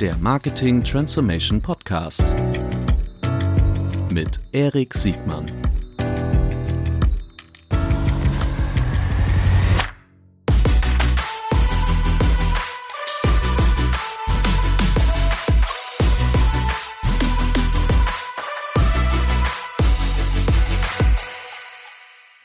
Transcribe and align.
der 0.00 0.14
Marketing 0.18 0.84
Transformation 0.84 1.62
Podcast 1.62 2.22
mit 4.10 4.38
Erik 4.52 4.92
Siegmann. 4.92 5.46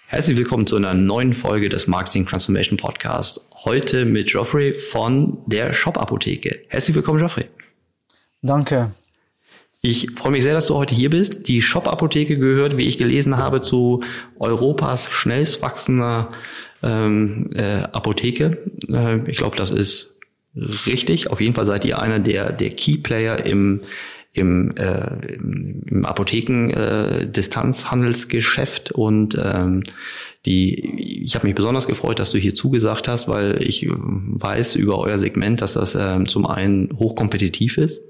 Herzlich 0.08 0.38
willkommen 0.38 0.68
zu 0.68 0.78
einer 0.78 0.94
neuen 0.94 1.34
Folge 1.34 1.68
des 1.68 1.88
Marketing 1.88 2.26
Transformation 2.26 2.78
Podcast. 2.78 3.46
Heute 3.64 4.06
mit 4.06 4.32
Geoffrey 4.32 4.80
von 4.80 5.38
der 5.46 5.74
Shop 5.74 6.00
Apotheke. 6.00 6.62
Herzlich 6.70 6.96
willkommen, 6.96 7.20
Geoffrey. 7.20 7.46
Danke. 8.42 8.96
Ich 9.82 10.10
freue 10.16 10.32
mich 10.32 10.42
sehr, 10.42 10.56
dass 10.56 10.66
du 10.66 10.74
heute 10.74 10.96
hier 10.96 11.12
bist. 11.12 11.48
Die 11.48 11.62
Shop 11.62 11.88
Apotheke 11.88 12.40
gehört, 12.40 12.78
wie 12.78 12.88
ich 12.88 12.98
gelesen 12.98 13.38
habe, 13.38 13.62
zu 13.62 14.02
Europas 14.40 15.12
schnellst 15.12 15.62
wachsender 15.62 16.30
ähm, 16.82 17.52
äh, 17.54 17.84
Apotheke. 17.92 18.58
Äh, 18.90 19.30
ich 19.30 19.38
glaube, 19.38 19.58
das 19.58 19.70
ist 19.70 20.18
richtig. 20.88 21.30
Auf 21.30 21.40
jeden 21.40 21.54
Fall 21.54 21.66
seid 21.66 21.86
ihr 21.86 22.02
einer 22.02 22.20
der, 22.20 22.52
der 22.52 22.72
Key 22.72 22.98
Player 22.98 23.46
im 23.46 23.82
im, 24.34 24.76
äh, 24.78 25.36
im 25.36 26.06
Apotheken-Distanzhandelsgeschäft 26.06 28.92
äh, 28.92 28.94
und 28.94 29.38
ähm, 29.42 29.84
die, 30.46 31.24
ich 31.24 31.36
habe 31.36 31.46
mich 31.46 31.56
besonders 31.56 31.86
gefreut, 31.86 32.18
dass 32.18 32.32
du 32.32 32.40
hier 32.40 32.56
zugesagt 32.56 33.08
hast, 33.08 33.28
weil 33.28 33.62
ich 33.62 33.88
weiß 33.88 34.76
über 34.76 34.98
euer 34.98 35.20
Segment, 35.20 35.62
dass 35.62 35.74
das 35.74 35.94
ähm, 35.94 36.28
zum 36.28 36.48
einen 36.48 36.90
hochkompetitiv 36.98 37.78
ist. 37.78 38.04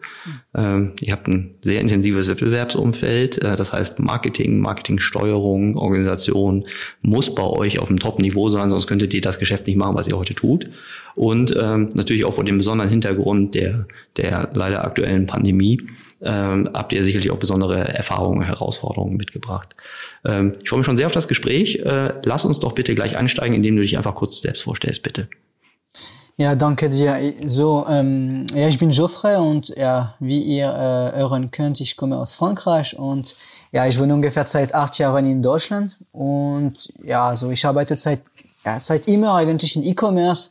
Ähm, 0.56 0.94
ihr 1.02 1.12
habt 1.12 1.28
ein 1.28 1.56
sehr 1.62 1.82
intensives 1.82 2.30
Wettbewerbsumfeld. 2.30 3.44
Äh, 3.44 3.58
das 3.58 3.74
heißt, 3.74 4.00
Marketing, 4.00 4.60
Marketingsteuerung, 4.60 5.76
Organisation 5.76 6.66
muss 7.02 7.36
bei 7.36 7.44
euch 7.44 7.80
auf 7.80 7.90
dem 7.90 8.00
Top-Niveau 8.00 8.48
sein, 8.48 8.72
sonst 8.72 8.88
könntet 8.88 9.14
ihr 9.14 9.22
das 9.22 9.38
Geschäft 9.38 9.68
nicht 9.68 9.76
machen, 9.76 9.96
was 9.96 10.08
ihr 10.08 10.18
heute 10.18 10.34
tut. 10.34 10.70
Und 11.16 11.54
ähm, 11.60 11.90
natürlich 11.96 12.24
auch 12.24 12.34
vor 12.34 12.46
dem 12.46 12.58
besonderen 12.58 12.90
Hintergrund 12.90 13.56
der, 13.56 13.88
der 14.16 14.50
leider 14.54 14.86
aktuellen 14.86 15.26
Pandemie 15.26 15.82
ähm, 16.24 16.70
habt 16.74 16.94
ihr 16.94 17.04
sicherlich 17.04 17.32
auch 17.32 17.38
besondere 17.38 17.80
Erfahrungen, 17.80 18.44
Herausforderungen 18.44 19.18
mitgebracht. 19.18 19.76
Ähm, 20.26 20.56
ich 20.62 20.70
freue 20.70 20.80
mich 20.80 20.86
schon 20.86 20.98
sehr 20.98 21.08
auf 21.08 21.14
das 21.14 21.28
Gespräch. 21.28 21.80
Äh, 21.80 22.14
lass 22.24 22.46
uns 22.46 22.60
doch 22.60 22.74
bitte 22.74 22.96
gleich 22.96 23.18
einsteigen, 23.18 23.56
indem 23.56 23.76
du 23.76 23.82
dich 23.82 23.98
einfach 23.98 24.16
kurz 24.16 24.42
selbst 24.42 24.64
vorstellst, 24.64 25.04
bitte. 25.04 25.28
Ja, 26.38 26.56
danke 26.56 26.90
dir. 26.90 27.34
So, 27.46 27.86
ähm, 27.88 28.46
ja, 28.54 28.68
ich 28.68 28.80
bin 28.80 28.90
Geoffrey 28.90 29.36
und 29.36 29.70
ja, 29.70 30.16
wie 30.20 30.42
ihr 30.42 30.68
äh, 30.68 31.18
hören 31.18 31.52
könnt, 31.52 31.80
ich 31.82 31.98
komme 31.98 32.18
aus 32.18 32.34
Frankreich 32.36 32.98
und 32.98 33.36
ja, 33.72 33.86
ich 33.86 34.00
wohne 34.00 34.14
ungefähr 34.14 34.48
seit 34.48 34.74
acht 34.74 34.98
Jahren 34.98 35.30
in 35.30 35.42
Deutschland 35.44 35.98
und 36.12 36.92
ja, 37.04 37.36
so 37.36 37.52
ich 37.52 37.66
arbeite 37.66 37.96
seit 37.96 38.22
ja, 38.66 38.80
seit 38.80 39.08
immer 39.08 39.36
eigentlich 39.36 39.76
in 39.76 39.84
E-Commerce, 39.84 40.50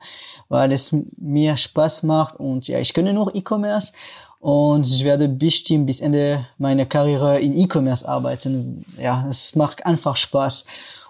weil 0.49 0.73
es 0.73 0.95
mir 1.17 1.57
Spaß 1.57 2.03
macht 2.03 2.37
und 2.39 2.67
ja, 2.69 2.79
ich 2.79 2.93
kenne 2.93 3.13
nur 3.13 3.35
E-Commerce 3.35 3.93
und 4.41 4.87
ich 4.87 5.05
werde 5.05 5.29
bestimmt 5.29 5.87
bis 5.87 6.01
Ende 6.01 6.47
meiner 6.57 6.87
Karriere 6.87 7.39
in 7.41 7.57
E-Commerce 7.57 8.09
arbeiten. 8.09 8.87
Ja, 8.99 9.27
es 9.29 9.55
macht 9.55 9.85
einfach 9.85 10.17
Spaß. 10.17 10.65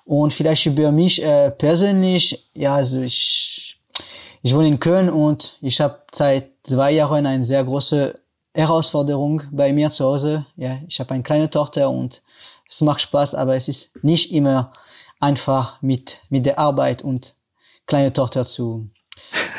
Und 0.05 0.33
vielleicht 0.33 0.67
über 0.67 0.91
mich 0.91 1.23
äh, 1.23 1.53
persönlich, 1.53 2.49
ja, 2.55 2.75
also 2.75 3.01
ich, 3.01 3.79
ich 4.43 4.55
wohne 4.55 4.67
in 4.67 4.81
Köln 4.81 5.09
und 5.09 5.57
ich 5.61 5.81
habe 5.81 6.01
seit 6.13 6.51
zwei 6.65 6.91
Jahren 6.91 7.25
eine 7.25 7.45
sehr 7.45 7.63
große 7.63 8.19
Herausforderung 8.53 9.43
bei 9.53 9.73
mir 9.73 9.93
zu 9.93 10.05
Hause. 10.07 10.47
Ja, 10.57 10.79
ich 10.89 10.99
habe 10.99 11.15
eine 11.15 11.23
kleine 11.23 11.49
Tochter 11.49 11.89
und 11.89 12.23
es 12.69 12.81
macht 12.81 13.01
Spaß, 13.01 13.37
aber 13.37 13.55
es 13.55 13.69
ist 13.69 13.91
nicht 14.03 14.33
immer 14.33 14.73
einfach 15.21 15.81
mit, 15.83 16.19
mit 16.31 16.47
der 16.47 16.59
Arbeit 16.59 17.03
und 17.03 17.35
kleine 17.87 18.13
Tochter 18.13 18.45
zu, 18.45 18.89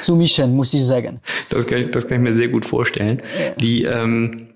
zu 0.01 0.15
mischen, 0.15 0.55
muss 0.55 0.73
ich 0.73 0.85
sagen. 0.85 1.19
Das 1.49 1.65
kann 1.65 1.79
ich, 1.79 1.91
das 1.91 2.07
kann 2.07 2.17
ich 2.17 2.23
mir 2.23 2.33
sehr 2.33 2.49
gut 2.49 2.65
vorstellen. 2.65 3.21
Die, 3.57 3.83
ähm, 3.83 4.47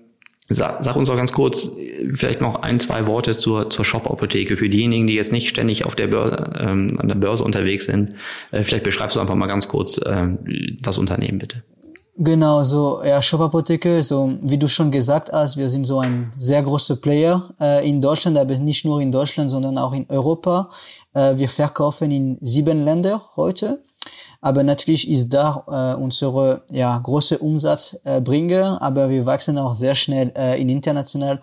sag, 0.48 0.82
sag 0.82 0.96
uns 0.96 1.08
doch 1.08 1.16
ganz 1.16 1.32
kurz 1.32 1.70
vielleicht 2.14 2.40
noch 2.40 2.62
ein, 2.62 2.80
zwei 2.80 3.06
Worte 3.06 3.36
zur, 3.36 3.70
zur 3.70 3.84
Shop-Apotheke. 3.84 4.56
Für 4.56 4.68
diejenigen, 4.68 5.06
die 5.06 5.14
jetzt 5.14 5.32
nicht 5.32 5.48
ständig 5.48 5.84
auf 5.84 5.94
der 5.94 6.06
Börse, 6.08 6.52
ähm, 6.58 6.98
an 7.00 7.08
der 7.08 7.16
Börse 7.16 7.44
unterwegs 7.44 7.86
sind, 7.86 8.12
äh, 8.50 8.62
vielleicht 8.62 8.84
beschreibst 8.84 9.16
du 9.16 9.20
einfach 9.20 9.34
mal 9.34 9.46
ganz 9.46 9.68
kurz 9.68 9.98
äh, 9.98 10.28
das 10.80 10.98
Unternehmen, 10.98 11.38
bitte. 11.38 11.62
Genau, 12.18 12.62
so 12.62 13.02
ja, 13.04 13.20
Shop 13.20 13.42
Apotheke, 13.42 14.02
so 14.02 14.38
wie 14.40 14.56
du 14.56 14.68
schon 14.68 14.90
gesagt 14.90 15.30
hast, 15.32 15.58
wir 15.58 15.68
sind 15.68 15.84
so 15.84 15.98
ein 16.00 16.32
sehr 16.38 16.62
großer 16.62 16.96
Player 16.96 17.50
äh, 17.60 17.86
in 17.86 18.00
Deutschland, 18.00 18.38
aber 18.38 18.56
nicht 18.58 18.86
nur 18.86 19.02
in 19.02 19.12
Deutschland, 19.12 19.50
sondern 19.50 19.76
auch 19.76 19.92
in 19.92 20.06
Europa. 20.08 20.70
Äh, 21.12 21.36
wir 21.36 21.50
verkaufen 21.50 22.10
in 22.10 22.38
sieben 22.40 22.84
Ländern 22.84 23.20
heute. 23.36 23.82
Aber 24.40 24.62
natürlich 24.62 25.08
ist 25.08 25.30
da 25.30 25.94
äh, 25.96 26.00
unsere 26.00 26.62
ja, 26.70 26.98
große 26.98 27.38
Umsatzbringer, 27.38 28.78
äh, 28.80 28.84
aber 28.84 29.08
wir 29.10 29.26
wachsen 29.26 29.58
auch 29.58 29.74
sehr 29.74 29.94
schnell 29.94 30.32
äh, 30.36 30.60
in 30.60 30.68
international 30.68 31.40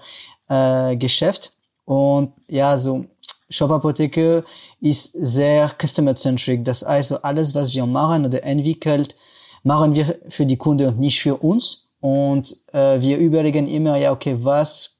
äh, 0.49 0.95
Geschäft. 0.95 1.53
Und 1.85 2.33
ja, 2.47 2.77
so 2.77 3.05
Shop 3.49 3.71
Apotheke 3.71 4.43
ist 4.79 5.11
sehr 5.13 5.71
customer-centric. 5.79 6.63
Das 6.65 6.85
heißt, 6.85 7.09
so 7.09 7.17
alles, 7.21 7.53
was 7.53 7.73
wir 7.73 7.85
machen 7.85 8.25
oder 8.25 8.43
entwickelt, 8.43 9.15
machen 9.63 9.93
wir 9.95 10.19
für 10.29 10.45
die 10.45 10.57
Kunden 10.57 10.87
und 10.87 10.99
nicht 10.99 11.21
für 11.21 11.37
uns. 11.37 11.89
Und 11.99 12.57
äh, 12.73 12.99
wir 12.99 13.17
überlegen 13.17 13.67
immer, 13.67 13.97
ja, 13.97 14.11
okay, 14.11 14.37
was 14.39 14.97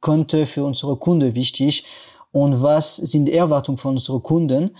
könnte 0.00 0.46
für 0.46 0.64
unsere 0.64 0.96
Kunden 0.96 1.34
wichtig 1.34 1.84
und 2.32 2.62
was 2.62 2.96
sind 2.96 3.26
die 3.26 3.34
Erwartungen 3.34 3.78
von 3.78 3.92
unseren 3.92 4.22
Kunden 4.22 4.76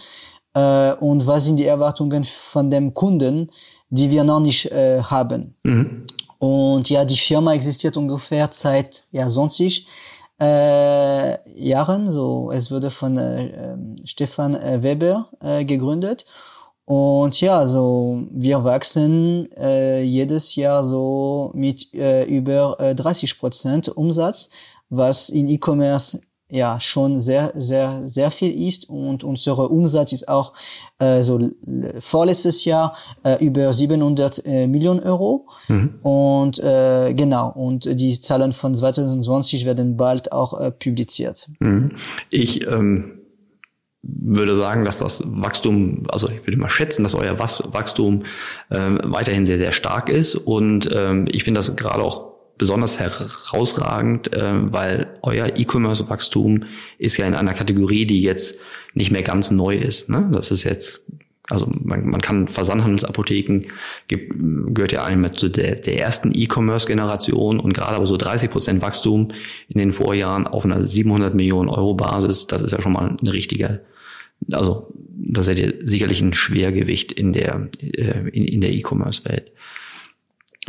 äh, 0.55 0.93
und 0.95 1.27
was 1.27 1.45
sind 1.45 1.57
die 1.57 1.67
Erwartungen 1.67 2.25
von 2.25 2.71
dem 2.71 2.95
Kunden, 2.95 3.51
die 3.91 4.11
wir 4.11 4.25
noch 4.25 4.41
nicht 4.41 4.71
äh, 4.73 5.03
haben. 5.03 5.55
Mhm. 5.63 6.07
Und 6.39 6.91
ja, 6.91 7.05
die 7.05 7.17
Firma 7.17 7.55
existiert 7.55 7.97
ungefähr 7.97 8.49
seit 8.51 9.05
ja 9.13 9.29
20 9.29 9.87
äh, 10.41 11.63
Jahren. 11.63 12.11
So, 12.11 12.51
es 12.51 12.71
wurde 12.71 12.91
von 12.91 13.17
äh, 13.17 13.47
ähm, 13.47 13.97
Stefan 14.05 14.55
äh, 14.55 14.83
Weber 14.83 15.29
äh, 15.41 15.65
gegründet. 15.65 16.25
Und 16.85 17.41
ja, 17.41 17.65
so 17.67 18.25
wir 18.33 18.65
wachsen 18.65 19.51
äh, 19.53 20.03
jedes 20.03 20.57
Jahr 20.57 20.87
so 20.89 21.53
mit 21.55 21.95
äh, 21.95 22.25
über 22.25 22.81
äh, 22.81 22.95
30 22.95 23.39
Prozent 23.39 23.89
Umsatz, 23.89 24.51
was 24.91 25.29
in 25.29 25.49
E-Commerce 25.49 26.21
ja 26.53 26.79
schon 26.81 27.21
sehr, 27.21 27.53
sehr, 27.55 28.03
sehr 28.07 28.31
viel 28.31 28.69
ist 28.69 28.89
und 28.89 29.25
unser 29.25 29.71
Umsatz 29.71 30.13
ist 30.13 30.29
auch 30.29 30.53
äh, 30.99 31.23
so 31.23 31.41
vorletztes 32.01 32.65
Jahr 32.67 32.95
äh, 33.25 33.43
über 33.45 33.73
700 33.73 34.45
äh, 34.45 34.67
Millionen 34.67 35.01
Euro 35.01 35.49
mhm. 35.69 35.95
und 36.03 36.59
äh, 36.59 37.15
genau 37.15 37.51
und 37.53 37.87
die 37.87 38.21
Zahlen 38.21 38.53
von 38.53 38.75
2020 38.75 39.65
werden 39.65 39.97
bald 39.97 40.31
auch 40.31 40.61
äh, 40.61 40.71
publiziert. 40.71 41.49
Mhm. 41.59 41.93
Ich 42.31 42.67
ähm 42.67 43.19
würde 44.05 44.57
sagen, 44.57 44.85
dass 44.85 44.99
das 44.99 45.23
Wachstum, 45.25 46.07
also 46.09 46.29
ich 46.29 46.45
würde 46.45 46.57
mal 46.57 46.69
schätzen, 46.69 47.05
dass 47.05 47.15
euer 47.15 47.39
Wachstum 47.39 48.25
ähm, 48.69 48.99
weiterhin 49.05 49.47
sehr, 49.47 49.59
sehr 49.59 49.71
stark 49.71 50.09
ist. 50.09 50.35
Und 50.35 50.91
ähm, 50.93 51.27
ich 51.31 51.45
finde 51.45 51.61
das 51.61 51.77
gerade 51.77 52.03
auch 52.03 52.32
besonders 52.63 53.01
herausragend, 53.01 54.33
äh, 54.37 54.73
weil 54.73 55.19
euer 55.23 55.49
E-Commerce-Wachstum 55.57 56.63
ist 56.97 57.17
ja 57.17 57.27
in 57.27 57.35
einer 57.35 57.55
Kategorie, 57.55 58.07
die 58.07 58.23
jetzt 58.23 58.61
nicht 58.95 59.11
mehr 59.11 59.23
ganz 59.23 59.51
neu 59.51 59.75
ist. 59.75 60.09
Ne? 60.09 60.31
Das 60.33 60.53
ist 60.53 60.63
jetzt 60.63 61.03
also 61.49 61.69
man, 61.83 62.07
man 62.07 62.21
kann 62.21 62.47
Versandhandelsapotheken 62.47 63.65
gehört 64.07 64.93
ja 64.93 65.05
einmal 65.05 65.33
zu 65.33 65.49
der, 65.49 65.75
der 65.75 65.99
ersten 65.99 66.31
E-Commerce-Generation 66.33 67.59
und 67.59 67.73
gerade 67.75 67.97
aber 67.97 68.07
so 68.07 68.17
30 68.17 68.49
Prozent 68.49 68.81
Wachstum 68.81 69.33
in 69.69 69.81
den 69.81 69.93
Vorjahren 69.93 70.47
auf 70.47 70.65
einer 70.65 70.85
700 70.85 71.35
Millionen 71.35 71.69
Euro 71.69 71.95
Basis, 71.95 72.47
das 72.47 72.63
ist 72.63 72.71
ja 72.71 72.81
schon 72.81 72.93
mal 72.93 73.19
eine 73.21 73.33
richtige, 73.33 73.81
also 74.53 74.95
das 75.15 75.49
ja 75.49 75.55
sicherlich 75.85 76.21
ein 76.21 76.33
Schwergewicht 76.33 77.11
in 77.11 77.33
der 77.33 77.69
äh, 77.81 78.29
in, 78.29 78.45
in 78.45 78.61
der 78.61 78.71
E-Commerce-Welt. 78.71 79.51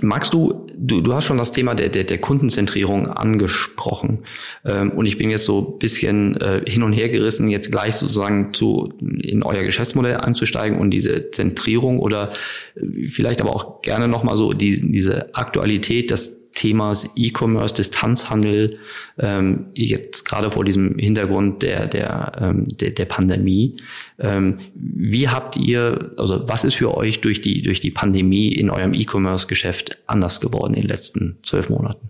Magst 0.04 0.34
du, 0.34 0.68
du, 0.76 1.00
du 1.00 1.14
hast 1.14 1.24
schon 1.24 1.38
das 1.38 1.54
Thema 1.54 1.76
der, 1.76 1.88
der, 1.88 2.04
der 2.04 2.18
Kundenzentrierung 2.18 3.08
angesprochen. 3.08 4.26
Ähm, 4.66 4.92
und 4.92 5.06
ich 5.06 5.18
bin 5.18 5.30
jetzt 5.30 5.46
so 5.46 5.62
bisschen 5.62 6.36
äh, 6.42 6.62
hin 6.68 6.84
und 6.84 6.92
her 6.92 7.08
gerissen, 7.08 7.48
jetzt 7.48 7.72
gleich 7.72 7.96
sozusagen 7.96 8.54
zu, 8.54 8.92
in 9.00 9.44
euer 9.44 9.64
Geschäftsmodell 9.64 10.18
einzusteigen 10.18 10.78
und 10.78 10.92
diese 10.92 11.32
Zentrierung 11.32 12.00
oder 12.00 12.34
äh, 12.76 13.08
vielleicht 13.08 13.40
aber 13.40 13.56
auch 13.56 13.82
gerne 13.82 14.10
nochmal 14.10 14.36
so 14.36 14.52
die, 14.52 14.92
diese 14.92 15.34
Aktualität, 15.36 16.12
dass 16.12 16.43
Themas 16.54 17.10
E-Commerce, 17.16 17.74
Distanzhandel, 17.74 18.80
ähm, 19.18 19.68
jetzt 19.76 20.26
gerade 20.26 20.52
vor 20.52 20.64
diesem 20.64 20.98
Hintergrund 20.98 21.64
der, 21.64 21.88
der, 21.88 22.32
ähm, 22.40 22.68
der, 22.68 22.92
der 22.92 23.06
Pandemie. 23.06 23.78
Ähm, 24.20 24.60
wie 24.76 25.30
habt 25.30 25.58
ihr, 25.58 26.12
also 26.18 26.48
was 26.48 26.64
ist 26.64 26.76
für 26.76 26.96
euch 26.96 27.22
durch 27.22 27.42
die, 27.42 27.62
durch 27.62 27.80
die 27.80 27.92
Pandemie 27.92 28.50
in 28.50 28.70
eurem 28.70 28.94
E-Commerce-Geschäft 28.94 29.98
anders 30.08 30.42
geworden 30.42 30.74
in 30.74 30.82
den 30.82 30.90
letzten 30.90 31.40
zwölf 31.44 31.70
Monaten? 31.70 32.10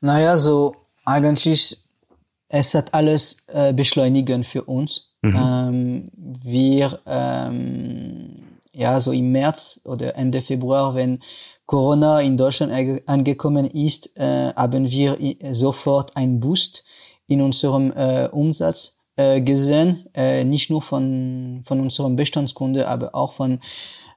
Naja, 0.00 0.36
so 0.36 0.76
eigentlich, 1.04 1.78
es 2.48 2.74
hat 2.74 2.94
alles 2.94 3.38
äh, 3.48 3.72
beschleunigen 3.72 4.44
für 4.44 4.64
uns. 4.64 5.08
Mhm. 5.22 5.36
Ähm, 5.36 6.10
wir, 6.14 7.00
ähm, 7.06 8.44
ja, 8.72 9.00
so 9.00 9.10
im 9.10 9.32
März 9.32 9.80
oder 9.82 10.14
Ende 10.14 10.42
Februar, 10.42 10.94
wenn 10.94 11.20
Corona 11.68 12.20
in 12.22 12.38
Deutschland 12.38 12.72
angekommen 13.06 13.66
ist, 13.66 14.16
äh, 14.16 14.54
haben 14.54 14.90
wir 14.90 15.18
sofort 15.52 16.16
einen 16.16 16.40
Boost 16.40 16.82
in 17.26 17.42
unserem 17.42 17.92
äh, 17.92 18.26
Umsatz 18.32 18.96
äh, 19.16 19.42
gesehen, 19.42 20.06
äh, 20.14 20.44
nicht 20.44 20.70
nur 20.70 20.80
von, 20.80 21.62
von 21.66 21.80
unserem 21.80 22.16
Bestandskunde, 22.16 22.88
aber 22.88 23.14
auch 23.14 23.34
von 23.34 23.60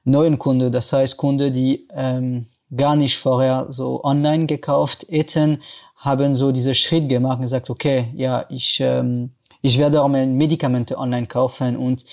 neuen 0.04 0.38
Kunden. 0.38 0.72
Das 0.72 0.94
heißt, 0.94 1.18
Kunden, 1.18 1.52
die 1.52 1.86
ähm, 1.92 2.46
gar 2.74 2.96
nicht 2.96 3.18
vorher 3.18 3.66
so 3.68 4.02
online 4.02 4.46
gekauft 4.46 5.04
hätten, 5.10 5.60
haben 5.96 6.34
so 6.34 6.52
diese 6.52 6.74
Schritt 6.74 7.10
gemacht 7.10 7.36
und 7.36 7.42
gesagt, 7.42 7.68
okay, 7.68 8.14
ja, 8.16 8.46
ich, 8.48 8.78
ähm, 8.80 9.32
ich 9.60 9.76
werde 9.76 10.00
auch 10.02 10.08
meine 10.08 10.32
Medikamente 10.32 10.96
online 10.96 11.26
kaufen 11.26 11.76
und 11.76 12.06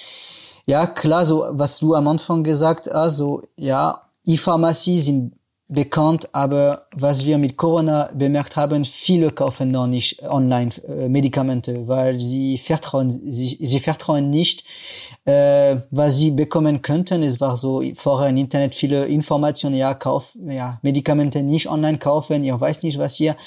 ja, 0.65 0.85
klar, 0.85 1.25
so 1.25 1.45
was 1.51 1.79
du 1.79 1.95
am 1.95 2.09
Anfang 2.09 2.43
gesagt 2.43 2.89
hast, 2.93 3.15
so 3.15 3.43
ja, 3.55 4.08
E-Pharmacie 4.25 4.99
sind 4.99 5.33
bekannt, 5.69 6.27
aber 6.33 6.87
was 6.95 7.25
wir 7.25 7.37
mit 7.37 7.55
Corona 7.55 8.09
bemerkt 8.13 8.55
haben, 8.55 8.85
viele 8.85 9.29
kaufen 9.29 9.69
noch 9.69 9.85
nicht 9.85 10.21
online 10.23 10.71
äh, 10.87 11.07
Medikamente, 11.07 11.87
weil 11.87 12.19
sie 12.19 12.57
vertrauen, 12.57 13.11
sie, 13.31 13.59
sie 13.61 13.79
vertrauen 13.79 14.31
nicht, 14.31 14.63
äh, 15.25 15.77
was 15.91 16.17
sie 16.17 16.31
bekommen 16.31 16.81
könnten. 16.81 17.21
Es 17.21 17.39
war 17.39 17.55
so 17.55 17.83
vorher 17.95 18.29
im 18.29 18.37
Internet 18.37 18.73
viele 18.73 19.05
Informationen, 19.05 19.75
ja, 19.75 19.93
kauf, 19.93 20.35
ja, 20.47 20.79
Medikamente 20.81 21.43
nicht 21.43 21.69
online 21.69 21.99
kaufen, 21.99 22.43
ihr 22.43 22.59
weiß 22.59 22.81
nicht, 22.81 22.97
was 22.97 23.19
ihr 23.19 23.37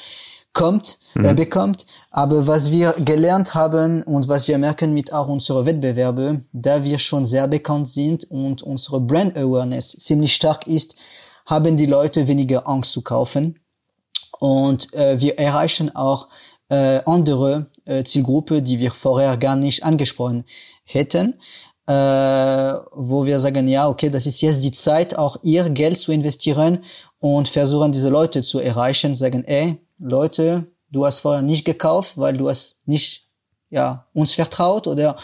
kommt, 0.52 0.98
äh, 1.14 1.18
mhm. 1.18 1.24
äh, 1.24 1.34
bekommt. 1.34 1.86
Aber 2.10 2.46
was 2.46 2.70
wir 2.70 2.94
gelernt 2.98 3.54
haben 3.54 4.02
und 4.02 4.28
was 4.28 4.48
wir 4.48 4.58
merken 4.58 4.92
mit 4.94 5.12
auch 5.12 5.28
unseren 5.28 5.66
Wettbewerben, 5.66 6.48
da 6.52 6.84
wir 6.84 6.98
schon 6.98 7.24
sehr 7.24 7.48
bekannt 7.48 7.88
sind 7.88 8.24
und 8.30 8.62
unsere 8.62 9.00
Brand 9.00 9.36
Awareness 9.36 9.90
ziemlich 9.98 10.34
stark 10.34 10.66
ist, 10.66 10.94
haben 11.46 11.76
die 11.76 11.86
Leute 11.86 12.26
weniger 12.26 12.68
Angst 12.68 12.92
zu 12.92 13.02
kaufen. 13.02 13.58
Und 14.38 14.92
äh, 14.92 15.20
wir 15.20 15.38
erreichen 15.38 15.94
auch 15.94 16.28
äh, 16.68 17.00
andere 17.04 17.66
äh, 17.84 18.04
Zielgruppe, 18.04 18.62
die 18.62 18.78
wir 18.78 18.92
vorher 18.92 19.36
gar 19.36 19.56
nicht 19.56 19.84
angesprochen 19.84 20.44
hätten, 20.84 21.34
äh, 21.86 21.92
wo 21.92 23.24
wir 23.24 23.40
sagen, 23.40 23.68
ja, 23.68 23.88
okay, 23.88 24.10
das 24.10 24.26
ist 24.26 24.40
jetzt 24.40 24.64
die 24.64 24.72
Zeit, 24.72 25.16
auch 25.16 25.36
ihr 25.42 25.68
Geld 25.70 25.98
zu 25.98 26.12
investieren 26.12 26.84
und 27.20 27.48
versuchen, 27.48 27.92
diese 27.92 28.08
Leute 28.08 28.42
zu 28.42 28.58
erreichen, 28.58 29.14
sagen, 29.14 29.44
ey, 29.44 29.78
Leute, 30.02 30.66
du 30.90 31.06
hast 31.06 31.20
vorher 31.20 31.42
nicht 31.42 31.64
gekauft, 31.64 32.18
weil 32.18 32.36
du 32.36 32.48
hast 32.48 32.76
nicht 32.86 33.28
ja, 33.70 34.06
uns 34.12 34.34
vertraut 34.34 34.86
oder 34.86 35.16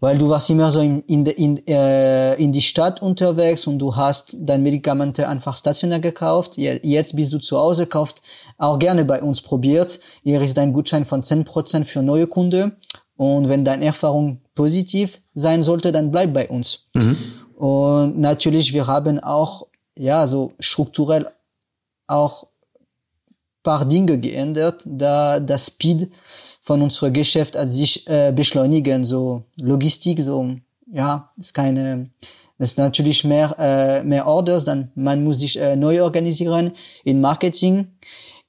weil 0.00 0.18
du 0.18 0.28
warst 0.28 0.50
immer 0.50 0.70
so 0.70 0.80
in, 0.80 1.02
in, 1.02 1.26
in, 1.26 1.66
äh, 1.66 2.34
in 2.36 2.52
die 2.52 2.62
Stadt 2.62 3.02
unterwegs 3.02 3.66
und 3.66 3.78
du 3.78 3.96
hast 3.96 4.36
deine 4.38 4.62
Medikamente 4.62 5.28
einfach 5.28 5.56
stationär 5.56 6.00
gekauft. 6.00 6.56
Jetzt 6.56 7.14
bist 7.14 7.32
du 7.32 7.38
zu 7.38 7.58
Hause, 7.58 7.86
kauft 7.86 8.22
auch 8.58 8.78
gerne 8.78 9.04
bei 9.04 9.22
uns 9.22 9.40
probiert. 9.40 10.00
Hier 10.22 10.40
ist 10.40 10.56
dein 10.56 10.72
Gutschein 10.72 11.04
von 11.04 11.22
10% 11.22 11.84
für 11.84 12.02
neue 12.02 12.26
Kunden. 12.26 12.76
Und 13.16 13.48
wenn 13.48 13.64
deine 13.64 13.86
Erfahrung 13.86 14.40
positiv 14.54 15.20
sein 15.34 15.62
sollte, 15.62 15.90
dann 15.90 16.10
bleib 16.12 16.32
bei 16.32 16.48
uns. 16.48 16.86
Mhm. 16.94 17.16
Und 17.56 18.18
natürlich, 18.18 18.72
wir 18.72 18.86
haben 18.86 19.18
auch, 19.18 19.66
ja, 19.96 20.28
so 20.28 20.52
strukturell 20.60 21.28
auch 22.06 22.46
paar 23.68 23.84
Dinge 23.84 24.18
geändert, 24.18 24.80
da 24.86 25.40
das 25.40 25.66
Speed 25.66 26.10
von 26.62 26.80
unserem 26.80 27.12
Geschäft 27.12 27.54
hat 27.54 27.70
sich 27.70 28.08
äh, 28.08 28.32
beschleunigen, 28.34 29.04
so 29.04 29.42
Logistik, 29.60 30.22
so 30.22 30.56
ja, 30.90 31.30
ist 31.36 31.52
keine, 31.52 32.08
das 32.58 32.70
ist 32.70 32.78
natürlich 32.78 33.24
mehr 33.24 33.54
äh, 33.58 34.02
mehr 34.02 34.26
Orders, 34.26 34.64
dann 34.64 34.90
man 34.94 35.22
muss 35.22 35.40
sich 35.40 35.58
äh, 35.58 35.76
neu 35.76 36.02
organisieren. 36.02 36.72
In 37.04 37.20
Marketing 37.20 37.88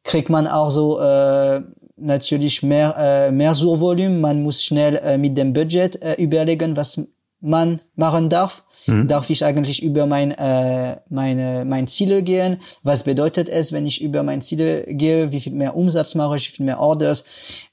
kriegt 0.05 0.29
man 0.29 0.47
auch 0.47 0.69
so 0.69 1.01
äh, 1.01 1.63
natürlich 1.97 2.63
mehr 2.63 2.95
äh, 2.97 3.31
mehr 3.31 3.53
Suchvolumen, 3.53 4.21
man 4.21 4.41
muss 4.41 4.63
schnell 4.63 4.95
äh, 4.95 5.17
mit 5.17 5.37
dem 5.37 5.51
Budget 5.51 6.01
äh, 6.01 6.13
überlegen, 6.13 6.77
was 6.77 6.97
man 7.41 7.81
machen 7.95 8.29
darf. 8.29 8.63
Mhm. 8.85 9.07
Darf 9.07 9.29
ich 9.29 9.43
eigentlich 9.43 9.83
über 9.83 10.05
mein, 10.05 10.31
äh, 10.31 10.97
meine, 11.09 11.65
mein 11.65 11.87
Ziele 11.87 12.23
gehen? 12.23 12.61
Was 12.83 13.03
bedeutet 13.03 13.49
es, 13.49 13.71
wenn 13.71 13.85
ich 13.85 14.01
über 14.01 14.23
mein 14.23 14.41
Ziele 14.41 14.83
gehe? 14.87 15.31
Wie 15.31 15.41
viel 15.41 15.53
mehr 15.53 15.75
Umsatz 15.75 16.15
mache 16.15 16.37
ich? 16.37 16.49
Wie 16.49 16.55
viel 16.57 16.65
mehr 16.65 16.79
Orders? 16.79 17.23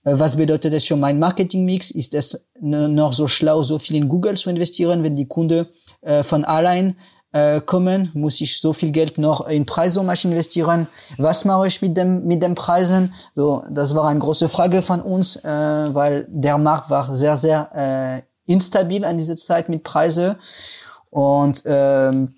Äh, 0.05 0.15
was 0.19 0.37
bedeutet 0.37 0.73
es 0.75 0.85
für 0.85 0.97
mein 0.97 1.19
Marketingmix? 1.19 1.91
Ist 1.91 2.15
es 2.15 2.45
noch 2.61 3.13
so 3.13 3.29
schlau, 3.29 3.63
so 3.63 3.79
viel 3.79 3.97
in 3.97 4.09
Google 4.09 4.37
zu 4.37 4.51
investieren, 4.51 5.03
wenn 5.03 5.17
die 5.17 5.27
Kunden 5.27 5.67
äh, 6.03 6.23
von 6.25 6.45
allein 6.45 6.97
äh, 7.33 7.61
kommen? 7.61 8.11
Muss 8.15 8.41
ich 8.41 8.61
so 8.61 8.73
viel 8.73 8.91
Geld 8.91 9.19
noch 9.19 9.47
in 9.47 9.67
Preisummasch 9.67 10.25
investieren? 10.25 10.89
Was 11.19 11.45
mache 11.45 11.69
ich 11.69 11.83
mit 11.83 11.97
dem 11.97 12.27
mit 12.27 12.43
den 12.43 12.55
Preisen? 12.55 13.15
So, 13.35 13.63
das 13.71 13.95
war 13.95 14.09
eine 14.09 14.21
große 14.21 14.49
Frage 14.49 14.83
von 14.83 15.01
uns, 15.01 15.37
äh, 15.37 15.49
weil 15.49 16.27
der 16.29 16.59
Markt 16.59 16.91
war 16.91 17.17
sehr 17.17 17.37
sehr 17.37 17.71
äh, 17.75 18.26
instabil 18.47 19.05
an 19.05 19.19
dieser 19.19 19.37
Zeit 19.37 19.69
mit 19.69 19.83
Preise. 19.83 20.39
Und 21.11 21.63
ähm, 21.65 22.35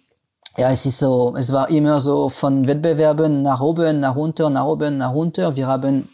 ja, 0.57 0.71
es 0.71 0.87
ist 0.87 0.99
so, 0.99 1.35
es 1.37 1.53
war 1.53 1.71
immer 1.71 2.01
so 2.01 2.29
von 2.29 2.67
Wettbewerben 2.67 3.43
nach 3.43 3.61
oben, 3.61 4.01
nach 4.01 4.17
unten, 4.17 4.53
nach 4.53 4.65
oben, 4.65 4.99
nach 4.99 5.13
unten. 5.13 5.55
Wir 5.55 5.67
haben 5.67 6.09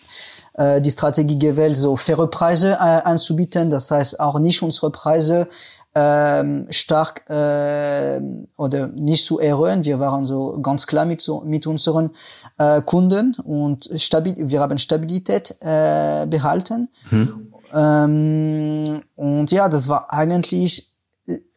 äh, 0.55 0.81
die 0.81 0.91
Strategie 0.91 1.38
gewählt, 1.38 1.76
so 1.76 1.96
faire 1.96 2.26
Preise 2.26 2.73
äh, 2.73 2.76
anzubieten. 2.76 3.70
Das 3.70 3.91
heißt 3.91 4.20
auch 4.20 4.38
nicht 4.38 4.62
unsere 4.62 4.91
Preise 4.91 5.49
ähm, 5.94 6.67
stark 6.70 7.29
äh, 7.31 8.20
oder 8.56 8.88
nicht 8.88 9.25
zu 9.25 9.38
erhöhen. 9.38 9.85
Wir 9.85 10.00
waren 10.00 10.25
so 10.25 10.58
ganz 10.61 10.87
klar 10.87 11.06
mit, 11.06 11.20
so, 11.20 11.40
mit 11.40 11.67
unseren 11.67 12.11
äh, 12.58 12.82
Kunden 12.82 13.35
und 13.44 13.88
stabil, 13.97 14.37
wir 14.38 14.61
haben 14.61 14.79
Stabilität 14.79 15.56
äh, 15.61 16.26
behalten. 16.26 16.88
Hm. 17.08 17.53
Ähm, 17.75 19.03
und 19.17 19.50
ja, 19.50 19.69
das 19.69 19.88
war 19.88 20.12
eigentlich 20.12 20.93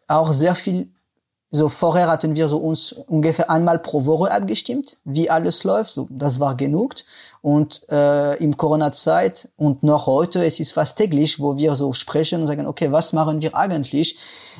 auch 0.08 0.32
sehr 0.32 0.56
viel 0.56 0.90
so 1.50 1.70
vorher 1.70 2.08
hatten 2.08 2.36
wir 2.36 2.50
so 2.50 2.58
uns 2.58 2.92
ungefähr 2.92 3.50
einmal 3.50 3.80
pro 3.80 4.06
Woche 4.06 4.30
abgestimmt, 4.32 4.98
wie 5.06 5.30
alles 5.30 5.64
läuft. 5.64 5.92
So, 5.92 6.08
das 6.10 6.42
war 6.42 6.56
genug. 6.56 6.96
Und 7.42 7.88
äh, 7.90 8.36
im 8.44 8.58
Corona-Zeit 8.58 9.48
und 9.56 9.82
noch 9.82 10.08
heute, 10.08 10.46
es 10.46 10.60
ist 10.60 10.74
fast 10.74 10.98
täglich, 10.98 11.40
wo 11.40 11.56
wir 11.56 11.76
so 11.76 11.94
sprechen 11.94 12.42
und 12.42 12.48
sagen, 12.48 12.68
okay, 12.68 12.92
was 12.92 13.14
machen 13.14 13.42
wir 13.42 13.56
eigentlich? 13.56 14.18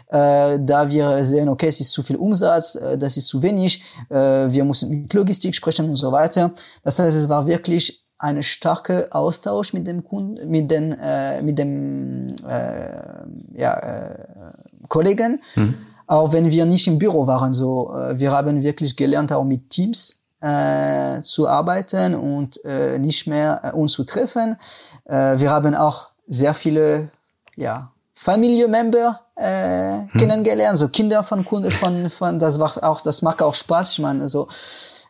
Äh, 0.08 0.60
da 0.62 0.90
wir 0.90 1.26
sehen, 1.26 1.50
okay, 1.50 1.68
es 1.68 1.82
ist 1.82 1.92
zu 1.92 2.04
viel 2.04 2.16
Umsatz, 2.16 2.76
äh, 2.76 2.98
das 2.98 3.18
ist 3.18 3.28
zu 3.28 3.44
wenig, 3.44 3.84
äh, 4.10 4.16
wir 4.16 4.64
müssen 4.64 4.90
mit 4.90 5.14
Logistik 5.14 5.56
sprechen 5.56 5.90
und 5.90 5.98
so 5.98 6.14
weiter. 6.14 6.52
Das 6.84 7.00
heißt, 7.00 7.18
es 7.18 7.28
war 7.28 7.48
wirklich 7.48 8.07
eine 8.20 8.44
starke 8.44 9.10
Austausch 9.12 9.74
mit 9.74 9.86
dem 9.88 10.04
Kunden, 10.04 10.50
mit 10.50 10.72
den, 10.72 10.94
äh, 10.94 11.42
mit 11.42 11.58
dem 11.58 12.36
äh, 12.48 13.60
ja, 13.60 13.74
äh, 13.78 14.26
Kollegen. 14.88 15.42
Mhm 15.56 15.76
auch 16.08 16.32
wenn 16.32 16.50
wir 16.50 16.66
nicht 16.66 16.88
im 16.88 16.98
Büro 16.98 17.28
waren. 17.28 17.54
So, 17.54 17.94
äh, 17.94 18.18
wir 18.18 18.32
haben 18.32 18.64
wirklich 18.64 18.96
gelernt, 18.96 19.32
auch 19.32 19.44
mit 19.44 19.70
Teams 19.70 20.16
äh, 20.40 21.22
zu 21.22 21.48
arbeiten 21.48 22.16
und 22.16 22.64
äh, 22.64 22.98
nicht 22.98 23.28
mehr 23.28 23.62
äh, 23.64 23.72
uns 23.72 23.94
zu 23.94 24.06
treffen. 24.06 24.58
Äh, 25.06 25.40
wir 25.40 25.52
haben 25.52 25.76
auch 25.76 26.08
sehr 26.28 26.54
viele 26.54 27.10
ja, 27.56 27.92
Familienmember 28.14 29.22
äh, 29.36 30.00
hm. 30.00 30.10
kennengelernt, 30.14 30.78
so 30.78 30.88
Kinder 30.88 31.24
von 31.24 31.44
Kunden, 31.44 31.72
von, 31.72 32.10
von, 32.10 32.40
das 32.40 32.60
war 32.60 32.84
auch, 32.84 33.02
das 33.02 33.22
macht 33.22 33.42
auch 33.42 33.54
Spaß. 33.54 33.94
Ich 33.94 34.00
meine, 34.00 34.30
so, 34.30 34.48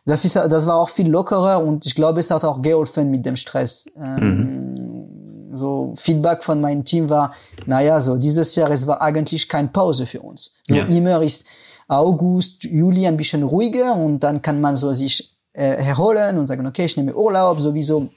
das 0.04 0.24
ist, 0.24 0.36
das 0.36 0.66
war 0.66 0.76
auch 0.76 0.88
viel 0.88 1.08
lockerer 1.08 1.62
und 1.62 1.86
ich 1.86 1.94
glaube, 1.94 2.20
es 2.20 2.30
hat 2.30 2.44
auch 2.44 2.62
geholfen 2.62 3.10
mit 3.10 3.26
dem 3.26 3.36
Stress. 3.36 3.84
Ähm, 3.96 4.16
mhm 4.16 5.28
so 5.58 5.94
Feedback 5.96 6.44
von 6.44 6.60
meinem 6.60 6.84
Team 6.84 7.10
war, 7.10 7.34
naja, 7.66 8.00
so 8.00 8.16
dieses 8.16 8.54
Jahr, 8.54 8.70
es 8.70 8.86
war 8.86 9.02
eigentlich 9.02 9.48
keine 9.48 9.68
Pause 9.68 10.06
für 10.06 10.20
uns. 10.20 10.52
So 10.66 10.76
ja. 10.76 10.84
immer 10.84 11.22
ist 11.22 11.44
August, 11.88 12.64
Juli 12.64 13.06
ein 13.06 13.16
bisschen 13.16 13.42
ruhiger 13.42 13.96
und 13.96 14.20
dann 14.20 14.42
kann 14.42 14.60
man 14.60 14.76
so 14.76 14.92
sich 14.92 15.36
äh, 15.52 15.84
erholen 15.84 16.38
und 16.38 16.46
sagen, 16.46 16.66
okay, 16.66 16.84
ich 16.84 16.96
nehme 16.96 17.14
Urlaub, 17.14 17.60
sowieso. 17.60 18.08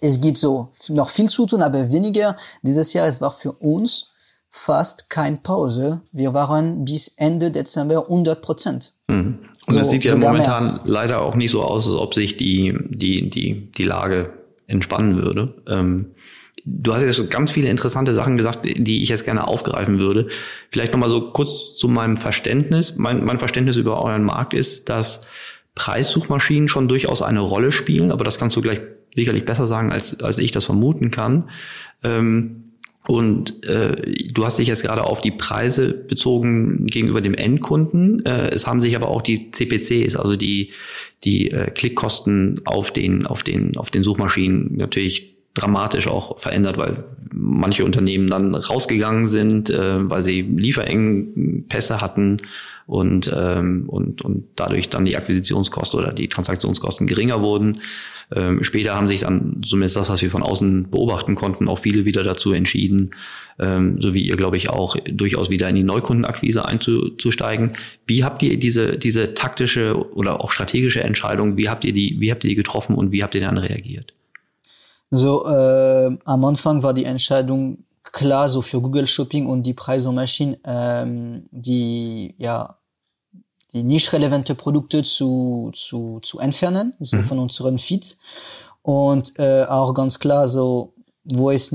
Es 0.00 0.20
gibt 0.20 0.38
so 0.38 0.68
noch 0.88 1.10
viel 1.10 1.28
zu 1.28 1.46
tun, 1.46 1.62
aber 1.62 1.90
weniger. 1.90 2.36
Dieses 2.62 2.92
Jahr, 2.92 3.06
es 3.06 3.20
war 3.20 3.32
für 3.32 3.52
uns 3.52 4.10
fast 4.48 5.10
keine 5.10 5.36
Pause. 5.36 6.00
Wir 6.12 6.32
waren 6.34 6.84
bis 6.84 7.08
Ende 7.16 7.50
Dezember 7.50 8.02
100 8.02 8.42
Prozent. 8.42 8.94
Mhm. 9.08 9.40
Und 9.66 9.74
so, 9.74 9.80
das 9.80 9.90
sieht 9.90 10.04
ja 10.04 10.14
momentan 10.16 10.66
mehr. 10.66 10.80
leider 10.84 11.20
auch 11.20 11.34
nicht 11.34 11.50
so 11.50 11.62
aus, 11.62 11.86
als 11.86 11.96
ob 11.96 12.14
sich 12.14 12.36
die, 12.36 12.74
die, 12.88 13.28
die, 13.28 13.70
die 13.72 13.84
Lage 13.84 14.30
entspannen 14.66 15.16
würde. 15.16 15.54
Ähm, 15.68 16.06
du 16.64 16.94
hast 16.94 17.02
jetzt 17.02 17.30
ganz 17.30 17.50
viele 17.50 17.68
interessante 17.68 18.14
Sachen 18.14 18.36
gesagt, 18.36 18.64
die 18.64 19.02
ich 19.02 19.08
jetzt 19.08 19.24
gerne 19.24 19.46
aufgreifen 19.46 19.98
würde. 19.98 20.28
Vielleicht 20.70 20.92
nochmal 20.92 21.08
so 21.08 21.32
kurz 21.32 21.76
zu 21.76 21.88
meinem 21.88 22.16
Verständnis. 22.16 22.96
Mein, 22.96 23.24
mein 23.24 23.38
Verständnis 23.38 23.76
über 23.76 24.02
euren 24.02 24.24
Markt 24.24 24.54
ist, 24.54 24.88
dass 24.88 25.22
Preissuchmaschinen 25.74 26.68
schon 26.68 26.88
durchaus 26.88 27.22
eine 27.22 27.40
Rolle 27.40 27.70
spielen, 27.70 28.10
aber 28.10 28.24
das 28.24 28.38
kannst 28.38 28.56
du 28.56 28.62
gleich 28.62 28.80
sicherlich 29.14 29.44
besser 29.44 29.66
sagen, 29.66 29.92
als, 29.92 30.20
als 30.20 30.38
ich 30.38 30.50
das 30.50 30.64
vermuten 30.64 31.10
kann. 31.10 31.50
Ähm, 32.02 32.65
und 33.08 33.64
äh, 33.64 34.14
du 34.32 34.44
hast 34.44 34.58
dich 34.58 34.68
jetzt 34.68 34.82
gerade 34.82 35.04
auf 35.04 35.20
die 35.20 35.30
Preise 35.30 35.92
bezogen 35.92 36.86
gegenüber 36.86 37.20
dem 37.20 37.34
Endkunden. 37.34 38.24
Äh, 38.24 38.48
es 38.48 38.66
haben 38.66 38.80
sich 38.80 38.96
aber 38.96 39.08
auch 39.08 39.22
die 39.22 39.50
CPCs, 39.52 40.16
also 40.16 40.34
die 40.34 40.72
die 41.24 41.50
äh, 41.50 41.70
Klickkosten 41.70 42.62
auf 42.64 42.90
den 42.90 43.26
auf 43.26 43.42
den 43.42 43.76
auf 43.76 43.90
den 43.90 44.02
Suchmaschinen 44.02 44.76
natürlich 44.76 45.36
dramatisch 45.54 46.08
auch 46.08 46.38
verändert, 46.38 46.78
weil 46.78 47.04
manche 47.32 47.84
Unternehmen 47.84 48.28
dann 48.28 48.54
rausgegangen 48.54 49.26
sind, 49.26 49.70
äh, 49.70 50.10
weil 50.10 50.22
sie 50.22 50.42
Lieferengpässe 50.42 52.00
hatten 52.00 52.42
und, 52.86 53.32
ähm, 53.36 53.88
und, 53.88 54.22
und 54.22 54.44
dadurch 54.54 54.88
dann 54.88 55.04
die 55.04 55.16
Akquisitionskosten 55.16 55.98
oder 55.98 56.12
die 56.12 56.28
Transaktionskosten 56.28 57.06
geringer 57.06 57.42
wurden. 57.42 57.80
Ähm, 58.34 58.62
später 58.62 58.94
haben 58.94 59.08
sich 59.08 59.20
dann, 59.20 59.60
zumindest 59.64 59.96
das, 59.96 60.08
was 60.08 60.22
wir 60.22 60.30
von 60.30 60.42
außen 60.42 60.90
beobachten 60.90 61.34
konnten, 61.34 61.68
auch 61.68 61.78
viele 61.78 62.04
wieder 62.04 62.22
dazu 62.22 62.52
entschieden, 62.52 63.10
ähm, 63.58 64.00
so 64.00 64.14
wie 64.14 64.22
ihr, 64.22 64.36
glaube 64.36 64.56
ich, 64.56 64.70
auch 64.70 64.96
durchaus 65.04 65.50
wieder 65.50 65.68
in 65.68 65.76
die 65.76 65.84
Neukundenakquise 65.84 66.64
einzusteigen. 66.64 67.72
Wie 68.06 68.24
habt 68.24 68.42
ihr 68.42 68.58
diese, 68.58 68.96
diese 68.98 69.34
taktische 69.34 69.96
oder 70.14 70.40
auch 70.40 70.52
strategische 70.52 71.02
Entscheidung, 71.02 71.56
wie 71.56 71.68
habt 71.68 71.84
ihr 71.84 71.92
die, 71.92 72.16
wie 72.20 72.30
habt 72.30 72.44
ihr 72.44 72.50
die 72.50 72.56
getroffen 72.56 72.96
und 72.96 73.12
wie 73.12 73.22
habt 73.22 73.34
ihr 73.34 73.40
dann 73.40 73.58
reagiert? 73.58 74.12
So, 75.10 75.46
äh, 75.46 76.18
am 76.24 76.44
Anfang 76.44 76.82
war 76.82 76.92
die 76.92 77.04
Entscheidung 77.04 77.85
klar, 78.16 78.48
so 78.48 78.62
für 78.62 78.80
Google 78.80 79.06
Shopping 79.06 79.46
und 79.46 79.64
die 79.64 79.74
Preismaschinen, 79.74 80.56
ähm, 80.64 81.46
die, 81.50 82.34
ja, 82.38 82.78
die 83.72 83.82
nicht 83.82 84.10
relevante 84.14 84.54
Produkte 84.54 85.02
zu, 85.02 85.70
zu, 85.74 86.20
zu 86.22 86.38
entfernen, 86.38 86.94
so 86.98 87.16
mhm. 87.16 87.24
von 87.24 87.38
unseren 87.38 87.78
Feeds. 87.78 88.16
Und 88.80 89.38
äh, 89.38 89.64
auch 89.64 89.92
ganz 89.92 90.18
klar, 90.18 90.48
so, 90.48 90.94
wo 91.24 91.50
es, 91.50 91.70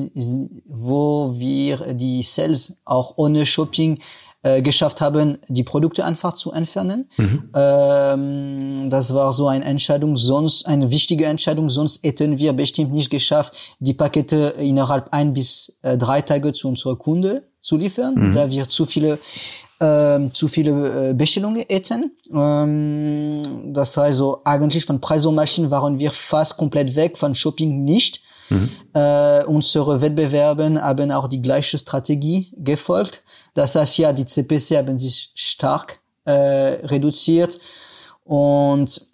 wo 0.65 1.35
wir 1.37 1.93
die 1.93 2.23
Sales 2.23 2.73
auch 2.85 3.13
ohne 3.17 3.45
Shopping 3.45 3.99
äh, 4.43 4.61
geschafft 4.61 5.01
haben, 5.01 5.37
die 5.47 5.63
Produkte 5.63 6.03
einfach 6.03 6.33
zu 6.33 6.51
entfernen. 6.51 7.09
Mhm. 7.17 7.49
Ähm, 7.53 8.89
das 8.89 9.13
war 9.13 9.33
so 9.33 9.47
eine 9.47 9.65
Entscheidung, 9.65 10.17
sonst 10.17 10.65
eine 10.65 10.89
wichtige 10.89 11.25
Entscheidung, 11.25 11.69
sonst 11.69 12.03
hätten 12.03 12.37
wir 12.37 12.53
bestimmt 12.53 12.91
nicht 12.91 13.09
geschafft, 13.09 13.53
die 13.79 13.93
Pakete 13.93 14.55
innerhalb 14.57 15.09
ein 15.11 15.33
bis 15.33 15.77
äh, 15.81 15.97
drei 15.97 16.21
Tage 16.21 16.53
zu 16.53 16.67
unserer 16.67 16.95
Kunde 16.95 17.43
zu 17.61 17.77
liefern, 17.77 18.15
mhm. 18.15 18.35
da 18.35 18.49
wir 18.49 18.67
zu 18.67 18.85
viele 18.85 19.19
ähm, 19.81 20.31
zu 20.33 20.47
viele 20.47 21.09
äh, 21.09 21.13
Bestellungen 21.13 21.65
hätten. 21.67 22.11
Ähm, 22.31 23.73
das 23.73 23.97
heißt 23.97 24.17
so, 24.17 24.41
eigentlich 24.43 24.85
von 24.85 25.01
Preisomaschinen 25.01 25.71
waren 25.71 25.97
wir 25.97 26.11
fast 26.11 26.55
komplett 26.55 26.95
weg, 26.95 27.17
von 27.17 27.33
Shopping 27.33 27.83
nicht. 27.83 28.21
Mhm. 28.51 28.69
Äh, 28.93 29.45
unsere 29.45 30.01
Wettbewerben 30.01 30.81
haben 30.81 31.11
auch 31.11 31.27
die 31.29 31.41
gleiche 31.41 31.77
Strategie 31.77 32.53
gefolgt. 32.57 33.23
Das 33.53 33.75
heißt 33.75 33.97
ja, 33.97 34.11
die 34.11 34.25
CPC 34.25 34.77
haben 34.77 34.99
sich 34.99 35.31
stark 35.35 35.99
äh, 36.25 36.85
reduziert 36.85 37.59
und 38.25 39.07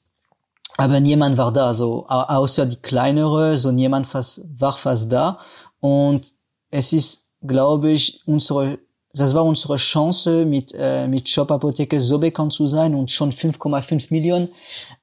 aber 0.80 1.00
niemand 1.00 1.38
war 1.38 1.52
da, 1.52 1.74
so 1.74 2.06
außer 2.08 2.66
die 2.66 2.76
kleinere, 2.76 3.58
so 3.58 3.72
niemand 3.72 4.08
fast, 4.08 4.42
war 4.60 4.78
fast 4.78 5.12
da 5.12 5.40
und 5.80 6.34
es 6.70 6.94
ist, 6.94 7.24
glaube 7.42 7.92
ich, 7.92 8.22
unsere 8.26 8.80
das 9.14 9.34
war 9.34 9.44
unsere 9.44 9.78
Chance, 9.78 10.46
mit, 10.46 10.74
äh, 10.78 11.08
mit 11.08 11.28
Shop 11.28 11.50
Apotheke 11.50 12.00
so 12.00 12.20
bekannt 12.20 12.54
zu 12.54 12.68
sein 12.68 12.94
und 12.94 13.10
schon 13.10 13.32
5,5 13.32 14.08
Millionen 14.12 14.50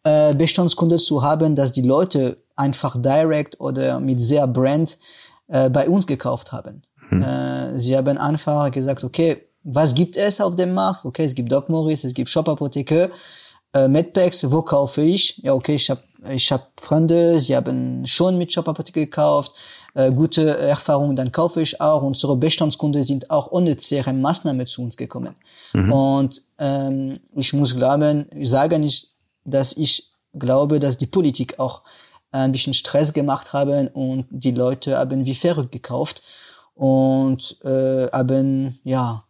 äh, 0.05 0.35
Bestandskunden 0.35 1.00
zu 1.00 1.23
haben, 1.23 1.57
dass 1.57 1.73
die 1.73 1.83
Leute 1.83 2.44
einfach 2.56 3.00
direct 3.00 3.61
oder 3.61 4.00
mit 4.00 4.20
sehr 4.20 4.46
Brand 4.46 4.99
äh, 5.49 5.68
bei 5.68 5.88
uns 5.88 6.06
gekauft 6.06 6.52
haben. 6.52 6.82
Hm. 7.08 7.23
Äh, 7.23 7.78
sie 7.80 7.96
haben 7.96 8.18
einfach 8.18 8.70
gesagt, 8.70 9.04
okay, 9.04 9.42
was 9.62 9.94
gibt 9.94 10.16
es 10.16 10.40
auf 10.40 10.56
dem 10.56 10.75
Markt? 10.75 11.04
Okay, 11.04 11.25
es 11.25 11.34
gibt 11.34 11.50
Doc 11.50 11.68
Morris, 11.68 12.04
es 12.04 12.14
gibt 12.14 12.28
Shop 12.28 12.49
Apotheke, 12.49 13.11
äh, 13.73 13.88
Medpacks, 13.88 14.50
wo 14.50 14.62
kaufe 14.62 15.02
ich? 15.02 15.38
Ja, 15.38 15.54
okay, 15.54 15.75
ich 15.75 15.90
habe 15.90 16.02
ich 16.30 16.50
hab 16.52 16.80
Freunde, 16.80 17.38
sie 17.40 17.54
haben 17.54 18.06
schon 18.06 18.38
mit 18.38 18.52
Shop 18.52 18.68
Apotheke 18.68 19.00
gekauft, 19.00 19.52
äh, 19.94 20.11
gute 20.11 20.56
Erfahrungen, 20.56 21.16
dann 21.16 21.32
kaufe 21.32 21.61
ich 21.61 21.80
auch. 21.80 22.02
Unsere 22.02 22.37
Bestandskunden 22.37 23.02
sind 23.02 23.30
auch 23.30 23.50
ohne 23.50 23.75
CRM-Maßnahme 23.75 24.66
zu 24.66 24.82
uns 24.82 24.96
gekommen. 24.96 25.34
Mhm. 25.73 25.92
Und 25.92 26.42
ähm, 26.58 27.20
ich 27.34 27.52
muss 27.52 27.75
glauben, 27.75 28.26
ich, 28.32 29.08
dass 29.44 29.73
ich 29.76 30.11
glaube, 30.34 30.80
dass 30.80 30.96
die 30.96 31.06
Politik 31.06 31.58
auch 31.58 31.82
ein 32.35 32.53
bisschen 32.53 32.75
Stress 32.75 33.12
gemacht 33.12 33.53
haben 33.53 33.88
und 33.88 34.26
die 34.31 34.50
Leute 34.50 34.99
haben 34.99 35.25
wie 35.25 35.35
verrückt 35.35 35.73
gekauft 35.73 36.23
und 36.75 37.57
äh, 37.64 38.09
haben 38.11 38.79
ja 38.85 39.25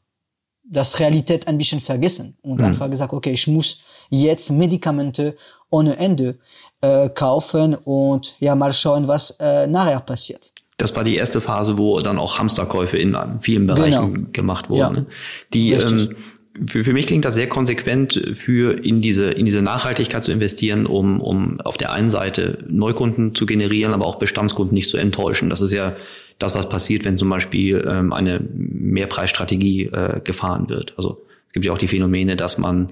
das 0.65 0.99
Realität 0.99 1.47
ein 1.47 1.59
bisschen 1.59 1.81
vergessen 1.81 2.37
und 2.43 2.59
mhm. 2.59 2.65
einfach 2.65 2.91
gesagt, 2.91 3.13
okay, 3.13 3.33
ich 3.33 3.47
muss 3.47 3.81
jetzt 4.09 4.51
Medikamente 4.51 5.37
ohne 5.69 5.97
Ende 5.99 6.39
äh, 6.81 7.11
kaufen 7.11 7.75
und 7.75 8.35
ja 8.41 8.55
mal 8.55 8.73
schauen, 8.73 9.07
was 9.07 9.37
äh, 9.39 9.67
nachher 9.67 10.01
passiert. 10.01 10.53
Das 10.79 10.97
war 10.97 11.05
die 11.05 11.17
erste 11.17 11.41
Phase, 11.41 11.79
wo 11.79 12.01
dann 12.01 12.19
auch 12.19 12.39
Hamsterkäufe 12.39 12.99
in 12.99 13.17
vielen 13.41 13.67
Bereichen 13.67 14.15
genau. 14.15 14.29
gemacht 14.33 14.69
wurden. 14.71 14.81
Ja. 14.81 14.91
Ne? 14.91 15.07
Die 15.53 15.73
ähm, 15.73 16.17
für, 16.67 16.85
für 16.85 16.93
mich 16.93 17.07
klingt 17.07 17.25
das 17.25 17.35
sehr 17.35 17.49
konsequent, 17.49 18.21
für 18.35 18.85
in 18.85 19.03
diese, 19.03 19.31
in 19.31 19.45
diese 19.45 19.63
Nachhaltigkeit 19.63 20.25
zu 20.25 20.33
investieren, 20.33 20.87
um, 20.87 21.21
um 21.21 21.61
auf 21.61 21.77
der 21.77 21.93
einen 21.93 22.11
Seite 22.11 22.59
Neukunden 22.69 23.35
zu 23.35 23.47
generieren, 23.47 23.93
aber 23.93 24.07
auch 24.07 24.19
Bestandskunden 24.19 24.75
nicht 24.75 24.89
zu 24.89 24.97
enttäuschen. 24.97 25.51
Das 25.51 25.61
ist 25.61 25.73
ja 25.73 25.97
das, 26.39 26.55
was 26.55 26.69
passiert, 26.69 27.05
wenn 27.05 27.19
zum 27.19 27.29
Beispiel 27.29 27.85
ähm, 27.87 28.13
eine 28.13 28.41
Mehrpreisstrategie 28.41 29.87
äh, 29.87 30.21
gefahren 30.23 30.69
wird. 30.69 30.95
Also 30.97 31.23
es 31.49 31.53
gibt 31.55 31.67
ja 31.67 31.73
auch 31.73 31.79
die 31.79 31.89
Phänomene, 31.89 32.37
dass 32.37 32.59
man 32.59 32.91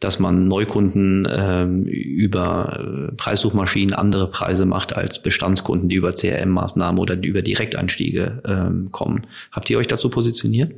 dass 0.00 0.18
man 0.18 0.48
Neukunden 0.48 1.28
ähm, 1.30 1.84
über 1.84 3.10
Preissuchmaschinen 3.18 3.94
andere 3.94 4.30
Preise 4.30 4.64
macht 4.64 4.96
als 4.96 5.20
Bestandskunden, 5.20 5.90
die 5.90 5.96
über 5.96 6.14
CRM-Maßnahmen 6.14 6.98
oder 6.98 7.22
über 7.22 7.42
Direkteinstiege 7.42 8.42
ähm, 8.46 8.88
kommen. 8.92 9.26
Habt 9.52 9.68
ihr 9.68 9.76
euch 9.76 9.88
dazu 9.88 10.08
positioniert? 10.08 10.72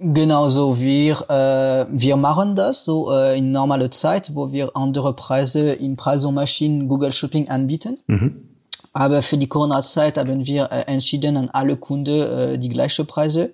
Genau 0.00 0.48
so, 0.48 0.78
wir, 0.78 1.28
äh, 1.28 1.86
wir 1.90 2.16
machen 2.16 2.54
das 2.54 2.84
so 2.84 3.10
äh, 3.10 3.36
in 3.36 3.50
normaler 3.50 3.90
Zeit, 3.90 4.32
wo 4.32 4.52
wir 4.52 4.76
andere 4.76 5.12
Preise 5.12 5.72
in 5.72 5.96
Preissuchmaschinen 5.96 6.88
Google 6.88 7.12
Shopping 7.12 7.48
anbieten. 7.48 7.98
Mhm. 8.06 8.48
Aber 8.92 9.22
für 9.22 9.36
die 9.36 9.48
Corona-Zeit 9.48 10.16
haben 10.16 10.46
wir 10.46 10.70
äh, 10.70 10.82
entschieden, 10.82 11.36
an 11.36 11.50
alle 11.50 11.76
Kunden 11.76 12.22
äh, 12.22 12.58
die 12.58 12.68
gleichen 12.68 13.06
Preise 13.08 13.50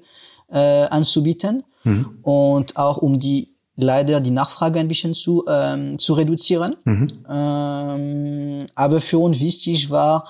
äh, 0.51 0.59
anzubieten 0.59 1.65
mhm. 1.83 2.19
und 2.23 2.77
auch 2.77 2.99
um 2.99 3.19
die 3.19 3.55
leider 3.77 4.21
die 4.21 4.31
Nachfrage 4.31 4.79
ein 4.79 4.89
bisschen 4.89 5.15
zu, 5.15 5.45
ähm, 5.49 5.99
zu 5.99 6.13
reduzieren. 6.13 6.77
Mhm. 6.85 7.09
Ähm, 7.29 8.67
aber 8.75 9.01
für 9.01 9.19
uns 9.19 9.41
wichtig 9.41 9.89
war, 9.89 10.27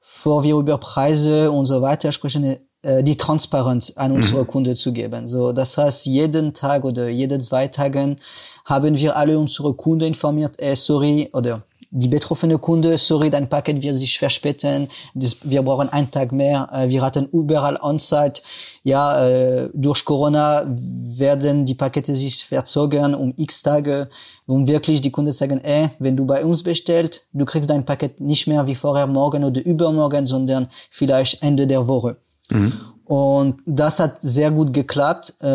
bevor 0.00 0.42
wir 0.42 0.56
über 0.56 0.76
Preise 0.76 1.50
und 1.50 1.64
so 1.64 1.80
weiter 1.80 2.12
sprechen, 2.12 2.58
die 2.82 3.16
Transparenz 3.16 3.92
an 3.96 4.12
unsere 4.12 4.42
mhm. 4.42 4.46
Kunden 4.46 4.76
zu 4.76 4.92
geben. 4.92 5.26
So, 5.28 5.52
das 5.52 5.76
heißt, 5.76 6.06
jeden 6.06 6.54
Tag 6.54 6.84
oder 6.84 7.08
jede 7.08 7.38
zwei 7.38 7.68
Tagen 7.68 8.18
haben 8.64 8.96
wir 8.96 9.16
alle 9.16 9.38
unsere 9.38 9.74
Kunden 9.74 10.06
informiert, 10.06 10.58
äh, 10.58 10.76
sorry, 10.76 11.28
oder 11.32 11.62
die 11.92 12.06
betroffene 12.06 12.56
Kunde, 12.58 12.96
sorry, 12.98 13.30
dein 13.30 13.48
Paket 13.48 13.82
wird 13.82 13.96
sich 13.96 14.16
verspäten, 14.16 14.88
wir 15.14 15.62
brauchen 15.62 15.88
einen 15.88 16.10
Tag 16.10 16.30
mehr, 16.30 16.68
äh, 16.72 16.88
wir 16.88 17.02
hatten 17.02 17.26
überall 17.32 17.76
On-Site, 17.82 18.42
ja, 18.84 19.26
äh, 19.26 19.70
durch 19.74 20.04
Corona 20.04 20.64
werden 20.68 21.66
die 21.66 21.74
Pakete 21.74 22.14
sich 22.14 22.44
verzögern 22.44 23.14
um 23.14 23.34
x 23.36 23.62
Tage, 23.62 24.08
um 24.46 24.68
wirklich 24.68 25.00
die 25.00 25.10
Kunden 25.10 25.32
sagen, 25.32 25.60
ey, 25.64 25.90
wenn 25.98 26.16
du 26.16 26.24
bei 26.24 26.44
uns 26.44 26.62
bestellst, 26.62 27.26
du 27.32 27.44
kriegst 27.44 27.68
dein 27.68 27.84
Paket 27.84 28.20
nicht 28.20 28.46
mehr 28.46 28.66
wie 28.68 28.76
vorher 28.76 29.08
morgen 29.08 29.42
oder 29.42 29.60
übermorgen, 29.60 30.26
sondern 30.26 30.68
vielleicht 30.90 31.42
Ende 31.42 31.66
der 31.66 31.88
Woche. 31.88 32.18
Mhm. 32.50 32.72
Und 33.10 33.60
das 33.66 33.98
hat 33.98 34.18
sehr 34.20 34.52
gut 34.52 34.72
geklappt. 34.72 35.34
Äh, 35.40 35.46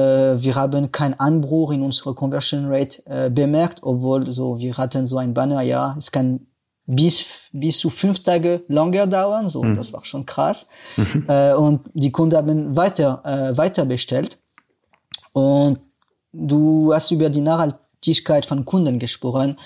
wir 0.42 0.56
haben 0.56 0.92
keinen 0.92 1.14
Anbruch 1.14 1.72
in 1.72 1.84
unserer 1.84 2.14
Conversion 2.14 2.66
Rate 2.66 3.02
äh, 3.06 3.30
bemerkt, 3.30 3.80
obwohl 3.82 4.30
so 4.34 4.58
wir 4.58 4.76
hatten 4.78 5.08
so 5.08 5.18
ein 5.18 5.34
Banner, 5.34 5.62
ja, 5.62 5.96
es 5.98 6.12
kann 6.12 6.48
bis 6.86 7.24
bis 7.54 7.80
zu 7.80 7.90
fünf 7.90 8.22
Tage 8.24 8.64
länger 8.68 9.08
dauern, 9.08 9.48
so 9.50 9.64
mhm. 9.64 9.78
das 9.78 9.94
war 9.94 10.04
schon 10.04 10.26
krass. 10.26 10.68
Mhm. 10.98 11.26
Äh, 11.30 11.54
und 11.54 11.82
die 11.94 12.12
Kunden 12.12 12.36
haben 12.36 12.76
weiter 12.76 13.22
weiter 13.56 13.86
bestellt. 13.86 14.38
Und 15.32 15.80
du 16.34 16.94
hast 16.94 17.12
über 17.12 17.30
die 17.30 17.42
Nachhaltigkeit 17.42 18.46
von 18.46 18.66
Kunden 18.66 19.00
gesprochen. 19.00 19.58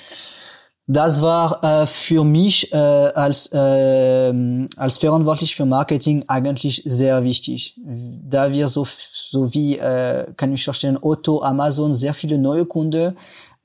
Das 0.92 1.22
war 1.22 1.64
äh, 1.64 1.86
für 1.86 2.24
mich 2.24 2.74
äh, 2.74 2.76
als, 2.76 3.46
äh, 3.54 4.34
als 4.76 4.98
verantwortlich 4.98 5.56
für 5.56 5.66
Marketing 5.66 6.26
eigentlich 6.28 6.82
sehr 6.84 7.24
wichtig, 7.24 7.76
da 7.78 8.52
wir 8.52 8.68
so, 8.70 8.88
so 9.30 9.54
wie, 9.54 9.78
äh, 9.78 10.26
kann 10.36 10.52
ich 10.52 10.64
verstehen, 10.64 10.98
Otto, 11.00 11.44
Amazon, 11.44 11.94
sehr 11.94 12.16
viele 12.16 12.40
neue 12.40 12.66
Kunden 12.66 13.16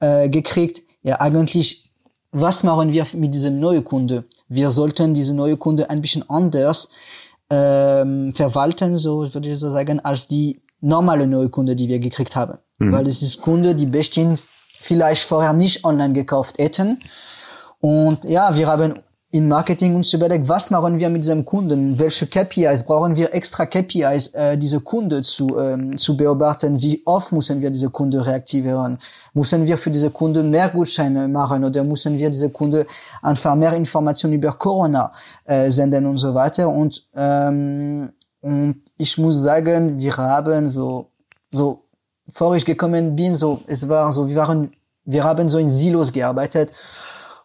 äh, 0.00 0.28
gekriegt. 0.28 0.82
Ja, 1.02 1.18
eigentlich, 1.18 1.90
was 2.30 2.62
machen 2.62 2.92
wir 2.92 3.06
mit 3.14 3.32
diesem 3.32 3.58
neuen 3.58 3.84
Kunde? 3.84 4.24
Wir 4.48 4.70
sollten 4.70 5.14
diese 5.14 5.32
neue 5.32 5.56
Kunde 5.56 5.88
ein 5.88 6.02
bisschen 6.02 6.28
anders 6.28 6.90
ähm, 7.48 8.34
verwalten, 8.34 8.98
so 8.98 9.32
würde 9.32 9.48
ich 9.48 9.58
so 9.58 9.70
sagen, 9.70 9.98
als 10.00 10.28
die 10.28 10.60
normale 10.82 11.26
neue 11.26 11.48
Kunde, 11.48 11.74
die 11.74 11.88
wir 11.88 12.00
gekriegt 12.00 12.36
haben. 12.36 12.58
Mhm. 12.76 12.92
Weil 12.92 13.06
es 13.06 13.22
ist 13.22 13.40
Kunde, 13.40 13.74
die 13.74 13.86
bestehen 13.86 14.36
vielleicht 14.84 15.24
vorher 15.24 15.52
nicht 15.52 15.84
online 15.84 16.12
gekauft 16.12 16.58
hätten. 16.58 17.00
Und 17.80 18.24
ja, 18.24 18.54
wir 18.54 18.66
haben 18.66 18.94
in 19.34 19.48
Marketing 19.48 19.96
uns 19.96 20.12
überlegt, 20.12 20.48
was 20.48 20.70
machen 20.70 20.96
wir 20.96 21.08
mit 21.10 21.24
diesem 21.24 21.44
Kunden? 21.44 21.98
Welche 21.98 22.24
KPIs 22.24 22.84
brauchen 22.84 23.16
wir 23.16 23.34
extra 23.34 23.66
KPIs, 23.66 24.28
äh, 24.28 24.56
diese 24.56 24.80
Kunde 24.80 25.22
zu, 25.22 25.58
ähm, 25.58 25.98
zu 25.98 26.16
beobachten? 26.16 26.80
Wie 26.80 27.02
oft 27.04 27.32
müssen 27.32 27.60
wir 27.60 27.70
diese 27.70 27.90
Kunde 27.90 28.24
reaktivieren? 28.24 28.96
Müssen 29.32 29.66
wir 29.66 29.76
für 29.76 29.90
diese 29.90 30.10
Kunde 30.10 30.44
mehr 30.44 30.68
Gutscheine 30.68 31.26
machen 31.26 31.64
oder 31.64 31.82
müssen 31.82 32.16
wir 32.16 32.30
diese 32.30 32.48
Kunde 32.48 32.86
einfach 33.22 33.56
mehr 33.56 33.72
Informationen 33.72 34.34
über 34.34 34.52
Corona 34.52 35.12
äh, 35.44 35.68
senden 35.68 36.06
und 36.06 36.18
so 36.18 36.32
weiter? 36.32 36.68
Und, 36.68 37.04
ähm, 37.16 38.12
und 38.40 38.82
ich 38.96 39.18
muss 39.18 39.40
sagen, 39.40 39.98
wir 39.98 40.16
haben 40.16 40.70
so, 40.70 41.10
so, 41.50 41.83
bevor 42.34 42.54
ich 42.56 42.64
gekommen 42.64 43.14
bin, 43.14 43.34
so, 43.34 43.60
es 43.68 43.88
war 43.88 44.10
so, 44.12 44.26
wir 44.28 44.34
waren, 44.36 44.72
wir 45.04 45.22
haben 45.22 45.48
so 45.48 45.58
in 45.58 45.70
Silos 45.70 46.12
gearbeitet 46.12 46.72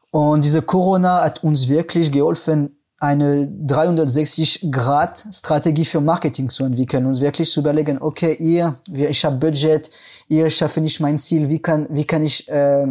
und 0.10 0.44
diese 0.44 0.64
Corona 0.64 1.22
hat 1.22 1.44
uns 1.44 1.70
wirklich 1.70 2.12
geholfen, 2.12 2.76
eine 2.98 3.46
360-Grad-Strategie 3.68 5.86
für 5.86 6.02
Marketing 6.02 6.50
zu 6.50 6.66
entwickeln 6.66 7.06
und 7.06 7.22
wirklich 7.22 7.52
zu 7.52 7.60
überlegen, 7.62 8.02
okay, 8.02 8.34
ihr, 8.34 8.76
ich 8.92 9.24
habe 9.24 9.38
Budget, 9.38 9.92
ihr 10.28 10.50
schaffe 10.50 10.82
nicht 10.82 11.00
mein 11.00 11.20
Ziel, 11.20 11.48
wie 11.50 11.60
kann, 11.60 11.88
wie 11.92 12.06
kann 12.06 12.24
ich, 12.24 12.50
äh, 12.50 12.88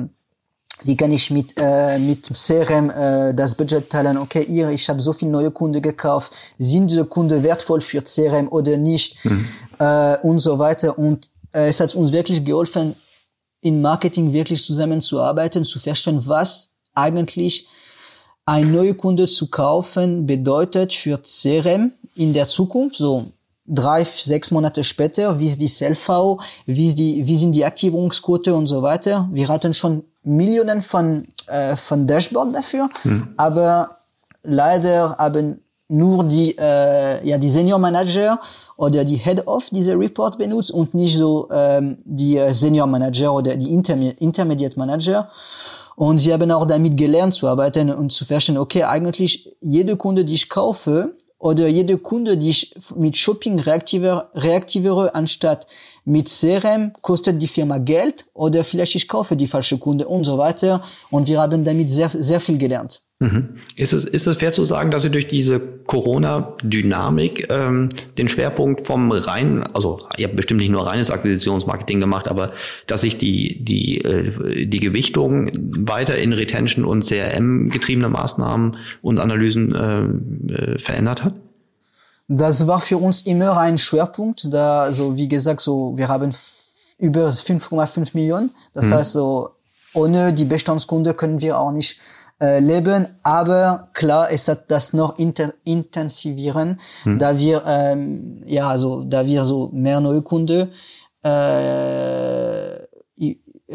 wie 0.85 0.97
kann 0.97 1.13
ich 1.13 1.33
mit, 1.33 1.53
äh, 1.57 1.99
mit 1.99 2.31
CRM 2.33 2.91
äh, 2.91 3.35
das 3.35 3.57
Budget 3.57 3.91
teilen? 3.91 4.17
Okay, 4.17 4.45
ihr, 4.45 4.71
ich 4.71 4.89
habe 4.89 5.01
so 5.01 5.13
viele 5.13 5.33
neue 5.33 5.51
Kunden 5.51 5.83
gekauft, 5.83 6.33
sind 6.59 6.91
diese 6.91 7.05
Kunden 7.05 7.43
wertvoll 7.43 7.83
für 7.83 8.03
CRM 8.03 8.49
oder 8.49 8.79
nicht? 8.79 9.23
Mhm. 9.25 9.49
Äh, 9.79 10.17
und 10.23 10.39
so 10.39 10.59
weiter. 10.59 10.99
Und 10.99 11.29
es 11.53 11.81
hat 11.81 11.95
uns 11.95 12.13
wirklich 12.13 12.45
geholfen, 12.45 12.95
in 13.61 13.81
Marketing 13.81 14.33
wirklich 14.33 14.65
zusammenzuarbeiten, 14.65 15.65
zu 15.65 15.81
verstehen, 15.81 16.23
was 16.25 16.71
eigentlich 16.95 17.67
ein 18.47 18.73
neuer 18.73 18.95
Kunde 18.95 19.27
zu 19.27 19.49
kaufen 19.51 20.27
bedeutet 20.27 20.93
für 20.93 21.21
CRM 21.23 21.93
in 22.15 22.33
der 22.33 22.47
Zukunft, 22.47 22.97
so 22.97 23.27
drei, 23.67 24.05
sechs 24.05 24.51
Monate 24.51 24.85
später, 24.85 25.39
wie 25.39 25.47
ist 25.47 25.61
die 25.61 25.69
SLV, 25.69 26.39
wie, 26.65 26.89
ist 26.89 26.99
die, 26.99 27.27
wie 27.27 27.37
sind 27.37 27.53
die 27.53 27.65
Aktivierungsquote 27.65 28.55
und 28.55 28.67
so 28.67 28.83
weiter. 28.83 29.29
Wir 29.33 29.49
hatten 29.49 29.75
schon 29.75 30.05
Millionen 30.23 30.83
von, 30.83 31.29
äh, 31.47 31.77
von 31.77 32.07
Dashboard 32.07 32.55
dafür, 32.55 32.89
hm. 33.03 33.35
aber 33.37 33.99
leider 34.43 35.17
haben 35.19 35.61
nur 35.89 36.25
die, 36.25 36.57
äh, 36.59 37.27
ja, 37.27 37.39
die 37.39 37.51
Senior 37.51 37.79
Manager 37.79 38.41
oder 38.77 39.05
die 39.05 39.17
Head 39.17 39.47
of 39.47 39.69
diese 39.71 39.99
Report 39.99 40.39
benutzt 40.39 40.71
und 40.71 40.95
nicht 40.95 41.17
so 41.17 41.49
ähm, 41.51 41.99
die 42.05 42.37
äh, 42.37 42.53
Senior 42.53 42.87
Manager 42.87 43.33
oder 43.33 43.57
die 43.57 43.73
Interme 43.73 44.11
Intermediate 44.19 44.79
Manager. 44.79 45.31
Und 45.97 46.19
sie 46.19 46.33
haben 46.33 46.51
auch 46.53 46.67
damit 46.67 46.97
gelernt 46.97 47.35
zu 47.35 47.49
arbeiten 47.49 47.91
und 47.91 48.13
zu 48.13 48.25
verstehen, 48.25 48.57
okay, 48.57 48.85
eigentlich 48.85 49.57
jede 49.61 49.97
Kunde, 49.97 50.25
die 50.25 50.35
ich 50.35 50.49
kaufe, 50.49 51.15
oder 51.39 51.69
jede 51.69 51.99
Kunde, 51.99 52.37
die 52.37 52.51
ich 52.51 52.75
mit 52.97 53.17
Shopping 53.17 53.61
reaktiviere, 53.61 54.29
reaktiviere 54.35 55.15
anstatt 55.15 55.67
mit 56.09 56.29
CRM, 56.29 56.93
kostet 57.03 57.41
die 57.41 57.49
Firma 57.49 57.79
Geld 57.79 58.27
oder 58.35 58.65
vielleicht 58.65 58.95
ich 58.95 59.07
kaufe 59.07 59.37
die 59.37 59.47
falsche 59.47 59.79
Kunde 59.79 60.09
und 60.09 60.25
so 60.25 60.39
weiter. 60.39 60.83
Und 61.11 61.29
wir 61.29 61.41
haben 61.41 61.65
damit 61.65 61.91
sehr, 61.91 62.11
sehr 62.19 62.41
viel 62.41 62.59
gelernt. 62.59 63.03
Mhm. 63.21 63.57
Ist 63.75 63.93
es, 63.93 64.05
ist 64.05 64.29
es 64.29 64.37
fair 64.37 64.53
zu 64.53 64.63
sagen, 64.63 64.93
dass 64.93 65.03
Sie 65.03 65.11
durch 65.11 65.27
diese 65.27 65.59
Corona-Dynamik 65.59 67.49
ähm, 67.51 67.89
den 68.17 68.29
Schwerpunkt 68.29 68.87
vom 68.87 69.11
reinen, 69.11 69.65
also 69.65 70.07
ihr 70.17 70.29
habt 70.29 70.37
bestimmt 70.37 70.61
nicht 70.61 70.71
nur 70.71 70.87
reines 70.87 71.11
Akquisitionsmarketing 71.11 71.99
gemacht, 71.99 72.29
aber 72.29 72.53
dass 72.87 73.01
sich 73.01 73.19
die, 73.19 73.65
die, 73.65 74.03
äh, 74.03 74.67
die 74.67 74.79
Gewichtung 74.79 75.51
weiter 75.59 76.17
in 76.17 76.33
Retention 76.33 76.85
und 76.85 77.05
CRM 77.05 77.71
getriebene 77.71 78.09
Maßnahmen 78.09 78.77
und 79.03 79.19
Analysen 79.19 79.75
äh, 79.75 80.53
äh, 80.55 80.79
verändert 80.79 81.25
hat? 81.25 81.35
Das 82.29 82.67
war 82.67 82.81
für 82.81 82.99
uns 82.99 83.23
immer 83.23 83.59
ein 83.59 83.79
Schwerpunkt, 83.79 84.47
da, 84.53 84.93
so 84.93 85.17
wie 85.17 85.29
gesagt, 85.29 85.63
so, 85.63 85.97
wir 85.97 86.09
haben 86.09 86.35
über 86.99 87.29
5,5 87.29 88.11
Millionen. 88.13 88.51
Das 88.75 88.87
mhm. 88.87 88.95
heißt, 88.95 89.13
so, 89.13 89.51
ohne 89.95 90.33
die 90.33 90.45
Bestandskunde 90.45 91.15
können 91.15 91.41
wir 91.41 91.59
auch 91.59 91.73
nicht 91.73 91.99
äh, 92.41 92.61
leben, 92.61 93.09
aber 93.23 93.89
klar, 93.95 94.31
es 94.31 94.47
hat 94.47 94.71
das 94.71 94.93
noch 94.93 95.19
intensivieren, 95.19 96.79
hm. 97.03 97.19
da 97.19 97.37
wir 97.37 97.65
ähm, 97.67 98.45
ja 98.47 98.69
also 98.69 99.03
da 99.03 99.27
wir 99.27 99.45
so 99.45 99.71
mehr 99.73 100.01
neue 100.01 100.23
Kunden 100.23 100.71
äh, 101.25 102.87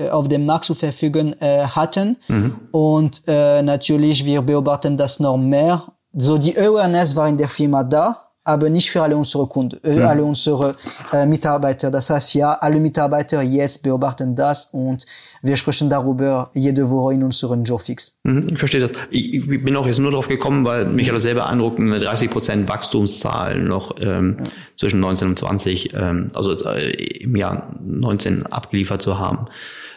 auf 0.09 0.27
dem 0.29 0.45
Markt 0.45 0.65
zu 0.65 0.75
verfügen 0.75 1.33
äh, 1.41 1.65
hatten 1.67 2.17
mhm. 2.29 2.55
und 2.71 3.21
äh, 3.27 3.61
natürlich 3.61 4.23
wir 4.23 4.41
beobachten 4.41 4.97
das 4.97 5.19
noch 5.19 5.37
mehr. 5.37 5.91
So 6.13 6.37
die 6.37 6.57
Awareness 6.57 7.15
war 7.17 7.27
in 7.27 7.37
der 7.37 7.49
Firma 7.49 7.83
da, 7.83 8.29
aber 8.43 8.69
nicht 8.69 8.91
für 8.91 9.01
alle 9.01 9.15
unsere 9.15 9.47
Kunden, 9.47 9.79
äh, 9.83 9.95
mhm. 9.95 10.01
alle 10.05 10.23
unsere 10.23 10.75
äh, 11.11 11.25
Mitarbeiter. 11.25 11.89
Das 11.89 12.09
heißt, 12.09 12.33
ja, 12.33 12.53
alle 12.53 12.79
Mitarbeiter 12.79 13.41
jetzt 13.41 13.81
beobachten 13.83 14.35
das 14.35 14.65
und 14.71 15.05
wir 15.41 15.55
sprechen 15.55 15.89
darüber 15.89 16.51
jede 16.53 16.89
Woche 16.89 17.13
in 17.13 17.23
unseren 17.23 17.63
Jobfix. 17.63 18.17
Mhm, 18.23 18.47
ich 18.51 18.57
verstehe 18.57 18.81
das. 18.81 18.91
Ich, 19.09 19.33
ich 19.33 19.63
bin 19.63 19.75
auch 19.75 19.85
jetzt 19.85 19.99
nur 19.99 20.11
drauf 20.11 20.27
gekommen, 20.27 20.65
weil 20.65 20.85
mich 20.85 21.07
hat 21.07 21.15
das 21.15 21.23
selber 21.23 21.47
eindruckt, 21.47 21.79
eine 21.79 21.99
30 21.99 22.29
Prozent 22.29 22.69
Wachstumszahl 22.69 23.59
noch 23.61 23.95
ähm, 23.99 24.37
ja. 24.39 24.45
zwischen 24.77 24.99
19 24.99 25.29
und 25.29 25.39
20, 25.39 25.93
ähm, 25.93 26.27
also 26.33 26.53
äh, 26.65 26.91
im 26.91 27.35
Jahr 27.35 27.75
19 27.81 28.45
abgeliefert 28.47 29.01
zu 29.01 29.19
haben. 29.19 29.47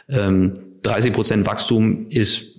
Ähm, 0.08 0.54
30 0.82 1.12
Prozent 1.12 1.46
Wachstum 1.46 2.06
ist 2.10 2.55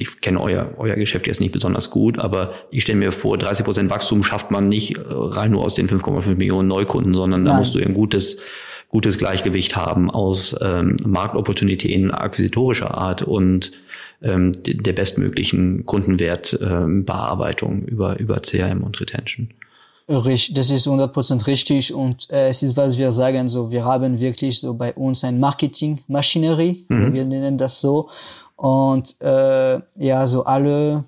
ich 0.00 0.20
kenne 0.20 0.40
euer, 0.40 0.72
euer 0.78 0.96
Geschäft 0.96 1.26
jetzt 1.26 1.40
nicht 1.40 1.52
besonders 1.52 1.90
gut, 1.90 2.18
aber 2.18 2.54
ich 2.70 2.82
stelle 2.82 2.98
mir 2.98 3.12
vor, 3.12 3.38
30 3.38 3.64
Prozent 3.64 3.90
Wachstum 3.90 4.22
schafft 4.22 4.50
man 4.50 4.68
nicht 4.68 4.96
äh, 4.96 5.02
rein 5.06 5.52
nur 5.52 5.64
aus 5.64 5.74
den 5.74 5.88
5,5 5.88 6.34
Millionen 6.36 6.68
Neukunden, 6.68 7.14
sondern 7.14 7.42
Nein. 7.42 7.52
da 7.52 7.58
musst 7.58 7.74
du 7.74 7.78
ein 7.78 7.94
gutes, 7.94 8.38
gutes 8.88 9.18
Gleichgewicht 9.18 9.76
haben 9.76 10.10
aus 10.10 10.56
ähm, 10.60 10.96
Marktopportunitäten 11.04 12.10
akquisitorischer 12.10 12.96
Art 12.96 13.22
und 13.22 13.72
ähm, 14.22 14.52
der 14.64 14.92
bestmöglichen 14.92 15.86
Kundenwertbearbeitung 15.86 17.72
ähm, 17.80 17.84
über, 17.84 18.18
über 18.18 18.40
CRM 18.40 18.82
und 18.82 19.00
Retention. 19.00 19.48
Richtig, 20.08 20.56
das 20.56 20.70
ist 20.70 20.88
100% 20.88 21.46
richtig 21.46 21.94
und 21.94 22.28
äh, 22.30 22.48
es 22.48 22.64
ist, 22.64 22.76
was 22.76 22.98
wir 22.98 23.12
sagen, 23.12 23.48
so 23.48 23.70
wir 23.70 23.84
haben 23.84 24.18
wirklich 24.18 24.58
so 24.58 24.74
bei 24.74 24.92
uns 24.92 25.22
ein 25.22 25.38
Marketing-Maschinerie, 25.38 26.84
mhm. 26.88 27.14
wir 27.14 27.24
nennen 27.24 27.58
das 27.58 27.80
so 27.80 28.08
und 28.60 29.18
äh, 29.22 29.80
ja, 29.96 30.26
so 30.26 30.44
alle, 30.44 31.04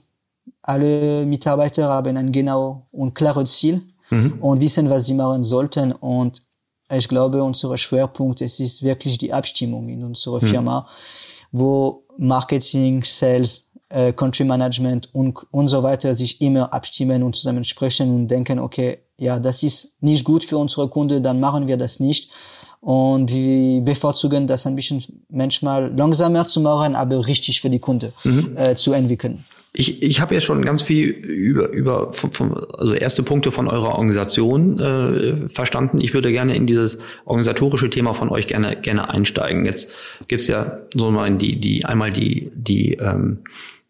alle 0.62 1.26
Mitarbeiter 1.26 1.86
haben 1.86 2.16
ein 2.16 2.32
genau 2.32 2.86
und 2.92 3.14
klares 3.14 3.58
Ziel 3.58 3.82
mhm. 4.08 4.38
und 4.40 4.60
wissen, 4.60 4.88
was 4.88 5.04
sie 5.04 5.12
machen 5.12 5.44
sollten. 5.44 5.92
Und 5.92 6.42
ich 6.90 7.06
glaube, 7.08 7.42
unser 7.42 7.76
Schwerpunkt 7.76 8.40
es 8.40 8.58
ist 8.58 8.82
wirklich 8.82 9.18
die 9.18 9.34
Abstimmung 9.34 9.90
in 9.90 10.02
unserer 10.02 10.42
mhm. 10.42 10.48
Firma, 10.48 10.88
wo 11.50 12.04
Marketing, 12.16 13.04
Sales, 13.04 13.66
äh, 13.90 14.14
Country 14.14 14.44
Management 14.44 15.14
und, 15.14 15.38
und 15.50 15.68
so 15.68 15.82
weiter 15.82 16.14
sich 16.14 16.40
immer 16.40 16.72
abstimmen 16.72 17.22
und 17.22 17.36
zusammen 17.36 17.64
sprechen 17.64 18.14
und 18.14 18.28
denken, 18.28 18.60
okay, 18.60 19.00
ja, 19.18 19.38
das 19.38 19.62
ist 19.62 19.92
nicht 20.00 20.24
gut 20.24 20.42
für 20.42 20.56
unsere 20.56 20.88
Kunden, 20.88 21.22
dann 21.22 21.38
machen 21.38 21.66
wir 21.66 21.76
das 21.76 22.00
nicht. 22.00 22.30
Und 22.82 23.30
wir 23.30 23.80
bevorzugen 23.82 24.48
das 24.48 24.66
ein 24.66 24.74
bisschen 24.74 25.04
manchmal 25.28 25.94
langsamer 25.96 26.46
zu 26.48 26.60
machen, 26.60 26.96
aber 26.96 27.28
richtig 27.28 27.60
für 27.60 27.70
die 27.70 27.78
Kunde 27.78 28.12
mhm. 28.24 28.56
äh, 28.56 28.74
zu 28.74 28.92
entwickeln. 28.92 29.44
Ich, 29.72 30.02
ich 30.02 30.20
habe 30.20 30.34
jetzt 30.34 30.44
schon 30.44 30.64
ganz 30.64 30.82
viel 30.82 31.08
über, 31.08 31.72
über 31.72 32.12
von, 32.12 32.32
von, 32.32 32.52
also 32.76 32.94
erste 32.94 33.22
Punkte 33.22 33.52
von 33.52 33.68
eurer 33.68 33.90
Organisation 33.90 34.80
äh, 34.80 35.48
verstanden. 35.48 36.00
Ich 36.00 36.12
würde 36.12 36.32
gerne 36.32 36.56
in 36.56 36.66
dieses 36.66 36.98
organisatorische 37.24 37.88
Thema 37.88 38.14
von 38.14 38.30
euch 38.30 38.48
gerne 38.48 38.76
gerne 38.76 39.08
einsteigen. 39.08 39.64
Jetzt 39.64 39.90
gibt's 40.26 40.48
ja 40.48 40.80
so 40.92 41.12
mal 41.12 41.32
die 41.36 41.60
die 41.60 41.84
einmal 41.84 42.10
die 42.10 42.50
die 42.54 42.94
ähm, 42.94 43.38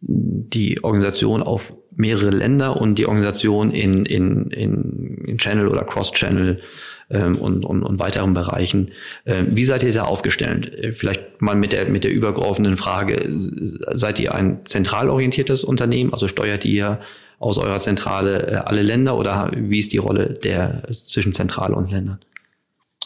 die 0.01 0.85
Organisation 0.85 1.43
auf 1.43 1.73
mehrere 1.97 2.31
Länder 2.31 2.81
und 2.81 2.99
die 2.99 3.07
Organisation 3.07 3.71
in 3.73 4.05
in 4.05 4.51
in, 4.51 5.25
in 5.27 5.39
Channel 5.39 5.67
oder 5.67 5.83
Cross 5.83 6.13
Channel 6.13 6.61
ähm, 7.11 7.37
und, 7.37 7.65
und, 7.65 7.83
und 7.83 7.99
weiteren 7.99 8.35
Bereichen. 8.35 8.93
Ähm, 9.27 9.49
wie 9.51 9.65
seid 9.65 9.83
ihr 9.83 9.93
da 9.93 10.05
aufgestellt? 10.05 10.73
Äh, 10.73 10.93
vielleicht 10.93 11.41
mal 11.41 11.55
mit 11.55 11.73
der, 11.73 11.89
mit 11.89 12.05
der 12.05 12.13
übergreifenden 12.13 12.77
Frage, 12.77 13.27
seid 13.31 14.21
ihr 14.21 14.35
ein 14.35 14.65
zentral 14.65 15.09
orientiertes 15.09 15.65
Unternehmen, 15.65 16.13
also 16.13 16.29
steuert 16.29 16.65
ihr 16.65 17.01
aus 17.39 17.59
eurer 17.59 17.81
Zentrale 17.81 18.47
äh, 18.47 18.55
alle 18.55 18.83
Länder 18.83 19.17
oder 19.19 19.51
wie 19.55 19.79
ist 19.79 19.93
die 19.93 19.99
Rolle 19.99 20.31
der 20.31 20.83
zwischen 20.91 21.33
Zentrale 21.33 21.75
und 21.75 21.91
Ländern? 21.91 22.19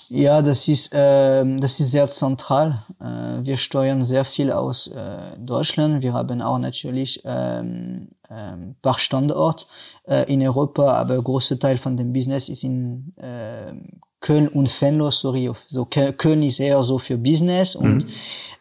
Ja, 0.09 0.43
das 0.43 0.69
ist, 0.69 0.93
äh, 0.93 1.45
das 1.59 1.81
ist 1.81 1.91
sehr 1.91 2.09
zentral. 2.09 2.85
Äh, 3.01 3.45
wir 3.45 3.57
steuern 3.57 4.03
sehr 4.03 4.25
viel 4.25 4.53
aus 4.53 4.87
äh, 4.87 5.37
Deutschland. 5.39 6.03
Wir 6.03 6.13
haben 6.13 6.41
auch 6.43 6.59
natürlich 6.59 7.23
ähm, 7.25 8.09
ähm, 8.31 8.77
paar 8.83 8.99
Standort 8.99 9.67
äh, 10.07 10.33
in 10.33 10.43
Europa, 10.43 10.93
aber 10.93 11.21
große 11.21 11.59
Teil 11.59 11.79
von 11.79 11.97
dem 11.97 12.13
Business 12.13 12.49
ist 12.49 12.65
in 12.65 13.15
äh, 13.17 13.75
Köln 14.21 14.49
und 14.49 14.69
Venlo, 14.81 15.11
sorry, 15.11 15.53
so 15.69 15.85
Köln 15.85 16.43
ist 16.43 16.59
eher 16.59 16.83
so 16.83 16.99
für 16.99 17.19
Business 17.19 17.77
und 17.77 18.05
mhm. 18.05 18.11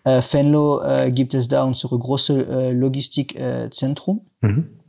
äh, 0.03 0.21
Venlo 0.21 0.81
äh, 0.81 1.11
gibt 1.11 1.33
es 1.33 1.47
da 1.47 1.63
unsere 1.63 1.97
große 1.97 2.45
äh, 2.45 2.71
Logistikzentrum. 2.71 4.21
Äh, 4.41 4.47
mhm. 4.47 4.79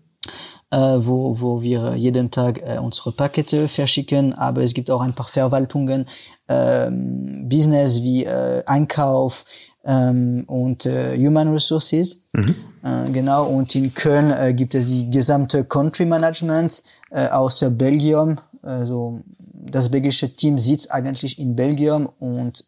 Äh, 0.73 0.79
wo, 0.79 1.41
wo 1.41 1.63
wir 1.63 1.95
jeden 1.95 2.33
Tag 2.33 2.61
äh, 2.61 2.79
unsere 2.79 3.13
Pakete 3.13 3.69
verschicken, 3.69 4.35
aber 4.35 4.63
es 4.63 4.75
gibt 4.75 4.91
auch 4.91 5.01
ein 5.01 5.15
paar 5.15 5.29
Verwaltungen, 5.29 6.09
ähm, 6.49 7.49
Business 7.49 8.03
wie 8.03 8.25
äh, 8.25 8.65
Einkauf 8.67 9.45
ähm, 9.85 10.43
und 10.49 10.85
äh, 10.85 11.17
Human 11.17 11.53
Resources. 11.53 12.21
Mhm. 12.33 12.57
Äh, 12.83 13.11
genau, 13.13 13.47
und 13.47 13.77
in 13.77 13.95
Köln 13.95 14.33
äh, 14.33 14.53
gibt 14.55 14.75
es 14.75 14.89
die 14.89 15.09
gesamte 15.09 15.63
Country 15.63 16.05
Management 16.05 16.83
äh, 17.11 17.29
außer 17.29 17.71
Belgium. 17.71 18.41
Also 18.63 19.21
das 19.39 19.89
belgische 19.89 20.35
Team 20.35 20.59
sitzt 20.59 20.91
eigentlich 20.91 21.39
in 21.39 21.55
Belgium 21.55 22.09
und 22.19 22.65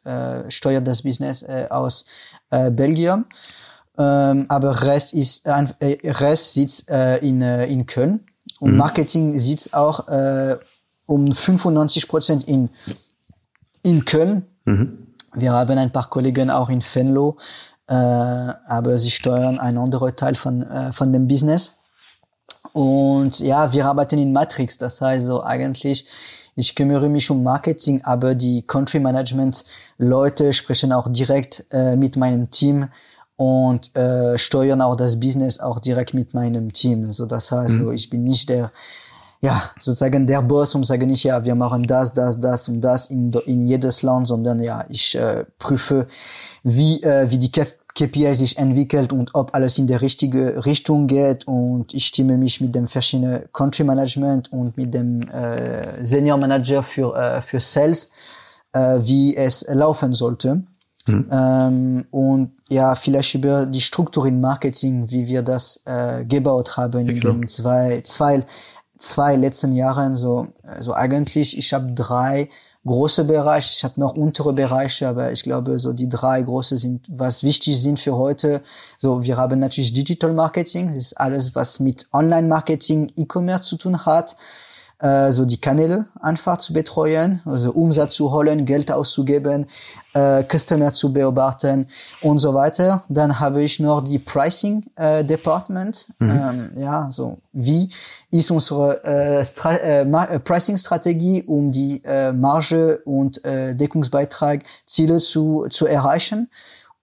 steuert 0.49 0.87
das 0.87 1.03
Business 1.03 1.45
aus 1.71 2.05
Belgium. 2.51 3.25
Ähm, 3.99 4.47
aber 4.49 4.83
Rest 4.83 5.13
ist 5.13 5.45
äh, 5.45 5.67
Rest 6.05 6.55
sitzt 6.55 6.89
äh, 6.89 7.19
in 7.19 7.43
äh, 7.43 7.67
in 7.67 7.85
Köln 7.85 8.21
und 8.61 8.73
mhm. 8.73 8.77
Marketing 8.77 9.39
sitzt 9.39 9.75
auch 9.75 10.07
äh, 10.09 10.57
um 11.07 11.33
95 11.33 12.07
Prozent 12.07 12.45
in 12.47 12.71
in 13.83 14.05
Köln. 14.05 14.45
Mhm. 14.65 15.09
Wir 15.35 15.53
haben 15.53 15.79
ein 15.79 15.93
paar 15.93 16.09
Kollegen 16.09 16.51
auch 16.51 16.69
in 16.69 16.83
Venlo, 16.83 17.39
äh, 17.87 17.95
aber 17.95 18.97
sie 18.99 19.11
steuern 19.11 19.59
einen 19.59 19.79
anderen 19.79 20.15
Teil 20.17 20.35
von, 20.37 20.63
äh, 20.63 20.93
von 20.93 21.13
dem 21.13 21.29
Business. 21.29 21.75
Und 22.73 23.41
ja, 23.41 23.73
wir 23.73 23.87
arbeiten 23.87 24.19
in 24.19 24.33
Matrix, 24.33 24.79
das 24.79 25.01
heißt 25.01 25.27
so 25.27 25.43
eigentlich, 25.43 26.07
ich 26.55 26.75
kümmere 26.75 27.09
mich 27.09 27.31
um 27.31 27.43
Marketing, 27.43 28.03
aber 28.05 28.35
die 28.35 28.63
Country 28.63 29.01
Management 29.01 29.65
Leute 29.97 30.53
sprechen 30.53 30.93
auch 30.93 31.11
direkt 31.11 31.65
äh, 31.71 31.95
mit 31.95 32.17
meinem 32.17 32.51
Team 32.51 32.89
und 33.38 33.96
äh, 33.96 34.37
steuern 34.37 34.83
auch 34.83 34.96
das 34.96 35.18
Business 35.18 35.61
auch 35.61 35.79
direkt 35.79 36.12
mit 36.12 36.35
meinem 36.35 36.72
Team. 36.72 37.12
So 37.12 37.24
das 37.24 37.53
heißt, 37.53 37.74
mhm. 37.74 37.79
so 37.79 37.92
ich 37.92 38.11
bin 38.11 38.24
nicht 38.24 38.48
der 38.48 38.72
ja, 39.40 39.70
sozusagen 39.79 40.27
der 40.27 40.42
Boss 40.42 40.74
und 40.74 40.85
sage 40.85 41.07
nicht, 41.07 41.22
ja, 41.22 41.44
wir 41.44 41.55
machen 41.55 41.85
das, 41.85 42.12
das, 42.12 42.40
das 42.40 42.68
und 42.68 42.81
das 42.81 43.07
in, 43.07 43.33
in 43.46 43.68
jedes 43.68 44.03
Land, 44.03 44.27
sondern 44.27 44.59
ja, 44.59 44.85
ich 44.88 45.14
äh, 45.14 45.44
prüfe, 45.61 46.09
wie, 46.64 47.01
äh, 47.05 47.31
wie 47.31 47.38
die 47.38 47.53
KPI 47.53 48.35
sich 48.35 48.59
entwickelt 48.59 49.12
und 49.12 49.31
ob 49.35 49.55
alles 49.55 49.79
in 49.79 49.87
der 49.87 50.03
richtige 50.03 50.66
Richtung 50.66 51.07
geht 51.07 51.46
und 51.46 51.94
ich 51.94 52.07
stimme 52.07 52.37
mich 52.37 52.61
mit 52.61 52.74
dem 52.74 52.88
verschiedenen 52.88 53.44
Country 53.53 53.85
Management 53.85 54.53
und 54.53 54.77
mit 54.77 54.92
dem 54.92 55.20
äh, 55.29 56.05
Senior 56.05 56.38
Manager 56.38 56.83
für, 56.83 57.14
äh, 57.14 57.40
für 57.40 57.61
Sales, 57.61 58.11
äh, 58.72 58.98
wie 59.03 59.37
es 59.37 59.64
laufen 59.68 60.14
sollte. 60.14 60.64
Mhm. 61.09 61.27
Ähm, 61.31 62.05
und 62.11 62.53
ja, 62.68 62.94
vielleicht 62.94 63.35
über 63.35 63.66
die 63.66 63.81
Struktur 63.81 64.27
im 64.27 64.40
Marketing, 64.40 65.11
wie 65.11 65.27
wir 65.27 65.42
das 65.42 65.81
äh, 65.85 66.25
gebaut 66.25 66.77
haben 66.77 67.07
ja, 67.07 67.14
in 67.14 67.21
den 67.21 67.49
zwei, 67.49 68.03
zwei 68.05 68.47
zwei 68.99 69.37
letzten 69.37 69.73
Jahren 69.73 70.14
so, 70.14 70.49
also 70.62 70.92
eigentlich, 70.92 71.57
ich 71.57 71.73
habe 71.73 71.92
drei 71.92 72.51
große 72.85 73.25
Bereiche, 73.25 73.73
ich 73.73 73.85
habe 73.85 74.01
noch 74.01 74.16
untere 74.16 74.53
Bereiche, 74.53 75.09
aber 75.09 75.33
ich 75.33 75.42
glaube, 75.42 75.79
so 75.79 75.92
die 75.92 76.09
drei 76.09 76.42
große 76.42 76.77
sind, 76.79 77.07
was 77.09 77.42
wichtig 77.42 77.81
sind 77.81 78.01
für 78.01 78.16
heute. 78.16 78.62
So, 78.99 79.23
wir 79.23 79.37
haben 79.37 79.61
natürlich 79.61 79.92
Digital 79.92 80.33
Marketing, 80.33 80.88
das 80.88 80.97
ist 80.97 81.21
alles, 81.21 81.55
was 81.55 81.81
mit 81.81 82.07
Online 82.12 82.49
Marketing, 82.49 83.12
E-Commerce 83.16 83.68
zu 83.68 83.77
tun 83.77 84.05
hat 84.05 84.37
äh, 85.01 85.31
so 85.31 85.45
die 85.45 85.61
Kanäle 85.61 86.07
einfach 86.21 86.59
zu 86.59 86.73
betreuen, 86.73 87.41
also 87.45 87.71
Umsatz 87.71 88.15
zu 88.15 88.33
holen, 88.33 88.65
Geld 88.65 88.91
auszugeben, 88.91 89.67
äh, 90.13 90.43
Customer 90.43 90.91
zu 90.91 91.13
beobachten 91.13 91.87
und 92.23 92.39
so 92.39 92.53
weiter. 92.55 93.05
Dann 93.09 93.39
habe 93.39 93.63
ich 93.63 93.79
noch 93.79 94.03
die 94.03 94.19
Pricing 94.19 94.87
äh, 94.97 95.25
Department. 95.25 96.13
Mhm. 96.19 96.31
Ähm, 96.31 96.71
ja, 96.83 97.09
so 97.13 97.39
wie 97.53 97.93
ist 98.31 98.51
unsere 98.51 99.05
äh, 99.05 99.43
äh, 99.43 100.03
äh, 100.03 100.39
Pricing 100.41 100.79
Strategie, 100.79 101.45
um 101.45 101.71
die 101.71 102.03
äh, 102.05 102.33
Marge 102.33 103.01
und 103.05 103.45
äh, 103.45 103.75
Deckungsbeitrag 103.75 104.65
Ziele 104.87 105.19
zu, 105.19 105.67
zu 105.71 105.87
erreichen. 105.87 106.51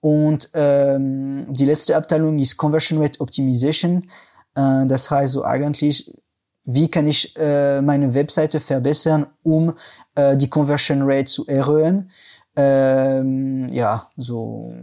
Und 0.01 0.49
ähm, 0.53 1.47
die 1.49 1.65
letzte 1.65 1.95
Abteilung 1.95 2.38
ist 2.39 2.58
Conversion 2.58 3.01
Rate 3.01 3.19
Optimization. 3.21 4.10
Äh, 4.53 4.86
das 4.86 5.10
heißt 5.10 5.34
so 5.34 5.43
eigentlich 5.43 6.13
wie 6.65 6.89
kann 6.89 7.08
ich 7.08 7.36
äh, 7.38 7.82
meine 7.82 8.13
Webseite 8.13 8.60
verbessern, 8.60 9.28
um 9.43 9.73
äh, 10.15 10.36
die 10.36 10.49
Conversion 10.49 11.04
Rate 11.04 11.25
zu 11.25 11.45
erhöhen. 11.47 12.10
Ähm, 12.58 13.67
ja, 13.69 14.08
so 14.15 14.73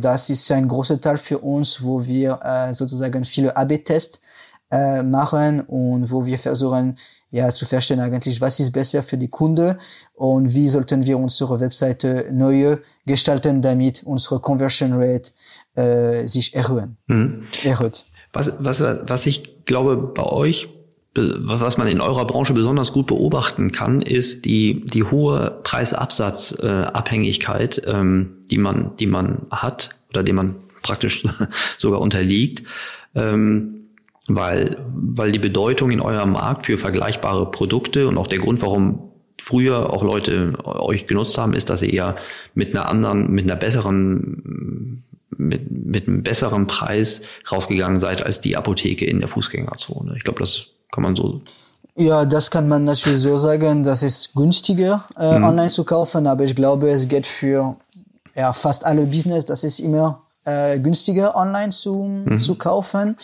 das 0.00 0.28
ist 0.28 0.50
ein 0.50 0.66
großer 0.66 1.00
Teil 1.00 1.18
für 1.18 1.38
uns, 1.38 1.82
wo 1.82 2.04
wir 2.04 2.40
äh, 2.42 2.74
sozusagen 2.74 3.24
viele 3.24 3.56
AB-Tests 3.56 4.20
äh, 4.72 5.02
machen 5.02 5.60
und 5.60 6.10
wo 6.10 6.24
wir 6.24 6.38
versuchen, 6.38 6.98
ja, 7.30 7.48
zu 7.50 7.64
verstehen 7.64 8.00
eigentlich, 8.00 8.40
was 8.40 8.58
ist 8.58 8.72
besser 8.72 9.02
für 9.02 9.16
die 9.16 9.28
Kunde 9.28 9.78
und 10.14 10.52
wie 10.52 10.66
sollten 10.66 11.06
wir 11.06 11.16
unsere 11.16 11.60
Webseite 11.60 12.28
neu 12.32 12.78
gestalten, 13.06 13.62
damit 13.62 14.02
unsere 14.02 14.40
Conversion 14.40 14.94
Rate 14.94 15.30
äh, 15.76 16.26
sich 16.26 16.54
erhöhen, 16.54 16.96
mhm. 17.06 17.46
erhöht. 17.64 18.04
Was, 18.32 18.52
was, 18.58 18.80
was 18.80 19.26
ich 19.26 19.64
glaube 19.64 19.96
bei 19.96 20.24
euch 20.24 20.68
was 21.14 21.76
man 21.76 21.88
in 21.88 22.00
eurer 22.00 22.26
Branche 22.26 22.54
besonders 22.54 22.92
gut 22.92 23.06
beobachten 23.06 23.70
kann, 23.70 24.00
ist 24.00 24.46
die, 24.46 24.86
die 24.86 25.04
hohe 25.04 25.60
Preisabsatzabhängigkeit, 25.62 27.82
ähm, 27.86 28.38
die 28.50 28.56
man, 28.58 28.96
die 28.96 29.06
man 29.06 29.42
hat 29.50 29.90
oder 30.10 30.22
dem 30.22 30.36
man 30.36 30.56
praktisch 30.82 31.24
sogar 31.78 32.00
unterliegt, 32.00 32.62
ähm, 33.14 33.88
weil, 34.26 34.78
weil 34.94 35.32
die 35.32 35.38
Bedeutung 35.38 35.90
in 35.90 36.00
eurem 36.00 36.32
Markt 36.32 36.64
für 36.66 36.78
vergleichbare 36.78 37.50
Produkte 37.50 38.08
und 38.08 38.16
auch 38.16 38.26
der 38.26 38.38
Grund, 38.38 38.62
warum 38.62 39.10
früher 39.40 39.92
auch 39.92 40.02
Leute 40.02 40.54
euch 40.64 41.06
genutzt 41.06 41.36
haben, 41.36 41.52
ist, 41.52 41.68
dass 41.68 41.82
ihr 41.82 41.92
ja 41.92 42.16
mit 42.54 42.74
einer 42.74 42.88
anderen, 42.88 43.30
mit 43.30 43.44
einer 43.44 43.56
besseren, 43.56 45.02
mit, 45.36 45.70
mit 45.70 46.08
einem 46.08 46.22
besseren 46.22 46.66
Preis 46.66 47.20
rausgegangen 47.50 48.00
seid 48.00 48.24
als 48.24 48.40
die 48.40 48.56
Apotheke 48.56 49.04
in 49.04 49.18
der 49.18 49.28
Fußgängerzone. 49.28 50.14
Ich 50.16 50.22
glaube, 50.22 50.38
das 50.38 50.71
kann 50.92 51.02
man 51.02 51.16
so. 51.16 51.40
Ja, 51.96 52.24
das 52.24 52.50
kann 52.50 52.68
man 52.68 52.84
natürlich 52.84 53.20
so 53.20 53.36
sagen. 53.36 53.82
Das 53.82 54.02
ist 54.02 54.32
günstiger 54.34 55.04
äh, 55.18 55.38
mhm. 55.38 55.44
online 55.44 55.68
zu 55.68 55.84
kaufen, 55.84 56.26
aber 56.26 56.44
ich 56.44 56.54
glaube, 56.54 56.90
es 56.90 57.08
geht 57.08 57.26
für 57.26 57.76
ja, 58.34 58.52
fast 58.52 58.84
alle 58.84 59.04
Business, 59.04 59.44
das 59.44 59.64
ist 59.64 59.80
immer 59.80 60.22
äh, 60.44 60.78
günstiger 60.78 61.36
online 61.36 61.70
zu, 61.70 62.24
mhm. 62.24 62.40
zu 62.40 62.54
kaufen. 62.54 63.16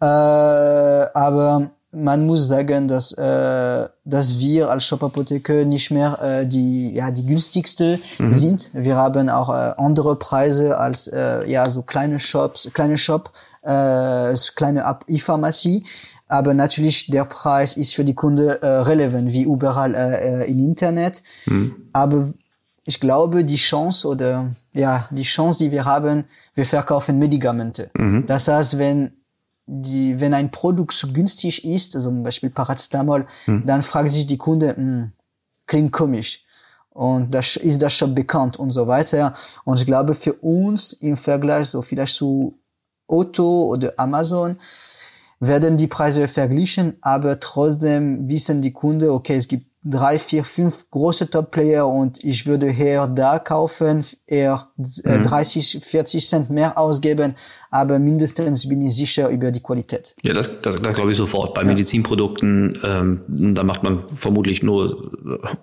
Äh, 0.00 0.04
aber 0.04 1.70
man 1.90 2.26
muss 2.26 2.48
sagen, 2.48 2.88
dass, 2.88 3.12
äh, 3.12 3.88
dass 4.04 4.38
wir 4.38 4.70
als 4.70 4.84
Shop 4.84 5.02
Apotheke 5.02 5.64
nicht 5.64 5.90
mehr 5.90 6.20
äh, 6.20 6.46
die, 6.46 6.92
ja, 6.94 7.10
die 7.10 7.24
günstigste 7.24 8.00
mhm. 8.18 8.34
sind. 8.34 8.70
Wir 8.72 8.96
haben 8.96 9.28
auch 9.28 9.48
äh, 9.48 9.74
andere 9.76 10.16
Preise 10.16 10.78
als 10.78 11.08
äh, 11.08 11.48
ja, 11.50 11.68
so 11.70 11.82
kleine 11.82 12.20
Shops, 12.20 12.68
kleine 12.72 12.98
Shop, 12.98 13.30
äh, 13.62 14.34
kleine 14.56 14.98
E-Pharmacie. 15.06 15.84
Aber 16.34 16.52
natürlich, 16.52 17.06
der 17.06 17.26
Preis 17.26 17.76
ist 17.76 17.94
für 17.94 18.04
die 18.04 18.14
Kunde 18.14 18.60
äh, 18.60 18.66
relevant, 18.66 19.32
wie 19.32 19.44
überall 19.44 19.94
äh, 19.94 20.42
äh, 20.42 20.50
im 20.50 20.58
Internet. 20.58 21.22
Mhm. 21.46 21.76
Aber 21.92 22.32
ich 22.84 22.98
glaube, 22.98 23.44
die 23.44 23.54
Chance 23.54 24.08
oder 24.08 24.50
ja, 24.72 25.08
die 25.12 25.22
Chance, 25.22 25.58
die 25.60 25.70
wir 25.70 25.84
haben, 25.84 26.24
wir 26.56 26.66
verkaufen 26.66 27.20
Medikamente. 27.20 27.88
Mhm. 27.96 28.26
Das 28.26 28.48
heißt, 28.48 28.78
wenn 28.78 29.12
die, 29.66 30.18
wenn 30.18 30.34
ein 30.34 30.50
Produkt 30.50 31.06
günstig 31.14 31.64
ist, 31.64 31.94
also 31.94 32.08
zum 32.08 32.24
Beispiel 32.24 32.50
Paracetamol, 32.50 33.28
hm. 33.44 33.64
dann 33.64 33.82
fragt 33.82 34.10
sich 34.10 34.26
die 34.26 34.36
Kunde, 34.36 34.76
hm, 34.76 35.12
klingt 35.66 35.92
komisch. 35.92 36.44
Und 36.90 37.32
das 37.32 37.56
ist 37.56 37.80
das 37.80 37.92
schon 37.94 38.14
bekannt 38.14 38.58
und 38.58 38.72
so 38.72 38.86
weiter. 38.86 39.34
Und 39.64 39.80
ich 39.80 39.86
glaube, 39.86 40.14
für 40.14 40.34
uns 40.34 40.92
im 40.92 41.16
Vergleich 41.16 41.68
so 41.68 41.80
vielleicht 41.80 42.14
zu 42.16 42.58
Otto 43.06 43.68
oder 43.72 43.94
Amazon 43.96 44.58
werden 45.40 45.76
die 45.76 45.86
Preise 45.86 46.28
verglichen, 46.28 46.96
aber 47.00 47.40
trotzdem 47.40 48.28
wissen 48.28 48.62
die 48.62 48.72
Kunden, 48.72 49.10
okay, 49.10 49.36
es 49.36 49.48
gibt 49.48 49.66
drei, 49.84 50.18
vier, 50.18 50.44
fünf 50.44 50.90
große 50.90 51.28
Top-Player 51.28 51.86
und 51.86 52.22
ich 52.24 52.46
würde 52.46 52.72
eher 52.72 53.06
da 53.06 53.38
kaufen, 53.38 54.06
eher 54.26 54.68
äh, 55.04 55.18
mhm. 55.18 55.24
30, 55.24 55.84
40 55.84 56.28
Cent 56.28 56.50
mehr 56.50 56.78
ausgeben, 56.78 57.36
aber 57.74 57.98
mindestens 57.98 58.68
bin 58.68 58.82
ich 58.82 58.94
sicher 58.94 59.28
über 59.30 59.50
die 59.50 59.58
Qualität. 59.58 60.14
Ja, 60.22 60.32
das, 60.32 60.48
das, 60.62 60.80
das 60.80 60.94
glaube 60.94 61.10
ich 61.10 61.18
sofort. 61.18 61.54
Bei 61.54 61.62
ja. 61.62 61.66
Medizinprodukten, 61.66 62.78
ähm, 62.84 63.22
da 63.26 63.64
macht 63.64 63.82
man 63.82 64.04
vermutlich 64.16 64.62
nur 64.62 65.10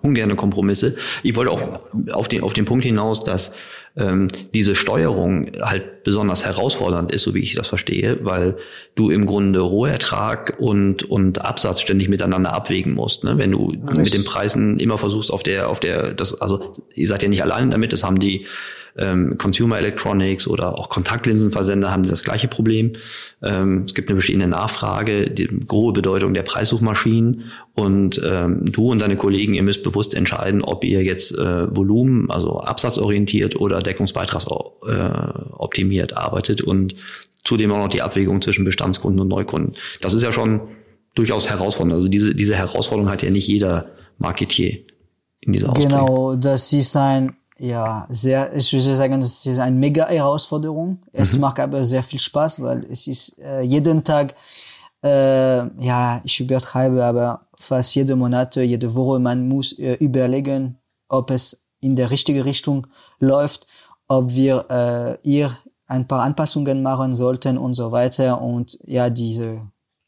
ungerne 0.02 0.36
Kompromisse. 0.36 0.96
Ich 1.22 1.36
wollte 1.36 1.50
auch 1.50 1.80
auf 2.12 2.28
den, 2.28 2.42
auf 2.42 2.52
den 2.52 2.66
Punkt 2.66 2.84
hinaus, 2.84 3.24
dass 3.24 3.52
ähm, 3.96 4.28
diese 4.52 4.74
Steuerung 4.74 5.52
halt 5.62 6.04
besonders 6.04 6.44
herausfordernd 6.44 7.10
ist, 7.12 7.22
so 7.22 7.32
wie 7.32 7.40
ich 7.40 7.54
das 7.54 7.68
verstehe, 7.68 8.18
weil 8.22 8.58
du 8.94 9.08
im 9.08 9.24
Grunde 9.24 9.60
Rohertrag 9.60 10.56
und, 10.58 11.04
und 11.04 11.42
Absatz 11.42 11.80
ständig 11.80 12.10
miteinander 12.10 12.52
abwägen 12.52 12.92
musst. 12.92 13.24
Ne? 13.24 13.38
Wenn 13.38 13.52
du 13.52 13.70
Richtig. 13.70 13.96
mit 13.96 14.12
den 14.12 14.24
Preisen 14.24 14.78
immer 14.78 14.98
versuchst, 14.98 15.32
auf 15.32 15.42
der, 15.42 15.70
auf 15.70 15.80
der, 15.80 16.12
das, 16.12 16.38
also 16.42 16.72
ihr 16.94 17.06
seid 17.06 17.22
ja 17.22 17.30
nicht 17.30 17.42
allein 17.42 17.70
damit, 17.70 17.94
das 17.94 18.04
haben 18.04 18.20
die 18.20 18.44
ähm, 18.96 19.36
Consumer 19.38 19.78
Electronics 19.78 20.46
oder 20.46 20.78
auch 20.78 20.88
Kontaktlinsenversender 20.88 21.90
haben 21.90 22.04
das 22.04 22.22
gleiche 22.24 22.48
Problem. 22.48 22.94
Ähm, 23.42 23.84
es 23.86 23.94
gibt 23.94 24.08
eine 24.08 24.16
bestehende 24.16 24.48
Nachfrage, 24.48 25.30
die 25.30 25.46
große 25.46 25.92
Bedeutung 25.94 26.34
der 26.34 26.42
Preissuchmaschinen 26.42 27.44
und 27.74 28.20
ähm, 28.24 28.70
du 28.70 28.90
und 28.90 29.00
deine 29.00 29.16
Kollegen, 29.16 29.54
ihr 29.54 29.62
müsst 29.62 29.82
bewusst 29.82 30.12
entscheiden, 30.14 30.60
ob 30.62 30.84
ihr 30.84 31.02
jetzt 31.02 31.32
äh, 31.32 31.74
Volumen, 31.74 32.30
also 32.30 32.60
absatzorientiert 32.60 33.56
oder 33.56 33.78
deckungsbeitragsoptimiert 33.80 36.12
äh, 36.12 36.14
arbeitet 36.14 36.60
und 36.60 36.94
zudem 37.44 37.72
auch 37.72 37.78
noch 37.78 37.88
die 37.88 38.02
Abwägung 38.02 38.42
zwischen 38.42 38.64
Bestandskunden 38.64 39.20
und 39.20 39.28
Neukunden. 39.28 39.74
Das 40.00 40.12
ist 40.12 40.22
ja 40.22 40.32
schon 40.32 40.60
durchaus 41.14 41.48
herausfordernd. 41.48 41.94
Also 41.94 42.08
diese, 42.08 42.34
diese 42.34 42.56
Herausforderung 42.56 43.10
hat 43.10 43.22
ja 43.22 43.30
nicht 43.30 43.48
jeder 43.48 43.86
Marketier 44.18 44.78
in 45.40 45.52
dieser 45.52 45.70
Ausprägung. 45.70 46.06
Genau, 46.06 46.36
das 46.36 46.72
ist 46.72 46.96
ein 46.96 47.32
ja, 47.62 48.08
sehr, 48.10 48.52
ich 48.56 48.72
würde 48.72 48.96
sagen, 48.96 49.22
es 49.22 49.46
ist 49.46 49.58
eine 49.60 49.76
mega 49.76 50.08
Herausforderung. 50.08 50.98
Es 51.12 51.34
mhm. 51.34 51.42
macht 51.42 51.60
aber 51.60 51.84
sehr 51.84 52.02
viel 52.02 52.18
Spaß, 52.18 52.60
weil 52.60 52.84
es 52.90 53.06
ist 53.06 53.38
äh, 53.38 53.60
jeden 53.60 54.02
Tag, 54.02 54.34
äh, 55.04 55.58
ja, 55.80 56.20
ich 56.24 56.40
übertreibe, 56.40 57.04
aber 57.04 57.46
fast 57.56 57.94
jede 57.94 58.16
Monate, 58.16 58.62
jede 58.62 58.92
Woche, 58.96 59.20
man 59.20 59.46
muss 59.46 59.78
äh, 59.78 59.94
überlegen, 59.94 60.78
ob 61.08 61.30
es 61.30 61.62
in 61.78 61.94
der 61.94 62.10
richtige 62.10 62.44
Richtung 62.44 62.88
läuft, 63.20 63.68
ob 64.08 64.34
wir 64.34 64.68
äh, 64.68 65.18
hier 65.22 65.56
ein 65.86 66.08
paar 66.08 66.22
Anpassungen 66.22 66.82
machen 66.82 67.14
sollten 67.14 67.58
und 67.58 67.74
so 67.74 67.92
weiter 67.92 68.40
und 68.40 68.76
ja, 68.84 69.08
diese, 69.08 69.60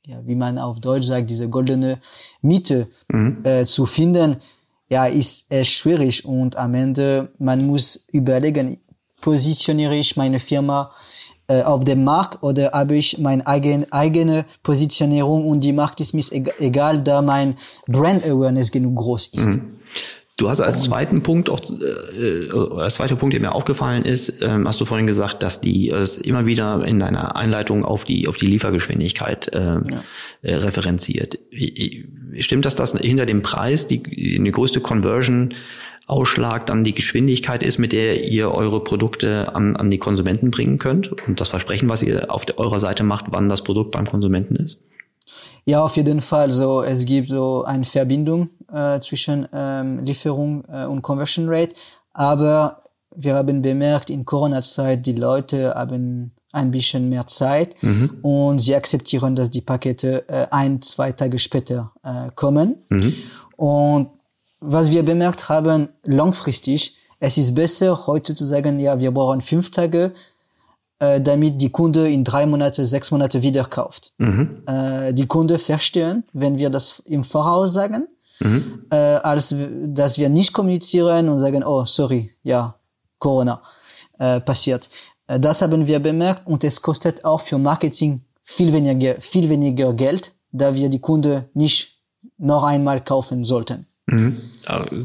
ja, 0.05 0.27
wie 0.27 0.35
man 0.35 0.59
auf 0.59 0.81
Deutsch 0.81 1.07
sagt, 1.07 1.31
diese 1.31 1.49
goldene 1.49 2.01
Miete 2.43 2.89
mhm. 3.07 3.45
äh, 3.45 3.65
zu 3.65 3.87
finden, 3.87 4.39
ja, 4.89 5.07
ist 5.07 5.51
echt 5.51 5.73
schwierig 5.73 6.25
und 6.25 6.57
am 6.57 6.75
Ende, 6.75 7.33
man 7.39 7.67
muss 7.67 8.07
überlegen, 8.13 8.81
positioniere 9.21 9.97
ich 9.97 10.17
meine 10.17 10.39
Firma 10.39 10.93
äh, 11.47 11.63
auf 11.63 11.85
dem 11.85 12.05
Markt 12.05 12.43
oder 12.43 12.73
habe 12.73 12.97
ich 12.97 13.19
meine 13.19 13.47
eigen, 13.47 13.91
eigene 13.93 14.45
Positionierung 14.63 15.47
und 15.47 15.61
die 15.61 15.73
Markt 15.73 16.01
ist 16.01 16.15
mir 16.15 16.25
egal, 16.59 17.03
da 17.03 17.23
mein 17.23 17.57
Brand 17.87 18.25
Awareness 18.25 18.71
genug 18.71 18.97
groß 18.97 19.29
ist. 19.29 19.47
Mhm. 19.47 19.79
Du 20.37 20.49
hast 20.51 20.61
als 20.61 20.83
zweiten 20.83 21.23
Punkt 21.23 21.49
auch, 21.49 21.61
äh, 21.61 22.47
äh, 22.47 22.81
als 22.81 22.97
zweiter 22.97 23.15
Punkt, 23.15 23.35
der 23.35 23.41
mir 23.41 23.55
aufgefallen 23.55 24.05
ist, 24.05 24.43
ähm, 24.43 24.67
hast 24.67 24.81
du 24.81 24.85
vorhin 24.85 25.07
gesagt, 25.07 25.45
dass 25.45 25.61
die 25.61 25.91
es 25.91 26.17
immer 26.17 26.45
wieder 26.45 26.85
in 26.85 26.99
deiner 26.99 27.37
Einleitung 27.37 27.85
auf 27.85 28.03
die 28.03 28.27
auf 28.27 28.37
die 28.37 28.47
Liefergeschwindigkeit 28.47 29.55
äh, 29.55 29.61
ja. 29.61 30.05
äh, 30.43 30.57
referenziert. 30.57 31.39
Stimmt 32.41 32.65
das, 32.65 32.75
dass 32.75 32.99
hinter 32.99 33.27
dem 33.27 33.43
Preis 33.43 33.87
die, 33.87 34.03
die 34.03 34.51
größte 34.51 34.81
Conversion 34.81 35.55
Ausschlag 36.07 36.67
dann 36.67 36.83
die 36.83 36.95
Geschwindigkeit 36.95 37.63
ist, 37.63 37.79
mit 37.79 37.93
der 37.93 38.29
ihr 38.29 38.51
eure 38.51 38.83
Produkte 38.83 39.55
an, 39.55 39.77
an 39.77 39.91
die 39.91 39.99
Konsumenten 39.99 40.51
bringen 40.51 40.79
könnt 40.79 41.13
und 41.27 41.41
das 41.41 41.49
Versprechen, 41.49 41.89
was 41.89 42.03
ihr 42.03 42.31
auf 42.31 42.45
der, 42.45 42.59
eurer 42.59 42.81
Seite 42.81 43.05
macht, 43.05 43.27
wann 43.31 43.49
das 43.49 43.63
Produkt 43.63 43.93
beim 43.93 44.07
Konsumenten 44.07 44.57
ist? 44.57 44.81
Ja, 45.65 45.85
auf 45.85 45.97
jeden 45.97 46.21
Fall. 46.21 46.51
So, 46.51 46.83
es 46.83 47.05
gibt 47.05 47.29
so 47.29 47.65
eine 47.65 47.85
Verbindung 47.85 48.51
äh, 48.73 49.01
zwischen 49.01 49.49
ähm, 49.53 50.01
Lieferung 50.05 50.65
äh, 50.69 50.85
und 50.85 51.03
Conversion 51.03 51.47
Rate. 51.49 51.75
Aber 52.13 52.83
wir 53.17 53.35
haben 53.35 53.63
bemerkt, 53.63 54.11
in 54.11 54.25
Corona-Zeit, 54.25 55.07
die 55.07 55.13
Leute 55.13 55.75
haben 55.75 56.33
ein 56.53 56.71
bisschen 56.71 57.09
mehr 57.09 57.27
Zeit 57.27 57.75
mhm. 57.83 58.19
und 58.23 58.61
sie 58.61 58.77
akzeptieren, 58.77 59.35
dass 59.35 59.51
die 59.51 59.61
Pakete 59.61 60.29
äh, 60.29 60.47
ein, 60.51 60.83
zwei 60.83 61.13
Tage 61.13 61.39
später 61.39 61.93
äh, 62.05 62.31
kommen. 62.35 62.77
Mhm. 62.91 63.15
Und 63.57 64.11
was 64.61 64.91
wir 64.91 65.03
bemerkt 65.03 65.49
haben, 65.49 65.89
langfristig, 66.05 66.97
es 67.19 67.39
ist 67.39 67.55
besser, 67.55 68.07
heute 68.07 68.35
zu 68.35 68.45
sagen, 68.45 68.79
ja, 68.79 68.99
wir 68.99 69.11
brauchen 69.11 69.41
fünf 69.41 69.71
Tage, 69.71 70.13
äh, 71.05 71.21
damit 71.21 71.61
die 71.61 71.71
Kunde 71.71 72.11
in 72.11 72.25
drei 72.25 72.47
Monate, 72.47 72.87
sechs 72.87 73.11
Monate 73.11 73.43
wieder 73.43 73.65
kauft. 73.65 74.13
Mhm. 74.19 74.63
Äh, 74.67 75.13
die 75.13 75.27
Kunde 75.27 75.59
verstehen, 75.59 76.25
wenn 76.33 76.59
wir 76.59 76.71
das 76.71 77.03
im 77.05 77.25
Voraus 77.25 77.73
sagen, 77.73 78.09
mhm. 78.41 78.85
äh, 78.91 78.97
als 78.97 79.55
dass 79.87 80.19
wir 80.19 80.29
nicht 80.29 80.53
kommunizieren 80.53 81.29
und 81.29 81.41
sagen, 81.41 81.63
oh, 81.65 81.85
sorry, 81.85 82.31
ja, 82.43 82.75
Corona 83.19 83.63
äh, 84.19 84.41
passiert. 84.41 84.89
Äh, 85.27 85.41
das 85.41 85.63
haben 85.63 85.87
wir 85.87 85.99
bemerkt 86.01 86.47
und 86.47 86.65
es 86.65 86.81
kostet 86.81 87.25
auch 87.25 87.41
für 87.41 87.59
Marketing 87.59 88.23
viel 88.45 88.73
weniger, 88.73 89.21
viel 89.21 89.49
weniger 89.49 89.93
Geld, 89.95 90.33
da 90.53 90.75
wir 90.75 90.89
die 90.89 91.01
Kunde 91.01 91.49
nicht 91.55 91.99
noch 92.39 92.63
einmal 92.63 93.03
kaufen 93.03 93.45
sollten. 93.45 93.87
Mhm. 94.07 94.37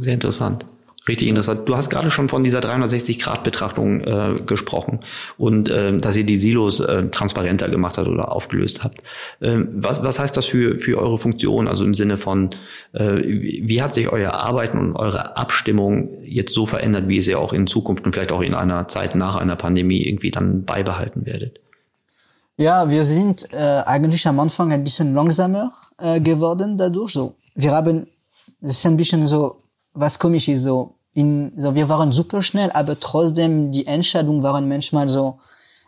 sehr 0.01 0.13
interessant. 0.13 0.65
Richtig 1.07 1.29
interessant. 1.29 1.67
Du 1.67 1.75
hast 1.75 1.89
gerade 1.89 2.11
schon 2.11 2.27
von 2.27 2.43
dieser 2.43 2.59
360-Grad-Betrachtung 2.59 4.01
äh, 4.01 4.41
gesprochen 4.45 4.99
und 5.37 5.69
äh, 5.69 5.95
dass 5.95 6.17
ihr 6.17 6.25
die 6.25 6.35
Silos 6.35 6.81
äh, 6.81 7.07
transparenter 7.09 7.69
gemacht 7.69 7.97
habt 7.97 8.07
oder 8.07 8.31
aufgelöst 8.31 8.83
habt. 8.83 9.01
Ähm, 9.41 9.69
was, 9.73 10.03
was 10.03 10.19
heißt 10.19 10.35
das 10.35 10.45
für, 10.45 10.77
für 10.77 10.99
eure 10.99 11.17
Funktion? 11.17 11.69
Also 11.69 11.85
im 11.85 11.93
Sinne 11.93 12.17
von, 12.17 12.49
äh, 12.91 13.15
wie 13.15 13.81
hat 13.81 13.93
sich 13.93 14.11
euer 14.11 14.33
Arbeiten 14.33 14.77
und 14.77 14.95
eure 14.97 15.37
Abstimmung 15.37 16.21
jetzt 16.23 16.53
so 16.53 16.65
verändert, 16.65 17.07
wie 17.07 17.15
ihr 17.15 17.23
sie 17.23 17.35
auch 17.35 17.53
in 17.53 17.65
Zukunft 17.65 18.05
und 18.05 18.11
vielleicht 18.11 18.33
auch 18.33 18.41
in 18.41 18.53
einer 18.53 18.87
Zeit 18.89 19.15
nach 19.15 19.37
einer 19.37 19.55
Pandemie 19.55 20.05
irgendwie 20.05 20.31
dann 20.31 20.65
beibehalten 20.65 21.25
werdet? 21.25 21.61
Ja, 22.57 22.89
wir 22.89 23.05
sind 23.05 23.53
äh, 23.53 23.83
eigentlich 23.85 24.27
am 24.27 24.37
Anfang 24.41 24.73
ein 24.73 24.83
bisschen 24.83 25.13
langsamer 25.13 25.71
äh, 25.97 26.19
geworden 26.19 26.77
dadurch. 26.77 27.13
So, 27.13 27.35
wir 27.55 27.71
haben, 27.71 28.07
das 28.59 28.71
ist 28.71 28.85
ein 28.85 28.97
bisschen 28.97 29.25
so, 29.27 29.61
was 29.93 30.19
komisch 30.19 30.47
ist, 30.47 30.63
so, 30.63 30.95
in, 31.13 31.53
so 31.57 31.75
wir 31.75 31.89
waren 31.89 32.11
super 32.11 32.41
schnell, 32.41 32.71
aber 32.71 32.99
trotzdem 32.99 33.71
die 33.71 33.87
Entscheidungen 33.87 34.43
waren 34.43 34.67
manchmal 34.67 35.09
so, 35.09 35.39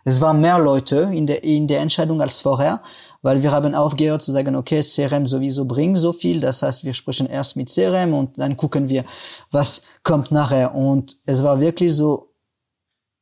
es 0.03 0.19
waren 0.19 0.41
mehr 0.41 0.57
Leute 0.57 1.11
in 1.13 1.27
der, 1.27 1.43
in 1.43 1.67
der 1.67 1.79
Entscheidung 1.79 2.21
als 2.21 2.41
vorher, 2.41 2.81
weil 3.21 3.43
wir 3.43 3.51
haben 3.51 3.75
aufgehört 3.75 4.23
zu 4.23 4.31
sagen, 4.31 4.55
okay, 4.55 4.81
CRM 4.81 5.27
sowieso 5.27 5.65
bringt 5.65 5.97
so 5.97 6.11
viel, 6.11 6.39
das 6.39 6.63
heißt, 6.63 6.83
wir 6.83 6.93
sprechen 6.93 7.27
erst 7.27 7.55
mit 7.55 7.69
CRM 7.69 8.13
und 8.13 8.39
dann 8.39 8.57
gucken 8.57 8.89
wir, 8.89 9.03
was 9.51 9.81
kommt 10.03 10.31
nachher. 10.31 10.73
Und 10.73 11.17
es 11.25 11.43
war 11.43 11.59
wirklich 11.59 11.93
so, 11.95 12.31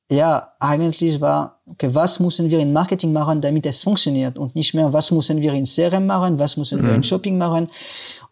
ja, 0.10 0.54
eigentlich 0.60 1.22
war, 1.22 1.62
okay, 1.68 1.94
was 1.94 2.20
müssen 2.20 2.50
wir 2.50 2.60
in 2.60 2.74
Marketing 2.74 3.14
machen, 3.14 3.42
damit 3.42 3.66
es 3.66 3.84
funktioniert 3.84 4.38
und 4.38 4.56
nicht 4.56 4.74
mehr, 4.74 4.92
was 4.92 5.12
müssen 5.12 5.42
wir 5.42 5.54
in 5.54 5.66
CRM 5.66 6.08
machen, 6.08 6.40
was 6.40 6.58
müssen 6.58 6.80
mhm. 6.80 6.84
wir 6.84 6.92
in 6.92 6.98
mhm. 6.98 7.04
Shopping 7.04 7.38
machen. 7.38 7.70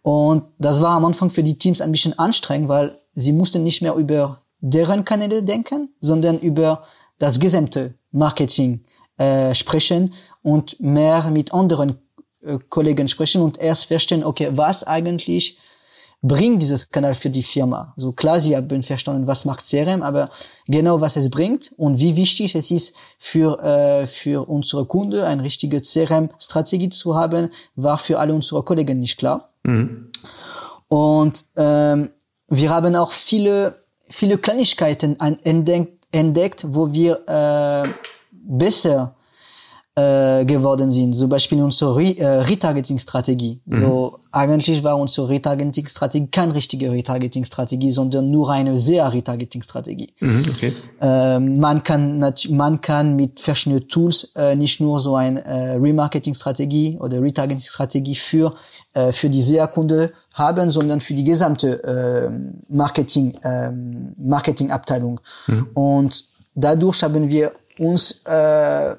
Und 0.08 0.44
das 0.58 0.80
war 0.80 0.92
am 0.92 1.04
Anfang 1.04 1.32
für 1.32 1.44
die 1.44 1.58
Teams 1.58 1.82
ein 1.82 1.92
bisschen 1.92 2.18
anstrengend, 2.18 2.70
weil 2.70 2.98
sie 3.16 3.34
mussten 3.34 3.64
nicht 3.64 3.82
mehr 3.82 3.94
über 3.96 4.42
deren 4.62 5.04
Kanäle 5.04 5.44
denken, 5.44 5.90
sondern 6.00 6.40
über 6.40 6.86
das 7.20 7.42
gesamte 7.42 7.96
Marketing 8.12 8.86
äh, 9.18 9.54
sprechen 9.54 10.14
und 10.42 10.80
mehr 10.80 11.30
mit 11.30 11.54
anderen 11.54 11.98
äh, 12.42 12.58
Kollegen 12.70 13.10
sprechen 13.10 13.42
und 13.42 13.58
erst 13.58 13.88
verstehen, 13.88 14.24
okay, 14.24 14.52
was 14.54 14.86
eigentlich 14.86 15.58
bringt 16.22 16.62
dieses 16.62 16.90
Kanal 16.90 17.14
für 17.14 17.30
die 17.30 17.44
Firma. 17.44 17.94
So 17.98 18.14
klar, 18.14 18.40
sie 18.40 18.56
haben 18.56 18.84
verstanden, 18.84 19.28
was 19.28 19.44
macht 19.44 19.68
CRM, 19.68 20.04
aber 20.04 20.30
genau 20.68 21.02
was 21.02 21.18
es 21.18 21.30
bringt 21.30 21.74
und 21.76 22.00
wie 22.00 22.16
wichtig 22.16 22.56
es 22.56 22.72
ist 22.72 22.96
für 23.20 23.60
äh, 23.62 24.08
für 24.08 24.48
unsere 24.48 24.86
Kunden 24.86 25.20
eine 25.20 25.44
richtige 25.44 25.82
CRM-Strategie 25.82 26.92
zu 26.92 27.16
haben, 27.16 27.50
war 27.76 27.98
für 27.98 28.20
alle 28.20 28.34
unsere 28.34 28.64
Kollegen 28.64 29.00
nicht 29.00 29.18
klar. 29.18 29.50
Mhm. 29.68 30.12
Und 30.88 31.46
ähm, 31.58 32.10
wir 32.48 32.70
haben 32.70 32.96
auch 32.96 33.12
viele, 33.12 33.84
viele 34.10 34.38
Kleinigkeiten 34.38 35.20
entdeckt, 35.20 36.06
entdeckt 36.12 36.66
wo 36.70 36.94
wir 36.94 37.28
äh, 37.28 37.90
besser 38.32 39.17
äh, 39.98 40.46
geworden 40.46 40.92
sind. 40.92 41.16
Zum 41.16 41.28
Beispiel 41.28 41.60
unsere 41.64 41.96
Re 41.96 42.16
äh, 42.16 42.42
Retargeting-Strategie. 42.42 43.60
Mhm. 43.66 43.82
So 43.82 44.20
eigentlich 44.32 44.84
war 44.84 44.96
unsere 44.96 45.28
Retargeting-Strategie 45.28 46.28
keine 46.28 46.54
richtige 46.54 46.92
Retargeting-Strategie, 46.92 47.90
sondern 47.90 48.30
nur 48.30 48.52
eine 48.52 48.78
sehr 48.78 49.12
Retargeting-Strategie. 49.12 50.14
Mhm, 50.20 50.44
okay. 50.52 50.74
äh, 51.02 51.40
man 51.40 51.84
kann 51.84 52.32
man 52.50 52.80
kann 52.80 53.16
mit 53.16 53.40
verschiedenen 53.40 53.88
Tools 53.88 54.32
äh, 54.36 54.56
nicht 54.56 54.80
nur 54.80 55.00
so 55.00 55.16
eine 55.16 55.44
äh, 55.44 55.72
Remarketing-Strategie 55.78 57.00
oder 57.00 57.20
Retargeting-Strategie 57.20 58.16
für 58.16 58.54
äh, 58.94 59.12
für 59.12 59.32
die 59.32 59.42
SEA-Kunde 59.42 60.14
haben, 60.34 60.70
sondern 60.70 61.00
für 61.00 61.16
die 61.16 61.24
gesamte 61.24 61.84
äh, 61.84 62.30
Marketing 62.72 63.34
äh, 63.42 63.72
Marketing-Abteilung. 64.16 65.20
Mhm. 65.48 65.68
Und 65.74 66.24
dadurch 66.54 67.02
haben 67.02 67.28
wir 67.30 67.54
uns 67.80 68.22
äh, 68.26 68.96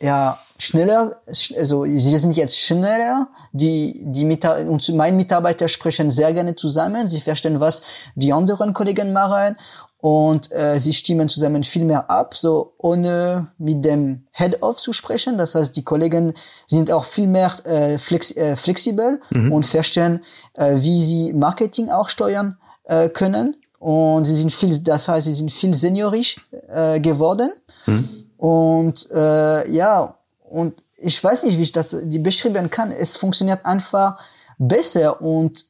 ja 0.00 0.38
schneller, 0.58 1.20
also 1.56 1.84
sie 1.84 2.16
sind 2.18 2.36
jetzt 2.36 2.58
schneller, 2.58 3.28
die, 3.52 4.00
die 4.02 4.24
Mitar 4.24 4.58
und 4.66 4.88
meine 4.94 5.16
Mitarbeiter 5.16 5.68
sprechen 5.68 6.10
sehr 6.10 6.32
gerne 6.32 6.56
zusammen, 6.56 7.08
sie 7.08 7.20
verstehen, 7.20 7.60
was 7.60 7.82
die 8.14 8.32
anderen 8.32 8.72
Kollegen 8.72 9.12
machen 9.12 9.56
und 10.00 10.50
äh, 10.52 10.78
sie 10.78 10.94
stimmen 10.94 11.28
zusammen 11.28 11.62
viel 11.62 11.84
mehr 11.84 12.10
ab, 12.10 12.34
so 12.34 12.72
ohne 12.78 13.48
mit 13.58 13.84
dem 13.84 14.26
Head-Off 14.32 14.78
zu 14.78 14.92
sprechen. 14.92 15.36
Das 15.36 15.54
heißt, 15.54 15.76
die 15.76 15.84
Kollegen 15.84 16.32
sind 16.66 16.90
auch 16.90 17.04
viel 17.04 17.26
mehr 17.26 17.54
äh, 17.64 17.98
flex 17.98 18.34
äh, 18.34 18.56
flexibel 18.56 19.20
mhm. 19.30 19.52
und 19.52 19.66
verstehen, 19.66 20.20
äh, 20.54 20.76
wie 20.76 21.02
sie 21.02 21.32
Marketing 21.34 21.90
auch 21.90 22.08
steuern 22.08 22.56
äh, 22.84 23.10
können. 23.10 23.56
Und 23.78 24.26
sie 24.26 24.36
sind 24.36 24.52
viel, 24.52 24.78
das 24.78 25.08
heißt, 25.08 25.26
sie 25.26 25.34
sind 25.34 25.52
viel 25.52 25.74
seniorisch 25.74 26.40
äh, 26.68 27.00
geworden. 27.00 27.52
Mhm. 27.86 28.19
Und 28.40 29.06
äh, 29.10 29.70
ja, 29.70 30.16
und 30.48 30.82
ich 30.96 31.22
weiß 31.22 31.42
nicht, 31.42 31.58
wie 31.58 31.62
ich 31.62 31.72
das 31.72 31.94
beschreiben 32.02 32.70
kann. 32.70 32.90
Es 32.90 33.18
funktioniert 33.18 33.66
einfach 33.66 34.18
besser 34.58 35.20
und 35.20 35.66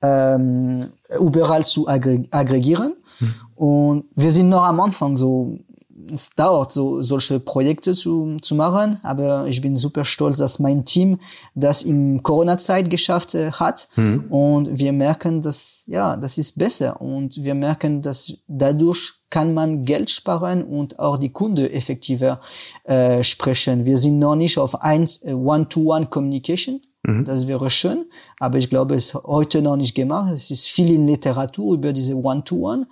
ähm, 0.01 0.91
überall 1.19 1.65
zu 1.65 1.87
aggregieren. 1.87 2.93
Mhm. 3.19 3.33
Und 3.55 4.05
wir 4.15 4.31
sind 4.31 4.49
noch 4.49 4.63
am 4.63 4.79
Anfang 4.81 5.17
so 5.17 5.57
es 6.13 6.29
dauert, 6.35 6.71
so 6.71 7.01
solche 7.01 7.39
Projekte 7.39 7.93
zu, 7.93 8.37
zu 8.41 8.55
machen, 8.55 8.99
aber 9.03 9.47
ich 9.47 9.61
bin 9.61 9.77
super 9.77 10.05
stolz, 10.05 10.37
dass 10.37 10.59
mein 10.59 10.85
Team 10.85 11.19
das 11.53 11.83
in 11.83 12.23
Corona-Zeit 12.23 12.89
geschafft 12.89 13.35
äh, 13.35 13.51
hat 13.51 13.87
mhm. 13.95 14.25
und 14.29 14.77
wir 14.79 14.93
merken, 14.93 15.41
dass 15.41 15.75
ja, 15.87 16.17
das 16.17 16.37
ist 16.37 16.57
besser 16.57 16.99
und 16.99 17.35
wir 17.37 17.53
merken, 17.53 18.01
dass 18.01 18.33
dadurch 18.47 19.13
kann 19.29 19.53
man 19.53 19.85
Geld 19.85 20.09
sparen 20.09 20.63
und 20.63 20.97
auch 20.97 21.17
die 21.17 21.31
Kunde 21.31 21.71
effektiver 21.71 22.41
äh, 22.85 23.23
sprechen. 23.23 23.85
Wir 23.85 23.97
sind 23.97 24.17
noch 24.19 24.35
nicht 24.35 24.57
auf 24.57 24.81
eins 24.81 25.21
äh, 25.23 25.33
One-to-One 25.33 26.07
Communication. 26.07 26.81
Mhm. 27.03 27.25
Das 27.25 27.47
wäre 27.47 27.69
schön, 27.69 28.05
aber 28.39 28.57
ich 28.57 28.69
glaube, 28.69 28.95
es 28.95 29.07
ist 29.07 29.13
heute 29.13 29.61
noch 29.61 29.75
nicht 29.75 29.93
gemacht. 29.93 30.31
Es 30.33 30.49
ist 30.49 30.67
viel 30.67 30.91
in 30.91 31.07
Literatur 31.07 31.75
über 31.75 31.93
diese 31.93 32.15
One-to-One, 32.15 32.87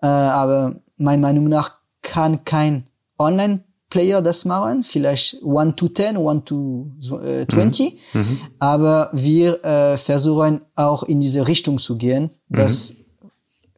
äh, 0.00 0.06
aber 0.06 0.76
meiner 0.96 1.22
Meinung 1.22 1.48
nach 1.48 1.81
kann 2.02 2.44
kein 2.44 2.86
Online-Player 3.18 4.22
das 4.22 4.44
machen, 4.44 4.84
vielleicht 4.84 5.42
one 5.42 5.74
to 5.76 5.88
10, 5.88 6.16
one 6.16 6.44
to 6.44 6.86
äh, 7.22 7.46
20, 7.46 7.98
mhm. 8.12 8.20
mhm. 8.20 8.40
aber 8.58 9.10
wir 9.12 9.64
äh, 9.64 9.96
versuchen 9.96 10.62
auch 10.74 11.02
in 11.04 11.20
diese 11.20 11.46
Richtung 11.46 11.78
zu 11.78 11.96
gehen, 11.96 12.30
dass 12.48 12.92
mhm. 12.92 12.96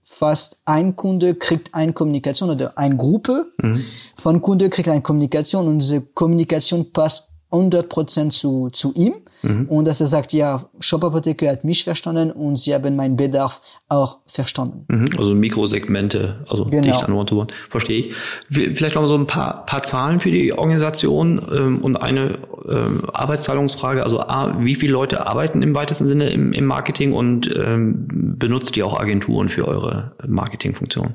fast 0.04 0.56
ein 0.64 0.96
Kunde 0.96 1.34
kriegt 1.34 1.74
eine 1.74 1.92
Kommunikation 1.92 2.50
oder 2.50 2.76
eine 2.78 2.96
Gruppe 2.96 3.46
mhm. 3.58 3.84
von 4.16 4.40
Kunden 4.40 4.70
kriegt 4.70 4.88
eine 4.88 5.02
Kommunikation 5.02 5.68
und 5.68 5.78
diese 5.80 6.00
Kommunikation 6.00 6.92
passt 6.92 7.28
100% 7.50 8.30
zu, 8.30 8.70
zu 8.70 8.92
ihm 8.94 9.14
Mhm. 9.44 9.66
Und 9.68 9.85
dass 9.85 10.00
er 10.00 10.07
sagt, 10.07 10.33
ja, 10.33 10.70
Shop 10.80 11.04
Apotheke 11.04 11.48
hat 11.50 11.64
mich 11.64 11.85
verstanden 11.85 12.30
und 12.30 12.59
sie 12.59 12.74
haben 12.74 12.96
meinen 12.96 13.16
Bedarf 13.16 13.61
auch 13.88 14.18
verstanden. 14.26 14.87
Mhm. 14.88 15.11
Also 15.18 15.35
Mikrosegmente, 15.35 16.44
also 16.48 16.64
genau. 16.64 16.83
dicht 16.83 17.04
an 17.04 17.12
One-to-One. 17.12 17.48
Verstehe 17.68 18.07
ich. 18.07 18.14
Vielleicht 18.48 18.94
noch 18.94 19.02
mal 19.02 19.09
so 19.09 19.16
ein 19.16 19.26
paar, 19.26 19.66
paar 19.66 19.83
Zahlen 19.83 20.20
für 20.20 20.30
die 20.30 20.52
Organisation 20.52 21.42
ähm, 21.52 21.83
und 21.83 21.96
eine 21.96 22.38
ähm, 22.68 23.02
Arbeitszahlungsfrage. 23.12 24.02
Also 24.02 24.20
A, 24.20 24.57
wie 24.61 24.74
viele 24.74 24.92
Leute 24.92 25.26
arbeiten 25.26 25.62
im 25.62 25.74
weitesten 25.74 26.09
Sinne 26.09 26.30
im, 26.30 26.52
im 26.52 26.64
Marketing 26.64 27.12
und 27.12 27.54
ähm, 27.54 28.07
benutzt 28.38 28.76
ihr 28.76 28.87
auch 28.87 28.98
Agenturen 28.98 29.50
für 29.50 29.68
eure 29.68 30.12
Marketingfunktion? 30.26 31.14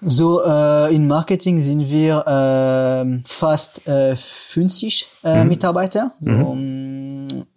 So, 0.00 0.42
äh, 0.44 0.94
in 0.94 1.08
Marketing 1.08 1.60
sind 1.60 1.90
wir 1.90 2.24
äh, 2.26 3.20
fast 3.26 3.86
äh, 3.86 4.14
50 4.16 5.08
äh, 5.24 5.42
mhm. 5.42 5.48
Mitarbeiter. 5.48 6.12
So, 6.20 6.30
mhm. 6.30 6.46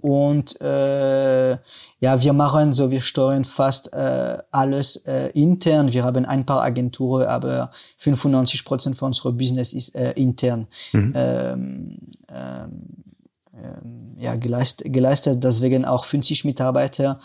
Und 0.02 0.60
äh, 0.62 1.52
ja, 1.52 2.22
wir 2.22 2.34
machen 2.34 2.74
so, 2.74 2.92
wir 2.92 3.02
steuern 3.02 3.46
fast 3.46 3.94
äh, 3.94 4.38
alles 4.52 4.98
äh, 5.06 5.30
intern. 5.30 5.92
Wir 5.92 6.04
haben 6.04 6.26
ein 6.26 6.46
paar 6.46 6.62
Agenturen, 6.62 7.28
aber 7.28 7.72
95 7.98 8.66
Prozent 8.66 8.98
von 8.98 9.08
unserem 9.08 9.38
Business 9.38 9.74
ist 9.74 9.96
äh, 9.96 10.12
intern. 10.12 10.68
Mhm. 10.94 11.14
Ähm, 11.16 11.98
ähm, 12.30 12.82
ähm, 13.54 14.16
ja, 14.18 14.36
geleistet, 14.36 14.94
geleistet, 14.94 15.44
deswegen 15.44 15.86
auch 15.86 16.06
50 16.06 16.46
Mitarbeiter. 16.46 17.20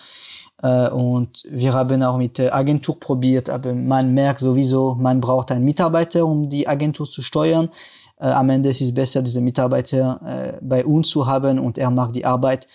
Äh, 0.62 0.88
und 0.90 1.44
wir 1.48 1.72
haben 1.72 2.02
auch 2.02 2.18
mit 2.18 2.38
der 2.38 2.54
Agentur 2.54 2.98
probiert, 2.98 3.50
aber 3.50 3.74
man 3.74 4.14
merkt 4.14 4.40
sowieso, 4.40 4.94
man 4.94 5.20
braucht 5.20 5.50
einen 5.50 5.64
Mitarbeiter, 5.64 6.24
um 6.26 6.48
die 6.48 6.66
Agentur 6.66 7.10
zu 7.10 7.22
steuern. 7.22 7.70
Äh, 8.18 8.26
am 8.26 8.50
Ende 8.50 8.68
ist 8.70 8.80
es 8.80 8.94
besser, 8.94 9.22
diese 9.22 9.40
Mitarbeiter 9.40 10.20
äh, 10.24 10.52
bei 10.62 10.84
uns 10.84 11.08
zu 11.08 11.26
haben 11.26 11.58
und 11.58 11.78
er 11.78 11.90
macht 11.90 12.14
die 12.14 12.24
Arbeit 12.24 12.68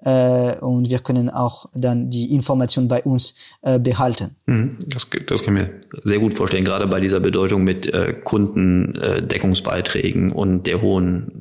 und 0.00 0.88
wir 0.88 1.00
können 1.00 1.28
auch 1.28 1.68
dann 1.74 2.08
die 2.08 2.32
Information 2.32 2.86
bei 2.86 3.02
uns 3.02 3.34
behalten. 3.60 4.36
Mhm. 4.46 4.76
Das, 4.86 5.08
das 5.26 5.42
kann 5.42 5.56
ich 5.56 5.62
mir 5.62 5.70
sehr 6.04 6.20
gut 6.20 6.34
vorstellen, 6.34 6.62
gerade 6.62 6.86
bei 6.86 7.00
dieser 7.00 7.18
Bedeutung 7.18 7.64
mit 7.64 7.90
Kundendeckungsbeiträgen 8.22 10.30
und 10.30 10.68
der 10.68 10.82
hohen 10.82 11.32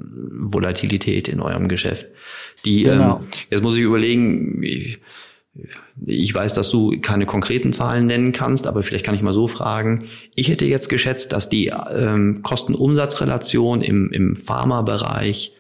Volatilität 0.52 1.28
in 1.28 1.40
eurem 1.40 1.68
Geschäft. 1.68 2.08
Die, 2.66 2.82
genau. 2.84 3.20
ähm, 3.22 3.28
jetzt 3.52 3.62
muss 3.62 3.78
ich 3.78 3.84
überlegen, 3.84 4.64
ich, 4.64 4.98
ich 6.06 6.34
weiß, 6.34 6.54
dass 6.54 6.70
du 6.70 7.00
keine 7.02 7.26
konkreten 7.26 7.74
Zahlen 7.74 8.06
nennen 8.06 8.32
kannst, 8.32 8.68
aber 8.68 8.84
vielleicht 8.84 9.06
kann 9.06 9.16
ich 9.16 9.22
mal 9.22 9.34
so 9.34 9.48
fragen. 9.48 10.06
Ich 10.36 10.50
hätte 10.50 10.66
jetzt 10.66 10.90
geschätzt, 10.90 11.34
dass 11.34 11.50
die 11.50 11.68
ähm, 11.68 12.42
Kosten-Umsatz-Relation 12.44 13.82
im, 13.82 14.12
im 14.12 14.36
Pharmabereich, 14.36 15.54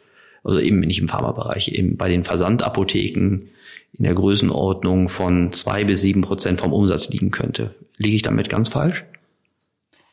also 0.43 0.59
eben 0.59 0.79
nicht 0.79 0.99
im 0.99 1.07
Pharmabereich, 1.07 1.69
eben 1.69 1.97
bei 1.97 2.09
den 2.09 2.23
Versandapotheken 2.23 3.49
in 3.93 4.03
der 4.03 4.13
Größenordnung 4.13 5.09
von 5.09 5.51
zwei 5.51 5.83
bis 5.83 6.01
sieben 6.01 6.21
Prozent 6.21 6.59
vom 6.59 6.73
Umsatz 6.73 7.09
liegen 7.09 7.31
könnte. 7.31 7.73
Liege 7.97 8.15
ich 8.15 8.21
damit 8.21 8.49
ganz 8.49 8.69
falsch? 8.69 9.05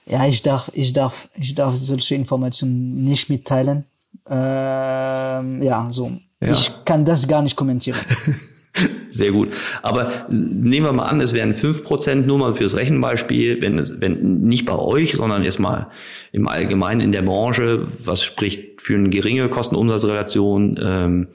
Ja, 0.06 0.26
ich 0.26 0.42
darf, 0.42 0.70
ich 0.74 0.92
darf, 0.92 1.28
ich 1.34 1.54
darf 1.54 1.76
solche 1.76 2.14
Informationen 2.14 3.04
nicht 3.04 3.28
mitteilen. 3.30 3.84
Ähm, 4.28 5.62
ja, 5.62 5.88
so. 5.90 6.10
Ja. 6.40 6.52
Ich 6.52 6.70
kann 6.84 7.04
das 7.04 7.26
gar 7.26 7.42
nicht 7.42 7.56
kommentieren. 7.56 7.98
Sehr 9.10 9.32
gut. 9.32 9.54
Aber 9.82 10.26
nehmen 10.30 10.86
wir 10.86 10.92
mal 10.92 11.06
an, 11.06 11.20
es 11.20 11.34
wären 11.34 11.54
fünf 11.54 11.84
Prozent 11.84 12.26
nur 12.26 12.38
mal 12.38 12.54
fürs 12.54 12.76
Rechenbeispiel, 12.76 13.60
wenn 13.60 13.78
es, 13.78 14.00
wenn 14.00 14.40
nicht 14.40 14.66
bei 14.66 14.76
euch, 14.76 15.12
sondern 15.12 15.44
erstmal 15.44 15.86
im 16.32 16.48
Allgemeinen 16.48 17.00
in 17.00 17.12
der 17.12 17.22
Branche, 17.22 17.86
was 18.04 18.24
spricht 18.24 18.82
für 18.82 18.96
eine 18.96 19.10
geringe 19.10 19.48
Kosten-Umsatz-Relation, 19.48 20.80
ähm, 20.82 21.28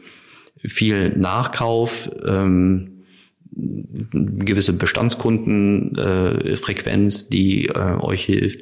viel 0.58 1.18
Nachkauf, 1.18 2.12
ähm, 2.26 3.06
gewisse 3.52 4.74
Bestandskundenfrequenz, 4.74 7.24
äh, 7.24 7.30
die 7.32 7.68
äh, 7.68 7.96
euch 8.00 8.26
hilft, 8.26 8.60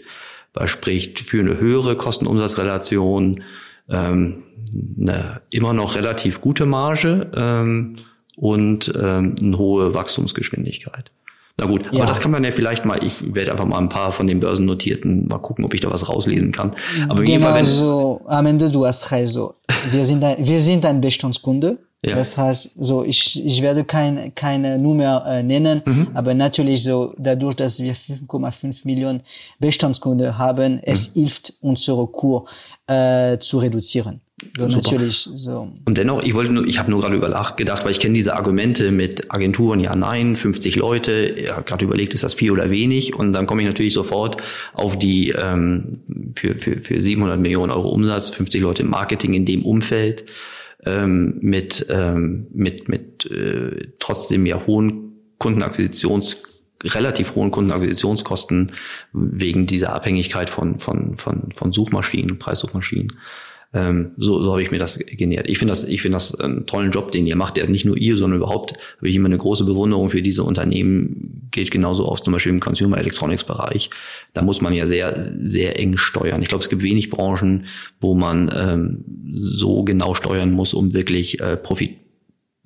was 0.53 0.69
spricht 0.69 1.19
für 1.19 1.39
eine 1.39 1.59
höhere 1.59 1.97
Kosten-Umsatz-Relation, 1.97 3.41
ähm, 3.89 4.43
eine 4.99 5.41
immer 5.49 5.73
noch 5.73 5.95
relativ 5.95 6.41
gute 6.41 6.67
Marge 6.67 7.31
ähm, 7.35 7.95
und 8.37 8.93
ähm, 8.95 9.35
eine 9.41 9.57
hohe 9.57 9.93
Wachstumsgeschwindigkeit. 9.93 11.11
Na 11.59 11.65
gut, 11.65 11.85
ja. 11.85 11.99
aber 11.99 12.05
das 12.05 12.19
kann 12.19 12.29
man 12.29 12.43
ja 12.43 12.51
vielleicht 12.51 12.85
mal, 12.85 13.03
ich 13.03 13.33
werde 13.33 13.51
einfach 13.51 13.65
mal 13.65 13.79
ein 13.79 13.89
paar 13.89 14.11
von 14.11 14.27
den 14.27 14.39
Börsennotierten 14.39 15.27
mal 15.27 15.39
gucken, 15.39 15.65
ob 15.65 15.73
ich 15.73 15.81
da 15.81 15.89
was 15.89 16.07
rauslesen 16.07 16.51
kann. 16.51 16.75
Aber 17.09 17.23
genau 17.23 17.47
Fall, 17.47 17.55
wenn 17.55 17.65
so, 17.65 18.21
am 18.27 18.45
Ende 18.45 18.69
du 18.69 18.85
hast 18.85 19.11
recht, 19.11 19.33
so. 19.33 19.55
Wir 19.91 20.05
sind 20.05 20.23
ein, 20.23 20.45
wir 20.45 20.61
sind 20.61 20.85
ein 20.85 21.01
Bestandskunde. 21.01 21.79
Ja. 22.05 22.15
Das 22.15 22.37
heißt, 22.37 22.73
so 22.75 23.03
ich, 23.03 23.43
ich 23.43 23.63
werde 23.63 23.83
kein, 23.83 24.35
keine 24.35 24.77
Nummer 24.77 25.25
äh, 25.25 25.41
nennen, 25.41 25.81
mhm. 25.83 26.09
aber 26.13 26.35
natürlich 26.35 26.83
so 26.83 27.15
dadurch, 27.17 27.55
dass 27.55 27.79
wir 27.79 27.95
5,5 27.95 28.81
Millionen 28.83 29.21
Bestandskunden 29.59 30.37
haben, 30.37 30.73
mhm. 30.73 30.81
es 30.83 31.09
hilft 31.11 31.55
unsere 31.59 32.05
Kur 32.05 32.45
äh, 32.85 33.39
zu 33.39 33.57
reduzieren. 33.57 34.21
So, 34.55 34.67
natürlich 34.67 35.27
so. 35.33 35.73
Und 35.85 35.97
dennoch, 35.97 36.21
ich 36.21 36.35
wollte 36.35 36.53
nur, 36.53 36.67
ich 36.67 36.77
habe 36.77 36.91
nur 36.91 37.01
gerade 37.01 37.15
überlacht 37.15 37.57
gedacht, 37.57 37.83
weil 37.83 37.91
ich 37.91 37.99
kenne 37.99 38.13
diese 38.13 38.35
Argumente 38.35 38.91
mit 38.91 39.31
Agenturen, 39.31 39.79
ja, 39.79 39.95
nein, 39.95 40.35
50 40.35 40.75
Leute, 40.75 41.35
ja, 41.43 41.61
gerade 41.61 41.85
überlegt, 41.85 42.13
ist 42.13 42.23
das 42.23 42.35
viel 42.35 42.51
oder 42.51 42.69
wenig? 42.69 43.15
Und 43.15 43.33
dann 43.33 43.47
komme 43.47 43.63
ich 43.63 43.67
natürlich 43.67 43.95
sofort 43.95 44.37
auf 44.73 44.97
die 44.99 45.31
ähm, 45.31 46.01
für, 46.35 46.53
für, 46.53 46.79
für 46.79 47.01
700 47.01 47.39
Millionen 47.39 47.71
Euro 47.71 47.89
Umsatz, 47.89 48.29
50 48.29 48.61
Leute 48.61 48.83
im 48.83 48.91
Marketing 48.91 49.33
in 49.33 49.45
dem 49.45 49.65
Umfeld 49.65 50.25
ähm, 50.85 51.39
mit 51.41 51.87
ähm, 51.89 52.45
mit 52.53 52.89
mit 52.89 53.25
äh, 53.31 53.87
trotzdem 53.97 54.45
ja 54.45 54.67
hohen 54.67 55.13
Kundenakquisitions 55.39 56.37
relativ 56.83 57.33
hohen 57.33 57.49
Kundenakquisitionskosten 57.49 58.73
wegen 59.13 59.65
dieser 59.65 59.93
Abhängigkeit 59.93 60.51
von 60.51 60.77
von 60.77 61.17
von 61.17 61.51
von 61.55 61.71
Suchmaschinen, 61.71 62.37
Preissuchmaschinen. 62.37 63.13
Ähm, 63.77 64.13
so, 64.17 64.41
so 64.41 64.51
habe 64.51 64.63
ich 64.63 64.71
mir 64.71 64.79
das 64.79 64.97
genähert. 64.97 65.47
Ich 65.47 65.59
finde 65.59 65.71
das, 65.71 65.83
ich 65.83 66.01
das 66.01 66.33
einen 66.39 66.65
tollen 66.65 66.91
Job, 66.91 67.11
den 67.11 67.27
ihr 67.27 67.35
macht. 67.35 67.57
Nicht 67.69 67.85
nur 67.85 67.95
ihr, 67.95 68.17
sondern 68.17 68.39
überhaupt 68.39 68.73
habe 68.97 69.07
ich 69.07 69.15
immer 69.15 69.27
eine 69.27 69.37
große 69.37 69.65
Bewunderung 69.65 70.09
für 70.09 70.23
diese 70.23 70.43
Unternehmen. 70.43 71.47
Geht 71.51 71.69
genauso 71.69 72.07
aus, 72.07 72.23
zum 72.23 72.33
Beispiel 72.33 72.53
im 72.53 72.59
Consumer 72.59 72.97
Electronics 72.97 73.43
Bereich. 73.43 73.91
Da 74.33 74.41
muss 74.41 74.61
man 74.61 74.73
ja 74.73 74.87
sehr, 74.87 75.31
sehr 75.43 75.79
eng 75.79 75.97
steuern. 75.97 76.41
Ich 76.41 76.47
glaube, 76.47 76.63
es 76.63 76.69
gibt 76.69 76.81
wenig 76.81 77.11
Branchen, 77.11 77.65
wo 78.01 78.15
man 78.15 78.51
ähm, 78.55 79.05
so 79.43 79.83
genau 79.83 80.15
steuern 80.15 80.51
muss, 80.51 80.73
um 80.73 80.93
wirklich 80.93 81.39
äh, 81.39 81.55
profit 81.55 81.97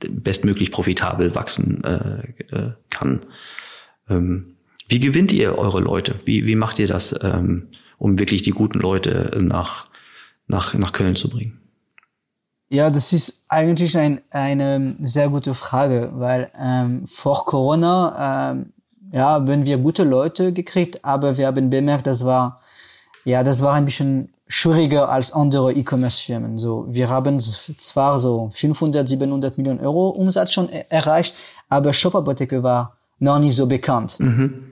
bestmöglich 0.10 0.72
profitabel 0.72 1.36
wachsen 1.36 1.84
äh, 1.84 2.24
äh, 2.56 2.72
kann. 2.90 3.20
Ähm, 4.10 4.48
wie 4.88 5.00
gewinnt 5.00 5.32
ihr 5.32 5.60
eure 5.60 5.80
Leute? 5.80 6.16
Wie, 6.26 6.48
wie 6.48 6.56
macht 6.56 6.80
ihr 6.80 6.88
das, 6.88 7.14
ähm, 7.22 7.68
um 8.00 8.18
wirklich 8.18 8.42
die 8.42 8.50
guten 8.50 8.80
Leute 8.80 9.38
nach 9.40 9.91
nach, 10.52 10.74
nach 10.76 10.94
Köln 10.94 11.16
zu 11.16 11.30
bringen? 11.30 11.60
Ja, 12.70 12.90
das 12.90 13.12
ist 13.12 13.44
eigentlich 13.50 13.98
ein, 13.98 14.22
eine 14.30 14.96
sehr 15.02 15.30
gute 15.30 15.54
Frage, 15.56 16.12
weil 16.14 16.52
ähm, 16.58 17.08
vor 17.08 17.46
Corona 17.46 18.52
ähm, 18.52 18.74
ja, 19.12 19.32
haben 19.32 19.66
wir 19.66 19.78
gute 19.78 20.04
Leute 20.04 20.54
gekriegt, 20.54 21.04
aber 21.04 21.38
wir 21.38 21.48
haben 21.48 21.70
bemerkt, 21.70 22.08
das 22.08 22.24
war 22.24 22.62
ja, 23.24 23.44
das 23.44 23.62
war 23.62 23.74
ein 23.74 23.86
bisschen 23.86 24.30
schwieriger 24.48 25.10
als 25.10 25.32
andere 25.32 25.74
E-Commerce-Firmen. 25.74 26.58
So, 26.58 26.86
wir 26.90 27.10
haben 27.10 27.40
zwar 27.40 28.20
so 28.20 28.52
500, 28.56 29.08
700 29.08 29.58
Millionen 29.58 29.80
Euro 29.80 30.10
Umsatz 30.10 30.54
schon 30.54 30.70
erreicht, 30.70 31.34
aber 31.70 31.94
Shop 31.94 32.16
Apotheke 32.16 32.64
war 32.64 32.98
noch 33.20 33.40
nicht 33.40 33.56
so 33.56 33.68
bekannt. 33.68 34.20
Mhm. 34.20 34.64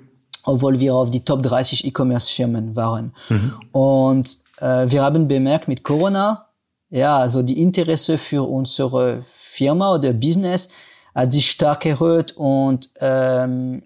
Obwohl 0.44 0.80
wir 0.80 0.96
auf 0.96 1.10
die 1.12 1.24
Top 1.24 1.44
30 1.44 1.86
E-Commerce-Firmen 1.86 2.76
waren. 2.76 3.14
Mhm. 3.30 3.54
Und 3.72 4.40
äh, 4.60 4.90
wir 4.90 5.04
haben 5.04 5.28
bemerkt 5.28 5.68
mit 5.68 5.84
Corona, 5.84 6.48
ja, 6.90 7.18
also 7.18 7.42
die 7.42 7.62
Interesse 7.62 8.18
für 8.18 8.48
unsere 8.50 9.24
Firma 9.28 9.94
oder 9.96 10.14
Business 10.14 10.70
hat 11.14 11.34
sich 11.34 11.50
stark 11.50 11.86
erhöht 11.86 12.34
und 12.36 12.90
ähm, 13.00 13.84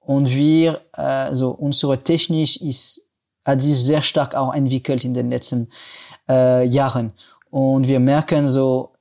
und 0.00 0.30
wir, 0.30 0.82
also 0.92 1.50
unsere 1.50 2.04
Technik 2.04 2.60
ist 2.62 3.02
hat 3.44 3.62
sich 3.62 3.76
sehr 3.78 4.02
stark 4.02 4.34
auch 4.34 4.52
entwickelt 4.54 5.04
in 5.04 5.14
den 5.14 5.30
letzten 5.30 5.68
äh, 6.28 6.64
Jahren. 6.66 7.12
Und 7.50 7.86
wir 7.86 8.00
merken 8.00 8.48
so 8.48 8.92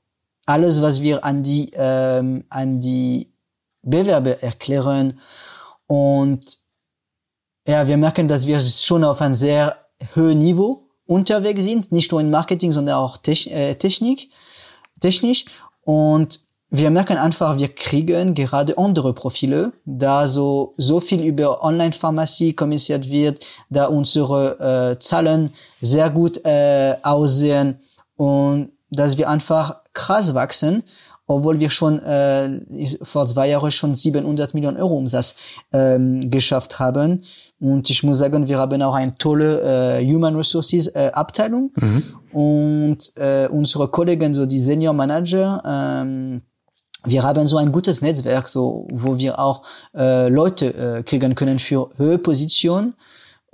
alles, 0.46 0.82
was 0.82 1.02
wir 1.02 1.24
an 1.24 1.44
die 1.44 1.72
ähm, 1.76 2.46
an 2.50 2.80
die 2.80 3.32
Bewerber 3.82 4.42
erklären 4.42 5.20
und 5.88 6.60
ja, 7.68 7.88
wir 7.88 7.98
merken, 7.98 8.28
dass 8.28 8.46
wir 8.46 8.60
schon 8.60 9.04
auf 9.04 9.22
ein 9.22 9.34
sehr 9.34 9.78
hohes 10.16 10.36
Niveau 10.36 10.85
unterwegs 11.08 11.64
sind, 11.64 11.92
nicht 11.92 12.12
nur 12.12 12.22
in 12.22 12.30
Marketing, 12.30 12.72
sondern 12.72 12.96
auch 12.96 13.20
äh, 13.26 13.76
Technik, 13.76 14.30
technisch. 15.00 15.46
Und 15.84 16.40
wir 16.72 16.90
merken 16.90 17.18
einfach, 17.18 17.58
wir 17.58 17.70
kriegen 17.70 18.34
gerade 18.34 18.78
andere 18.78 19.14
Profile, 19.14 19.74
da 19.86 20.28
so, 20.28 20.74
so 20.78 21.00
viel 21.00 21.24
über 21.24 21.64
Online-Pharmazie 21.64 22.54
kommuniziert 22.54 23.10
wird, 23.10 23.46
da 23.70 23.86
unsere 23.86 24.96
äh, 24.98 25.00
Zahlen 25.00 25.54
sehr 25.82 26.10
gut 26.10 26.44
äh, 26.44 26.96
aussehen 27.04 27.80
und 28.18 28.72
dass 28.90 29.18
wir 29.18 29.30
einfach 29.30 29.82
krass 29.94 30.34
wachsen 30.34 30.84
obwohl 31.28 31.60
wir 31.60 31.70
schon 31.70 32.00
äh, 32.00 32.60
vor 33.02 33.28
zwei 33.28 33.50
Jahren 33.50 33.72
schon 33.72 33.96
700 33.96 34.54
Millionen 34.54 34.78
Euro 34.78 34.96
Umsatz 34.96 35.36
ähm, 35.74 36.30
geschafft 36.30 36.80
haben. 36.80 37.24
Und 37.60 37.90
ich 37.90 38.04
muss 38.04 38.20
sagen, 38.20 38.48
wir 38.48 38.60
haben 38.60 38.82
auch 38.82 38.94
eine 38.94 39.18
tolle 39.18 40.00
äh, 40.00 40.06
Human 40.06 40.36
Resources 40.36 40.88
äh, 40.88 41.12
Abteilung. 41.14 41.72
Mhm. 41.76 42.04
Und 42.32 43.12
äh, 43.16 43.48
unsere 43.48 43.88
Kollegen, 43.88 44.34
so 44.34 44.46
die 44.46 44.60
Senior 44.60 44.94
Manager, 44.94 45.64
ähm, 45.66 46.42
wir 47.06 47.24
haben 47.24 47.48
so 47.48 47.58
ein 47.58 47.72
gutes 47.72 48.02
Netzwerk, 48.02 48.50
so 48.50 48.88
wo 48.92 49.18
wir 49.18 49.40
auch 49.40 49.64
äh, 49.96 50.28
Leute 50.28 50.66
äh, 50.74 51.04
kriegen 51.04 51.36
können 51.36 51.60
für 51.60 51.90
höhere 51.98 52.18
Positionen 52.18 52.96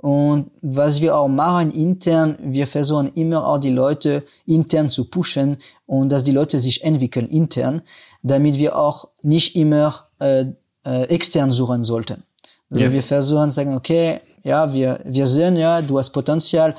und 0.02 0.50
was 0.62 1.00
wir 1.00 1.16
auch 1.16 1.28
machen 1.28 1.70
intern, 1.70 2.36
wir 2.42 2.66
versuchen 2.66 3.12
immer 3.14 3.46
auch 3.46 3.58
die 3.58 3.70
Leute 3.70 4.24
intern 4.46 4.88
zu 4.88 5.08
pushen 5.08 5.58
und 5.86 6.08
dass 6.10 6.24
die 6.24 6.32
Leute 6.32 6.58
sich 6.58 6.82
entwickeln 6.82 7.28
intern, 7.28 7.82
damit 8.20 8.58
wir 8.58 8.76
auch 8.76 9.10
nicht 9.22 9.54
immer 9.54 10.08
äh, 10.18 10.46
äh, 10.84 11.04
extern 11.04 11.52
suchen 11.52 11.84
sollten. 11.84 12.24
Also 12.68 12.82
ja. 12.82 12.92
wir 12.92 13.04
versuchen 13.04 13.52
sagen, 13.52 13.76
okay, 13.76 14.18
ja, 14.42 14.72
wir, 14.72 14.98
wir 15.04 15.28
sehen, 15.28 15.54
ja, 15.54 15.80
du 15.80 15.98
hast 15.98 16.10
Potenzial, 16.10 16.74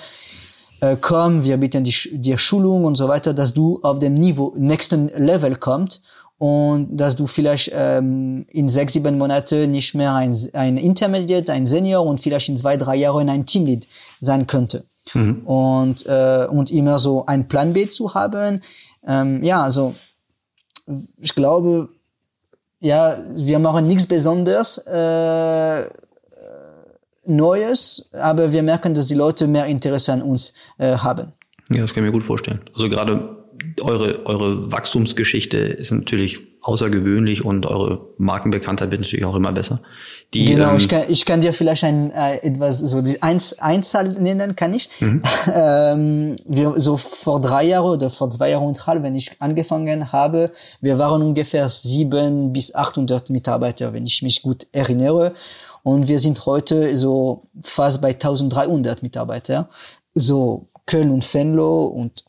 äh, 0.82 0.98
komm, 1.00 1.46
wir 1.46 1.56
bieten 1.56 1.86
dir 1.86 2.38
Schulung 2.38 2.84
und 2.84 2.96
so 2.96 3.08
weiter, 3.08 3.34
dass 3.34 3.54
du 3.54 3.80
auf 3.84 4.00
dem 4.00 4.16
Niveau, 4.16 4.54
nächsten 4.58 5.08
Level 5.08 5.56
kommst 5.56 6.02
und 6.38 6.98
dass 6.98 7.16
du 7.16 7.28
vielleicht 7.28 7.72
ähm, 7.74 8.46
in 8.50 8.68
sechs, 8.70 8.94
sieben 8.94 9.18
Monate 9.18 9.68
nicht 9.68 9.94
mehr 9.94 10.14
ein, 10.14 10.36
ein 10.54 10.78
Intermediate, 10.78 11.52
ein 11.54 11.66
Senior 11.66 12.06
und 12.06 12.20
vielleicht 12.20 12.50
in 12.50 12.58
zwei, 12.58 12.78
drei 12.78 12.96
Jahren 12.96 13.30
ein 13.30 13.46
Teamlead 13.46 13.88
sein 14.20 14.48
könnte. 14.48 14.86
Mhm. 15.14 15.42
Und, 15.46 16.06
äh, 16.06 16.48
und 16.50 16.72
immer 16.72 17.00
so 17.00 17.26
ein 17.26 17.48
Plan 17.48 17.74
B 17.74 17.88
zu 17.88 18.14
haben. 18.14 18.62
Ähm, 19.06 19.44
ja, 19.44 19.64
also 19.64 19.96
ich 21.22 21.36
glaube, 21.36 21.90
ja, 22.80 23.18
wir 23.36 23.60
machen 23.60 23.86
nichts 23.86 24.06
Besonderes. 24.06 24.78
Äh, 24.80 25.90
Neues, 27.26 28.10
aber 28.12 28.52
wir 28.52 28.64
merken, 28.64 28.94
dass 28.94 29.08
die 29.08 29.14
Leute 29.14 29.48
mehr 29.48 29.66
Interesse 29.68 30.12
an 30.12 30.22
uns 30.22 30.54
äh, 30.78 30.98
haben. 30.98 31.32
Ja, 31.70 31.82
das 31.82 31.94
kann 31.94 32.04
ich 32.04 32.08
mir 32.08 32.12
gut 32.12 32.24
vorstellen. 32.24 32.60
Also 32.74 32.90
gerade 32.90 33.43
eure, 33.82 34.26
eure 34.26 34.72
Wachstumsgeschichte 34.72 35.58
ist 35.58 35.92
natürlich 35.92 36.40
außergewöhnlich 36.64 37.44
und 37.44 37.66
eure 37.66 38.08
Markenbekanntheit 38.18 38.90
wird 38.90 39.02
natürlich 39.02 39.26
auch 39.26 39.36
immer 39.36 39.52
besser. 39.52 39.82
Die, 40.34 40.46
genau, 40.46 40.72
ähm, 40.72 40.78
ich, 40.78 40.88
kann, 40.88 41.04
ich 41.10 41.26
kann 41.26 41.42
dir 41.42 41.54
vielleicht 41.54 41.84
ein 41.84 42.10
äh, 42.12 42.38
etwas 42.38 42.80
so 42.80 43.02
die 43.02 43.22
Eins, 43.22 43.54
Einzahl 43.60 44.14
nennen, 44.14 44.56
kann 44.56 44.74
ich. 44.74 44.90
Mhm. 45.00 45.22
ähm, 45.54 46.36
wir, 46.46 46.74
so 46.78 46.98
vor 46.98 47.42
drei 47.42 47.66
Jahren 47.66 47.92
oder 47.92 48.10
vor 48.10 48.32
zwei 48.32 48.52
Jahren 48.52 48.68
und 48.68 48.88
halb, 48.88 49.04
wenn 49.04 49.16
ich 49.16 49.32
angefangen 49.40 50.12
habe, 50.12 50.52
wir 50.80 50.98
waren 50.98 51.22
ungefähr 51.22 51.68
sieben 51.68 52.54
bis 52.54 52.74
800 52.74 53.30
Mitarbeiter, 53.30 53.94
wenn 53.94 54.06
ich 54.06 54.22
mich 54.22 54.42
gut 54.42 54.66
erinnere. 54.72 55.34
Und 55.84 56.08
wir 56.08 56.20
sind 56.20 56.46
heute 56.46 56.98
so 56.98 57.44
fast 57.62 58.02
bei 58.02 58.12
1300 58.12 59.04
Mitarbeiter. 59.04 59.70
So 60.16 60.68
Köln 60.86 61.12
und 61.12 61.32
Venlo 61.34 61.86
und 61.86 62.24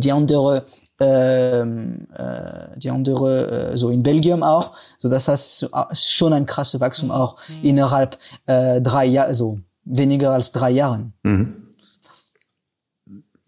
die 0.00 0.12
andere 0.12 0.66
ähm, 0.98 2.06
äh, 2.16 2.78
die 2.78 2.90
andere 2.90 3.72
äh, 3.72 3.76
so 3.76 3.90
in 3.90 4.02
Belgien 4.02 4.42
auch 4.42 4.72
so 4.98 5.08
das 5.08 5.28
heißt 5.28 5.70
schon 5.94 6.32
ein 6.32 6.46
krasses 6.46 6.80
Wachstum 6.80 7.10
auch 7.10 7.36
mhm. 7.48 7.64
innerhalb 7.64 8.18
äh, 8.46 8.80
drei 8.80 9.04
Jahre 9.06 9.34
so 9.34 9.60
weniger 9.84 10.32
als 10.32 10.52
drei 10.52 10.70
Jahren 10.70 11.12
mhm. 11.22 11.74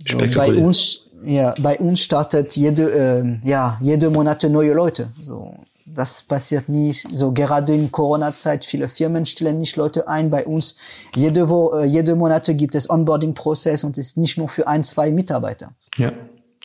so, 0.07 0.18
bei 0.18 0.55
uns 0.55 1.01
ja 1.24 1.55
bei 1.59 1.78
uns 1.78 2.01
startet 2.01 2.57
jede 2.57 2.90
äh, 2.90 3.49
ja 3.49 3.78
jede 3.80 4.11
Monate 4.11 4.51
neue 4.51 4.72
Leute 4.72 5.09
so 5.22 5.55
das 5.94 6.22
passiert 6.22 6.68
nicht. 6.68 7.09
So 7.12 7.32
gerade 7.32 7.74
in 7.74 7.90
Corona-Zeit, 7.90 8.64
viele 8.64 8.88
Firmen 8.88 9.26
stellen 9.26 9.59
nicht 9.59 9.76
Leute 9.76 10.09
ein. 10.09 10.30
Bei 10.30 10.44
uns, 10.44 10.76
jede, 11.14 11.49
Woche, 11.49 11.84
jede 11.84 12.14
Monate 12.14 12.55
gibt 12.55 12.74
es 12.74 12.88
Onboarding-Prozess 12.90 13.84
und 13.84 13.96
es 13.99 14.09
ist 14.09 14.16
nicht 14.16 14.38
nur 14.38 14.49
für 14.49 14.66
ein, 14.66 14.84
zwei 14.84 15.11
Mitarbeiter. 15.11 15.72
Ja, 15.96 16.12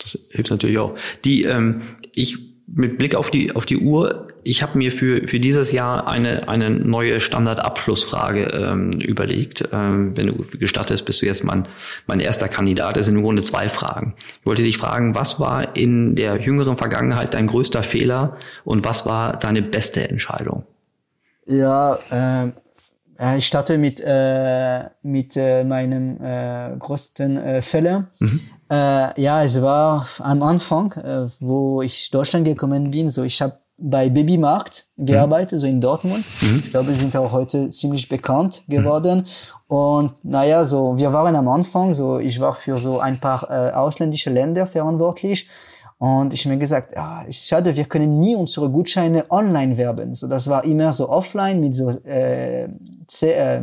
das 0.02 0.18
hilft 0.32 0.52
natürlich 0.52 0.78
auch. 0.78 0.94
Die, 1.24 1.44
ähm, 1.44 1.82
ich 2.14 2.38
mit 2.76 2.98
Blick 2.98 3.16
auf 3.16 3.30
die, 3.30 3.56
auf 3.56 3.66
die 3.66 3.78
Uhr, 3.78 4.30
ich 4.44 4.64
habe 4.64 4.78
mir 4.78 4.91
für, 4.91 5.28
für 5.28 5.39
dieses 5.39 5.72
Jahr 5.72 6.08
eine, 6.08 6.48
eine 6.48 6.70
neue 6.70 7.20
Standardabschlussfrage 7.20 8.46
ähm, 8.46 8.91
überlegt. 8.94 9.70
Ähm, 9.72 10.16
wenn 10.18 10.28
du 10.28 10.44
gestattest, 10.58 11.06
bist 11.06 11.22
du 11.22 11.26
jetzt 11.26 11.44
mein, 11.44 11.68
mein 12.08 12.20
erster 12.20 12.48
Kandidat. 12.48 12.98
Es 12.98 13.06
sind 13.06 13.16
im 13.16 13.22
Grunde 13.22 13.41
zwei 13.41 13.70
Fragen. 13.70 14.16
Ich 14.39 14.46
wollte 14.46 14.64
dich 14.64 14.78
fragen, 14.78 15.16
was 15.16 15.39
war 15.39 15.76
in 15.76 16.16
der 16.16 16.41
jüngeren 16.41 16.78
Vergangenheit 16.78 17.34
dein 17.34 17.48
größter 17.48 17.84
Fehler 17.84 18.38
und 18.64 18.86
was 18.86 19.06
war 19.06 19.38
deine 19.38 19.62
beste 19.62 20.10
Entscheidung? 20.10 20.66
Ja, 21.46 21.98
äh, 22.12 23.38
ich 23.38 23.46
starte 23.46 23.78
mit, 23.78 24.02
äh, 24.04 24.86
mit 25.04 25.36
äh, 25.36 25.64
meinem 25.64 26.18
äh, 26.22 26.76
größten 26.78 27.38
äh, 27.38 27.62
Fehler. 27.62 28.10
Mhm. 28.20 28.41
Äh, 28.74 29.22
ja, 29.22 29.44
es 29.44 29.62
war 29.62 30.08
am 30.18 30.42
Anfang, 30.42 30.94
äh, 30.94 31.28
wo 31.40 31.84
ich 31.84 32.10
Deutschland 32.10 32.46
gekommen 32.46 32.90
bin, 32.90 33.12
so 33.12 33.22
ich 33.22 33.40
habe 33.40 33.60
bei 33.78 34.10
Babymarkt 34.10 34.88
gearbeitet, 34.98 35.54
mhm. 35.54 35.58
so 35.60 35.68
in 35.68 35.80
Dortmund. 35.80 36.26
Mhm. 36.42 36.56
Ich 36.58 36.72
glaube, 36.72 36.88
wir 36.88 36.96
sind 36.96 37.16
auch 37.16 37.32
heute 37.34 37.70
ziemlich 37.70 38.10
bekannt 38.10 38.64
geworden. 38.68 39.28
Mhm. 39.70 39.76
Und 39.76 40.12
naja, 40.24 40.66
so 40.66 40.98
wir 40.98 41.14
waren 41.14 41.36
am 41.36 41.50
Anfang, 41.50 41.94
so 41.94 42.18
ich 42.18 42.40
war 42.40 42.56
für 42.56 42.76
so 42.76 43.00
ein 43.00 43.20
paar 43.20 43.48
äh, 43.52 43.72
ausländische 43.74 44.32
Länder 44.32 44.66
verantwortlich. 44.66 45.48
Und 46.00 46.34
ich 46.34 46.46
mir 46.48 46.58
gesagt, 46.58 46.96
ja, 46.96 47.22
ist 47.22 47.48
schade, 47.48 47.76
wir 47.76 47.86
können 47.86 48.20
nie 48.20 48.36
unsere 48.36 48.70
Gutscheine 48.72 49.30
online 49.30 49.78
werben. 49.78 50.16
So, 50.16 50.28
das 50.28 50.48
war 50.48 50.64
immer 50.64 50.92
so 50.94 51.10
offline 51.10 51.60
mit 51.60 51.76
so 51.76 51.92
äh, 51.92 52.70
C, 53.08 53.32
äh, 53.34 53.62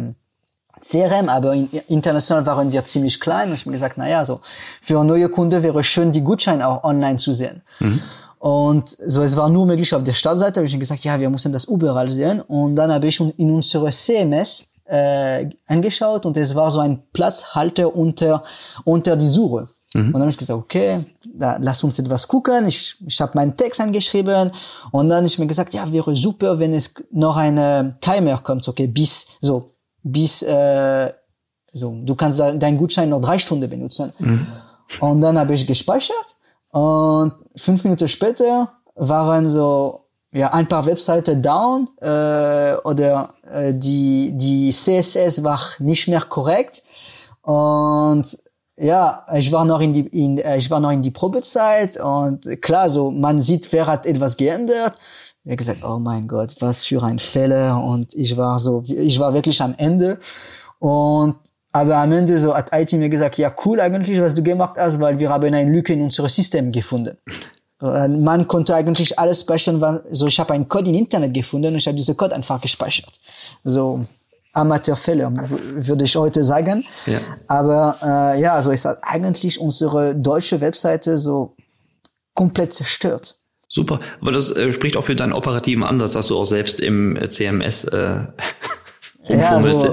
CRM, 0.83 1.29
aber 1.29 1.55
in, 1.55 1.69
international 1.89 2.45
waren 2.47 2.73
wir 2.73 2.85
ziemlich 2.85 3.21
klein 3.21 3.49
und 3.49 3.55
ich 3.55 3.61
habe 3.61 3.73
gesagt, 3.73 3.99
naja, 3.99 4.25
so 4.25 4.41
für 4.83 5.03
neue 5.05 5.29
Kunden 5.29 5.63
wäre 5.63 5.83
schön, 5.85 6.13
die 6.13 6.23
Gutscheine 6.23 6.67
auch 6.67 6.85
online 6.85 7.17
zu 7.17 7.33
sehen. 7.33 7.63
Mhm. 7.79 8.01
Und 8.39 8.97
so, 9.07 9.23
es 9.23 9.37
war 9.37 9.51
nur 9.51 9.67
möglich 9.67 9.95
auf 9.95 10.03
der 10.03 10.15
Startseite, 10.15 10.61
habe 10.61 10.67
ich 10.67 10.79
gesagt, 10.79 11.05
ja, 11.05 11.21
wir 11.21 11.29
müssen 11.29 11.53
das 11.53 11.65
überall 11.65 12.09
sehen. 12.09 12.41
Und 12.41 12.75
dann 12.75 12.91
habe 12.91 13.07
ich 13.07 13.21
in 13.21 13.51
unsere 13.51 13.91
CMS 13.91 14.65
äh, 14.87 15.51
angeschaut 15.67 16.25
und 16.25 16.37
es 16.39 16.55
war 16.55 16.71
so 16.71 16.81
ein 16.81 17.03
Platzhalter 17.13 17.95
unter, 17.95 18.43
unter 18.85 19.15
die 19.17 19.29
Suche. 19.29 19.69
Mhm. 19.95 20.07
Und 20.07 20.13
dann 20.15 20.23
habe 20.23 20.31
ich 20.31 20.39
gesagt, 20.39 20.59
okay, 20.59 21.05
da, 21.35 21.59
lass 21.61 21.85
uns 21.85 21.99
etwas 21.99 22.27
gucken. 22.27 22.67
Ich, 22.67 22.97
ich 23.07 23.21
habe 23.21 23.33
meinen 23.35 23.57
Text 23.57 23.81
angeschrieben 23.81 24.53
und 24.91 25.09
dann 25.09 25.19
habe 25.19 25.27
ich 25.27 25.39
mir 25.39 25.47
gesagt, 25.47 25.75
ja, 25.75 25.93
wäre 25.93 26.15
super, 26.15 26.59
wenn 26.59 26.73
es 26.73 26.95
noch 27.11 27.37
eine 27.37 27.97
Timer 28.01 28.39
kommt, 28.39 28.67
okay, 28.69 28.87
bis 28.87 29.27
so 29.41 29.70
bis 30.03 30.43
äh, 30.43 31.13
so 31.73 31.95
du 32.05 32.15
kannst 32.15 32.41
deinen 32.41 32.79
Gutschein 32.79 33.09
noch 33.09 33.21
drei 33.21 33.39
Stunden 33.39 33.69
benutzen. 33.69 34.13
Mhm. 34.19 34.47
Und 35.01 35.21
dann 35.21 35.39
habe 35.39 35.55
ich 35.55 35.67
gespeichert 35.67 36.37
und 36.71 37.33
fünf 37.57 37.85
Minuten 37.85 38.09
später 38.09 38.73
waren 38.97 39.49
so 39.49 40.07
ja 40.33 40.53
ein 40.53 40.69
paar 40.69 40.87
Webseiten 40.87 41.43
down 41.43 41.89
äh, 42.01 42.75
oder 42.85 43.35
äh, 43.51 43.73
die 43.75 44.33
die 44.35 44.71
CSS 44.73 45.43
war 45.43 45.61
nicht 45.79 46.09
mehr 46.09 46.23
korrekt 46.23 46.83
und 47.43 48.37
ja, 48.77 49.27
ich 49.35 49.53
war 49.53 49.67
noch 49.67 49.81
in 49.81 49.93
die, 49.93 50.07
in, 50.07 50.39
äh, 50.39 50.57
ich 50.57 50.71
war 50.71 50.81
noch 50.81 50.91
in 50.91 51.03
die 51.03 51.11
Probezeit 51.11 51.99
und 51.99 52.63
klar, 52.63 52.89
so 52.89 53.11
man 53.11 53.41
sieht, 53.41 53.71
wer 53.73 53.87
hat 53.87 54.07
etwas 54.07 54.37
geändert. 54.37 54.95
Ich 55.51 55.53
habe 55.53 55.65
gesagt, 55.65 55.83
oh 55.85 55.99
mein 55.99 56.29
Gott, 56.29 56.55
was 56.61 56.85
für 56.85 57.03
ein 57.03 57.19
Fehler 57.19 57.83
und 57.83 58.15
ich 58.15 58.37
war 58.37 58.61
so, 58.61 58.85
ich 58.87 59.19
war 59.19 59.35
wirklich 59.35 59.61
am 59.61 59.75
Ende 59.79 60.21
und 60.79 61.35
aber 61.73 61.97
am 61.97 62.13
Ende 62.13 62.39
so 62.39 62.55
hat 62.55 62.69
IT 62.73 62.93
mir 62.93 63.09
gesagt, 63.09 63.37
ja 63.37 63.53
cool 63.65 63.81
eigentlich, 63.81 64.21
was 64.21 64.33
du 64.33 64.45
gemacht 64.45 64.77
hast, 64.79 65.01
weil 65.01 65.19
wir 65.19 65.29
haben 65.29 65.53
eine 65.53 65.69
Lücke 65.69 65.93
in 65.93 66.03
unserem 66.03 66.29
System 66.29 66.71
gefunden. 66.71 67.17
Man 67.81 68.47
konnte 68.47 68.77
eigentlich 68.77 69.19
alles 69.19 69.41
speichern, 69.41 70.01
so 70.13 70.29
ich 70.29 70.39
habe 70.39 70.53
einen 70.53 70.69
Code 70.69 70.89
im 70.89 70.95
Internet 70.95 71.35
gefunden 71.35 71.73
und 71.73 71.79
ich 71.79 71.87
habe 71.89 71.97
diesen 71.97 72.17
Code 72.17 72.33
einfach 72.33 72.61
gespeichert. 72.61 73.19
So 73.65 74.03
Amateurfälle, 74.53 75.33
würde 75.85 76.05
ich 76.05 76.15
heute 76.15 76.45
sagen. 76.45 76.85
Ja. 77.07 77.19
Aber 77.49 77.99
äh, 78.01 78.41
ja, 78.41 78.63
so 78.63 78.71
ist 78.71 78.85
halt 78.85 78.99
eigentlich 79.03 79.61
unsere 79.61 80.15
deutsche 80.15 80.61
Webseite 80.61 81.19
so 81.19 81.57
komplett 82.35 82.73
zerstört. 82.73 83.40
Super, 83.73 84.01
aber 84.21 84.33
das 84.33 84.51
äh, 84.51 84.73
spricht 84.73 84.97
auch 84.97 85.05
für 85.05 85.15
deinen 85.15 85.33
operativen 85.33 85.85
Ansatz, 85.85 86.13
dass 86.13 86.27
du 86.27 86.37
auch 86.37 86.45
selbst 86.45 86.81
im 86.81 87.15
äh, 87.15 87.29
CMS 87.29 87.85
äh, 87.85 88.23
ja, 89.29 89.63
so, 89.63 89.93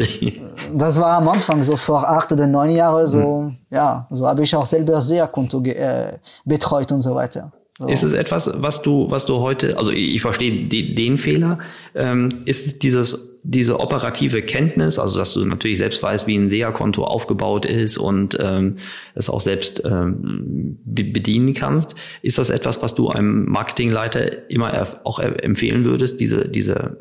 das 0.74 1.00
war 1.00 1.12
am 1.12 1.30
Anfang, 1.30 1.62
so 1.62 1.78
vor 1.78 2.10
acht 2.10 2.32
oder 2.32 2.48
neun 2.48 2.72
Jahren, 2.72 3.08
so, 3.08 3.20
hm. 3.20 3.56
ja, 3.70 4.08
so 4.10 4.28
habe 4.28 4.44
ich 4.44 4.56
auch 4.56 4.66
selber 4.66 5.00
sehr 5.00 5.28
Konto 5.28 5.64
äh, 5.64 6.18
betreut 6.44 6.92
und 6.92 7.02
so 7.02 7.14
weiter. 7.14 7.52
So. 7.78 7.88
Ist 7.88 8.04
es 8.04 8.14
etwas, 8.14 8.50
was 8.56 8.82
du, 8.82 9.12
was 9.12 9.26
du 9.26 9.36
heute, 9.38 9.78
also 9.78 9.92
ich, 9.92 10.16
ich 10.16 10.22
verstehe 10.22 10.66
die, 10.68 10.96
den 10.96 11.18
Fehler, 11.18 11.60
ähm, 11.94 12.30
ist 12.46 12.82
dieses 12.82 13.38
diese 13.50 13.80
operative 13.80 14.42
Kenntnis, 14.42 15.00
also 15.00 15.18
dass 15.18 15.34
du 15.34 15.46
natürlich 15.46 15.78
selbst 15.78 16.04
weißt, 16.04 16.28
wie 16.28 16.36
ein 16.36 16.50
SEA-Konto 16.50 17.06
aufgebaut 17.06 17.66
ist 17.66 17.98
und 17.98 18.38
ähm, 18.42 18.76
es 19.16 19.30
auch 19.30 19.40
selbst 19.40 19.82
ähm, 19.86 20.78
bedienen 20.84 21.54
kannst, 21.54 21.96
ist 22.22 22.38
das 22.38 22.50
etwas, 22.50 22.82
was 22.82 22.94
du 22.94 23.08
einem 23.08 23.46
Marketingleiter 23.46 24.50
immer 24.50 25.00
auch 25.06 25.20
empfehlen 25.20 25.86
würdest, 25.86 26.20
diese, 26.20 26.50
diese 26.50 26.98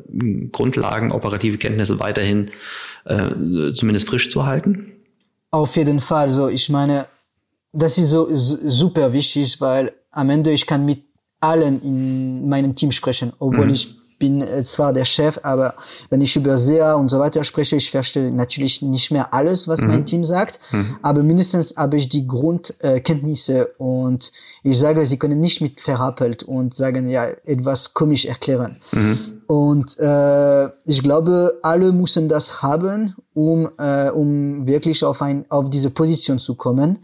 Grundlagen, 0.53 1.11
operative 1.11 1.57
Kenntnisse 1.57 1.99
weiterhin 1.99 2.49
äh, 3.03 3.73
zumindest 3.73 4.07
frisch 4.07 4.29
zu 4.29 4.45
halten? 4.45 4.93
Auf 5.51 5.75
jeden 5.75 5.99
Fall. 5.99 6.31
So, 6.31 6.47
ich 6.47 6.69
meine, 6.69 7.07
das 7.73 7.97
ist 7.97 8.09
so 8.09 8.29
super 8.31 9.11
wichtig, 9.11 9.59
weil 9.59 9.91
am 10.17 10.29
Ende 10.29 10.51
ich 10.51 10.65
kann 10.65 10.85
mit 10.85 11.03
allen 11.39 11.81
in 11.83 12.49
meinem 12.49 12.75
Team 12.75 12.91
sprechen, 12.91 13.33
obwohl 13.39 13.67
mhm. 13.67 13.73
ich 13.73 13.95
bin 14.17 14.41
äh, 14.41 14.63
zwar 14.63 14.93
der 14.93 15.05
Chef, 15.05 15.39
aber 15.43 15.75
wenn 16.09 16.21
ich 16.21 16.35
über 16.35 16.57
SEA 16.57 16.95
und 16.95 17.09
so 17.09 17.19
weiter 17.19 17.43
spreche, 17.43 17.75
ich 17.75 17.91
verstehe 17.91 18.31
natürlich 18.31 18.81
nicht 18.81 19.11
mehr 19.11 19.31
alles, 19.31 19.67
was 19.67 19.81
mhm. 19.81 19.87
mein 19.89 20.05
Team 20.07 20.23
sagt, 20.23 20.59
mhm. 20.71 20.97
aber 21.03 21.21
mindestens 21.21 21.75
habe 21.77 21.97
ich 21.97 22.09
die 22.09 22.25
Grundkenntnisse 22.25 23.59
äh, 23.59 23.67
und 23.77 24.31
ich 24.63 24.79
sage, 24.79 25.05
sie 25.05 25.19
können 25.19 25.39
nicht 25.39 25.61
mit 25.61 25.81
verrappelt 25.81 26.41
und 26.41 26.73
sagen, 26.73 27.07
ja, 27.07 27.27
etwas 27.45 27.93
komisch 27.93 28.25
erklären. 28.25 28.75
Mhm. 28.91 29.43
Und 29.45 29.99
äh, 29.99 30.65
ich 30.85 31.03
glaube, 31.03 31.59
alle 31.61 31.91
müssen 31.91 32.27
das 32.27 32.63
haben, 32.63 33.15
um, 33.35 33.69
äh, 33.77 34.09
um 34.09 34.65
wirklich 34.65 35.03
auf, 35.03 35.21
ein, 35.21 35.45
auf 35.49 35.69
diese 35.69 35.91
Position 35.91 36.39
zu 36.39 36.55
kommen. 36.55 36.99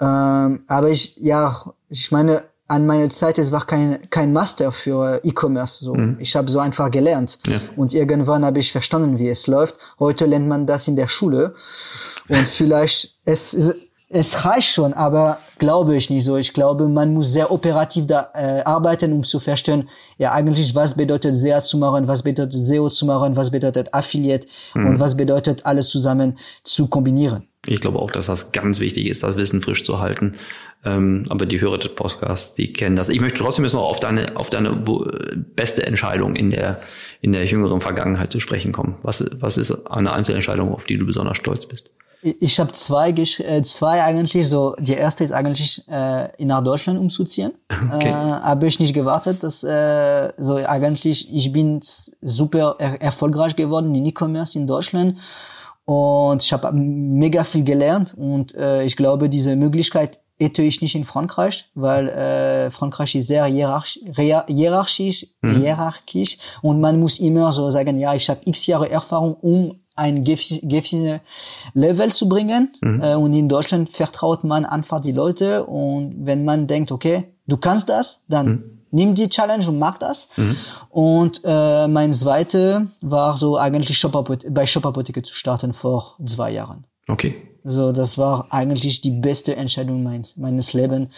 Ähm, 0.00 0.60
aber 0.66 0.90
ich, 0.90 1.16
ja, 1.16 1.56
ich 1.88 2.10
meine, 2.10 2.44
an 2.68 2.84
meiner 2.84 3.10
Zeit, 3.10 3.38
es 3.38 3.52
war 3.52 3.64
kein, 3.64 4.10
kein 4.10 4.32
Master 4.32 4.72
für 4.72 5.20
E-Commerce. 5.22 5.84
So. 5.84 5.94
Mhm. 5.94 6.16
Ich 6.18 6.34
habe 6.34 6.50
so 6.50 6.58
einfach 6.58 6.90
gelernt. 6.90 7.38
Ja. 7.46 7.60
Und 7.76 7.94
irgendwann 7.94 8.44
habe 8.44 8.58
ich 8.58 8.72
verstanden, 8.72 9.18
wie 9.18 9.28
es 9.28 9.46
läuft. 9.46 9.76
Heute 10.00 10.26
lernt 10.26 10.48
man 10.48 10.66
das 10.66 10.88
in 10.88 10.96
der 10.96 11.06
Schule. 11.06 11.54
Und 12.28 12.38
vielleicht, 12.38 13.16
es, 13.24 13.54
es 14.08 14.44
reicht 14.44 14.72
schon, 14.72 14.94
aber 14.94 15.38
glaube 15.58 15.96
ich 15.96 16.10
nicht 16.10 16.24
so. 16.24 16.36
Ich 16.36 16.52
glaube, 16.52 16.88
man 16.88 17.14
muss 17.14 17.32
sehr 17.32 17.50
operativ 17.50 18.06
da 18.06 18.30
äh, 18.34 18.62
arbeiten, 18.64 19.12
um 19.12 19.24
zu 19.24 19.40
verstehen, 19.40 19.88
ja 20.18 20.32
eigentlich, 20.32 20.74
was 20.74 20.96
bedeutet 20.96 21.34
SEA 21.34 21.60
zu 21.60 21.78
machen, 21.78 22.08
was 22.08 22.22
bedeutet 22.22 22.54
SEO 22.54 22.88
zu 22.88 23.06
machen, 23.06 23.36
was 23.36 23.50
bedeutet 23.50 23.92
Affiliate 23.92 24.46
mhm. 24.74 24.86
und 24.86 25.00
was 25.00 25.16
bedeutet 25.16 25.64
alles 25.64 25.88
zusammen 25.88 26.38
zu 26.64 26.86
kombinieren. 26.88 27.42
Ich 27.66 27.80
glaube 27.80 27.98
auch, 27.98 28.10
dass 28.10 28.26
das 28.26 28.52
ganz 28.52 28.80
wichtig 28.80 29.08
ist, 29.08 29.22
das 29.22 29.36
Wissen 29.36 29.62
frisch 29.62 29.84
zu 29.84 29.98
halten. 29.98 30.36
Ähm, 30.84 31.24
aber 31.30 31.46
die 31.46 31.60
Hörer 31.60 31.78
des 31.78 31.94
Podcasts, 31.94 32.54
die 32.54 32.72
kennen 32.72 32.94
das. 32.94 33.08
Ich 33.08 33.20
möchte 33.20 33.42
trotzdem 33.42 33.64
jetzt 33.64 33.74
noch 33.74 33.82
auf 33.82 33.98
deine, 33.98 34.36
auf 34.36 34.50
deine 34.50 34.84
beste 35.56 35.84
Entscheidung 35.84 36.36
in 36.36 36.50
der, 36.50 36.80
in 37.22 37.32
der 37.32 37.44
jüngeren 37.44 37.80
Vergangenheit 37.80 38.30
zu 38.30 38.38
sprechen 38.38 38.72
kommen. 38.72 38.96
Was, 39.02 39.24
was 39.40 39.58
ist 39.58 39.72
eine 39.90 40.12
Einzelentscheidung, 40.12 40.72
auf 40.72 40.84
die 40.84 40.96
du 40.96 41.06
besonders 41.06 41.38
stolz 41.38 41.66
bist? 41.66 41.90
Ich 42.40 42.58
habe 42.58 42.72
zwei, 42.72 43.10
äh, 43.10 43.62
zwei 43.62 44.02
eigentlich 44.02 44.48
so. 44.48 44.74
Die 44.80 44.94
erste 44.94 45.22
ist 45.22 45.30
eigentlich 45.30 45.86
äh, 45.86 46.44
nach 46.44 46.62
Deutschland 46.62 46.98
umzuziehen. 46.98 47.52
Okay. 47.92 48.08
Äh, 48.08 48.12
habe 48.12 48.66
ich 48.66 48.80
nicht 48.80 48.94
gewartet. 48.94 49.42
Dass, 49.42 49.62
äh, 49.62 50.32
so 50.38 50.56
eigentlich 50.56 51.32
ich 51.32 51.52
bin 51.52 51.80
super 52.20 52.76
er 52.78 53.00
erfolgreich 53.00 53.54
geworden 53.54 53.94
in 53.94 54.04
E-Commerce 54.06 54.58
in 54.58 54.66
Deutschland 54.66 55.18
und 55.84 56.42
ich 56.42 56.52
habe 56.52 56.72
mega 56.72 57.44
viel 57.44 57.64
gelernt 57.64 58.12
und 58.16 58.54
äh, 58.54 58.84
ich 58.84 58.96
glaube 58.96 59.28
diese 59.28 59.54
Möglichkeit 59.54 60.18
hätte 60.38 60.62
ich 60.62 60.80
nicht 60.82 60.94
in 60.94 61.04
Frankreich, 61.04 61.70
weil 61.74 62.08
äh, 62.08 62.70
Frankreich 62.70 63.14
ist 63.14 63.28
sehr 63.28 63.44
hierarch 63.46 63.98
hierarchisch, 64.48 65.26
mhm. 65.42 65.60
hierarchisch 65.60 66.38
und 66.60 66.80
man 66.80 66.98
muss 66.98 67.20
immer 67.20 67.52
so 67.52 67.70
sagen, 67.70 67.98
ja, 67.98 68.14
ich 68.14 68.28
habe 68.28 68.40
x 68.44 68.66
Jahre 68.66 68.90
Erfahrung, 68.90 69.34
um 69.34 69.80
ein 69.96 70.24
gewisses 70.24 70.60
Level 71.74 72.12
zu 72.12 72.28
bringen. 72.28 72.74
Mhm. 72.80 73.02
Äh, 73.02 73.14
und 73.14 73.32
in 73.32 73.48
Deutschland 73.48 73.90
vertraut 73.90 74.44
man 74.44 74.64
einfach 74.64 75.00
die 75.00 75.12
Leute 75.12 75.64
und 75.64 76.26
wenn 76.26 76.44
man 76.44 76.66
denkt, 76.66 76.92
okay, 76.92 77.24
du 77.46 77.56
kannst 77.56 77.88
das, 77.88 78.20
dann 78.28 78.46
mhm. 78.46 78.78
nimmt 78.90 79.18
die 79.18 79.28
Challenge 79.28 79.66
und 79.68 79.78
macht 79.78 80.02
das. 80.02 80.28
Mhm. 80.36 80.56
Und 80.90 81.40
äh, 81.44 81.88
mein 81.88 82.12
zweite 82.12 82.88
war 83.00 83.36
so 83.36 83.56
eigentlich 83.56 83.98
Shop 83.98 84.28
bei 84.50 84.66
Shop 84.66 84.86
Apotheke 84.86 85.22
zu 85.22 85.34
starten 85.34 85.72
vor 85.72 86.16
zwei 86.26 86.52
Jahren. 86.52 86.84
Okay. 87.08 87.36
So, 87.68 87.90
das 87.90 88.16
war 88.16 88.46
eigentlich 88.52 89.00
die 89.00 89.10
beste 89.10 89.56
Entscheidung 89.56 90.04
meines, 90.04 90.36
meines 90.36 90.72
Lebens, 90.72 91.08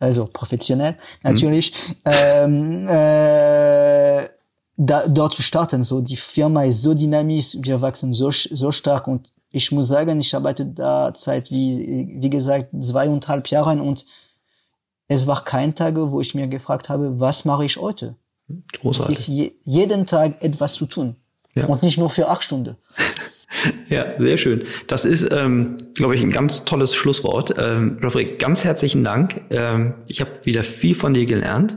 also 0.00 0.26
professionell 0.26 0.96
natürlich. 1.22 1.72
Mhm. 1.88 1.94
Ähm, 2.04 2.88
äh, 2.88 4.21
da, 4.86 5.06
dort 5.06 5.34
zu 5.34 5.42
starten. 5.42 5.84
So, 5.84 6.00
die 6.00 6.16
Firma 6.16 6.64
ist 6.64 6.82
so 6.82 6.94
dynamisch, 6.94 7.56
wir 7.60 7.80
wachsen 7.80 8.14
so, 8.14 8.30
so 8.30 8.72
stark 8.72 9.06
und 9.06 9.32
ich 9.50 9.70
muss 9.70 9.88
sagen, 9.88 10.18
ich 10.18 10.34
arbeite 10.34 10.66
da 10.66 11.12
seit, 11.16 11.50
wie, 11.50 12.08
wie 12.20 12.30
gesagt, 12.30 12.68
zweieinhalb 12.80 13.48
Jahren 13.48 13.80
und 13.80 14.06
es 15.08 15.26
war 15.26 15.44
kein 15.44 15.74
Tag, 15.74 15.94
wo 15.96 16.20
ich 16.20 16.34
mir 16.34 16.46
gefragt 16.46 16.88
habe, 16.88 17.20
was 17.20 17.44
mache 17.44 17.64
ich 17.64 17.76
heute? 17.76 18.16
Großartig. 18.80 19.16
Es 19.16 19.20
ist 19.22 19.28
je, 19.28 19.52
jeden 19.64 20.06
Tag 20.06 20.42
etwas 20.42 20.74
zu 20.74 20.86
tun. 20.86 21.16
Ja. 21.54 21.66
Und 21.66 21.82
nicht 21.82 21.98
nur 21.98 22.10
für 22.10 22.28
acht 22.28 22.44
Stunden. 22.44 22.76
Ja, 23.88 24.18
sehr 24.18 24.38
schön. 24.38 24.62
Das 24.86 25.04
ist, 25.04 25.30
ähm, 25.30 25.76
glaube 25.94 26.14
ich, 26.14 26.22
ein 26.22 26.30
ganz 26.30 26.64
tolles 26.64 26.94
Schlusswort. 26.94 27.54
Ähm, 27.58 27.98
Roderick, 28.02 28.38
ganz 28.38 28.64
herzlichen 28.64 29.04
Dank. 29.04 29.42
Ähm, 29.50 29.94
ich 30.06 30.22
habe 30.22 30.30
wieder 30.44 30.62
viel 30.62 30.94
von 30.94 31.12
dir 31.12 31.26
gelernt. 31.26 31.76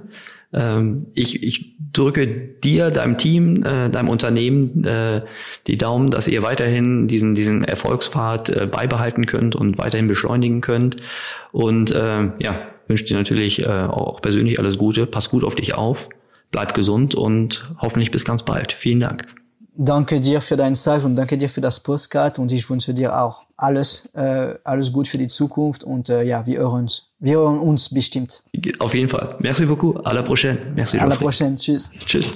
Ähm, 0.56 1.08
ich, 1.14 1.44
ich 1.44 1.76
drücke 1.92 2.28
dir, 2.28 2.90
deinem 2.90 3.18
Team, 3.18 3.64
äh, 3.64 3.90
deinem 3.90 4.10
Unternehmen 4.10 4.86
äh, 4.86 5.22
die 5.68 5.78
Daumen, 5.78 6.10
dass 6.10 6.28
ihr 6.28 6.42
weiterhin 6.44 7.08
diesen, 7.08 7.36
diesen 7.36 7.64
Erfolgspfad 7.64 8.50
äh, 8.50 8.66
beibehalten 8.66 9.26
könnt 9.26 9.56
und 9.56 9.78
weiterhin 9.78 10.08
beschleunigen 10.08 10.62
könnt. 10.62 10.98
Und 11.52 11.92
ja, 11.92 12.68
wünsche 12.88 13.06
dir 13.06 13.16
natürlich 13.16 13.66
auch 13.66 14.22
persönlich 14.22 14.60
alles 14.60 14.78
Gute. 14.78 15.06
Pass 15.06 15.30
gut 15.30 15.46
auf 15.46 15.56
dich 15.56 15.74
auf, 15.76 16.10
bleib 16.52 16.74
gesund 16.74 17.16
und 17.16 17.70
hoffentlich 17.80 18.12
bis 18.12 18.26
ganz 18.26 18.44
bald. 18.44 18.74
Vielen 18.74 19.00
Dank. 19.00 19.45
Danke 19.78 20.22
dir 20.22 20.40
für 20.42 20.56
deine 20.56 20.76
Zeit 20.76 21.04
und 21.04 21.16
danke 21.16 21.38
dir 21.38 21.50
für 21.50 21.62
das 21.62 21.80
Postcard 21.82 22.40
und 22.40 22.52
ich 22.52 22.70
wünsche 22.70 22.94
dir 22.94 23.20
auch 23.20 23.42
alles, 23.58 24.10
äh, 24.14 24.56
alles 24.64 24.92
gut 24.92 25.08
für 25.08 25.18
die 25.18 25.28
Zukunft 25.28 25.84
und 25.84 26.10
äh, 26.10 26.24
ja, 26.24 26.46
wir 26.46 26.60
hören 26.60 26.84
uns, 26.84 27.10
wir 27.20 27.38
hören 27.38 27.60
uns 27.60 27.90
bestimmt. 27.90 28.42
Auf 28.80 28.94
jeden 28.94 29.10
Fall. 29.10 29.36
Merci 29.40 29.66
beaucoup. 29.66 29.98
À 30.06 30.14
la 30.14 30.24
prochaine. 30.24 30.58
Merci. 30.76 30.98
À 30.98 31.06
la 31.06 31.16
prochaine. 31.16 31.58
Tschüss. 31.58 31.90
Tschüss. 31.92 32.36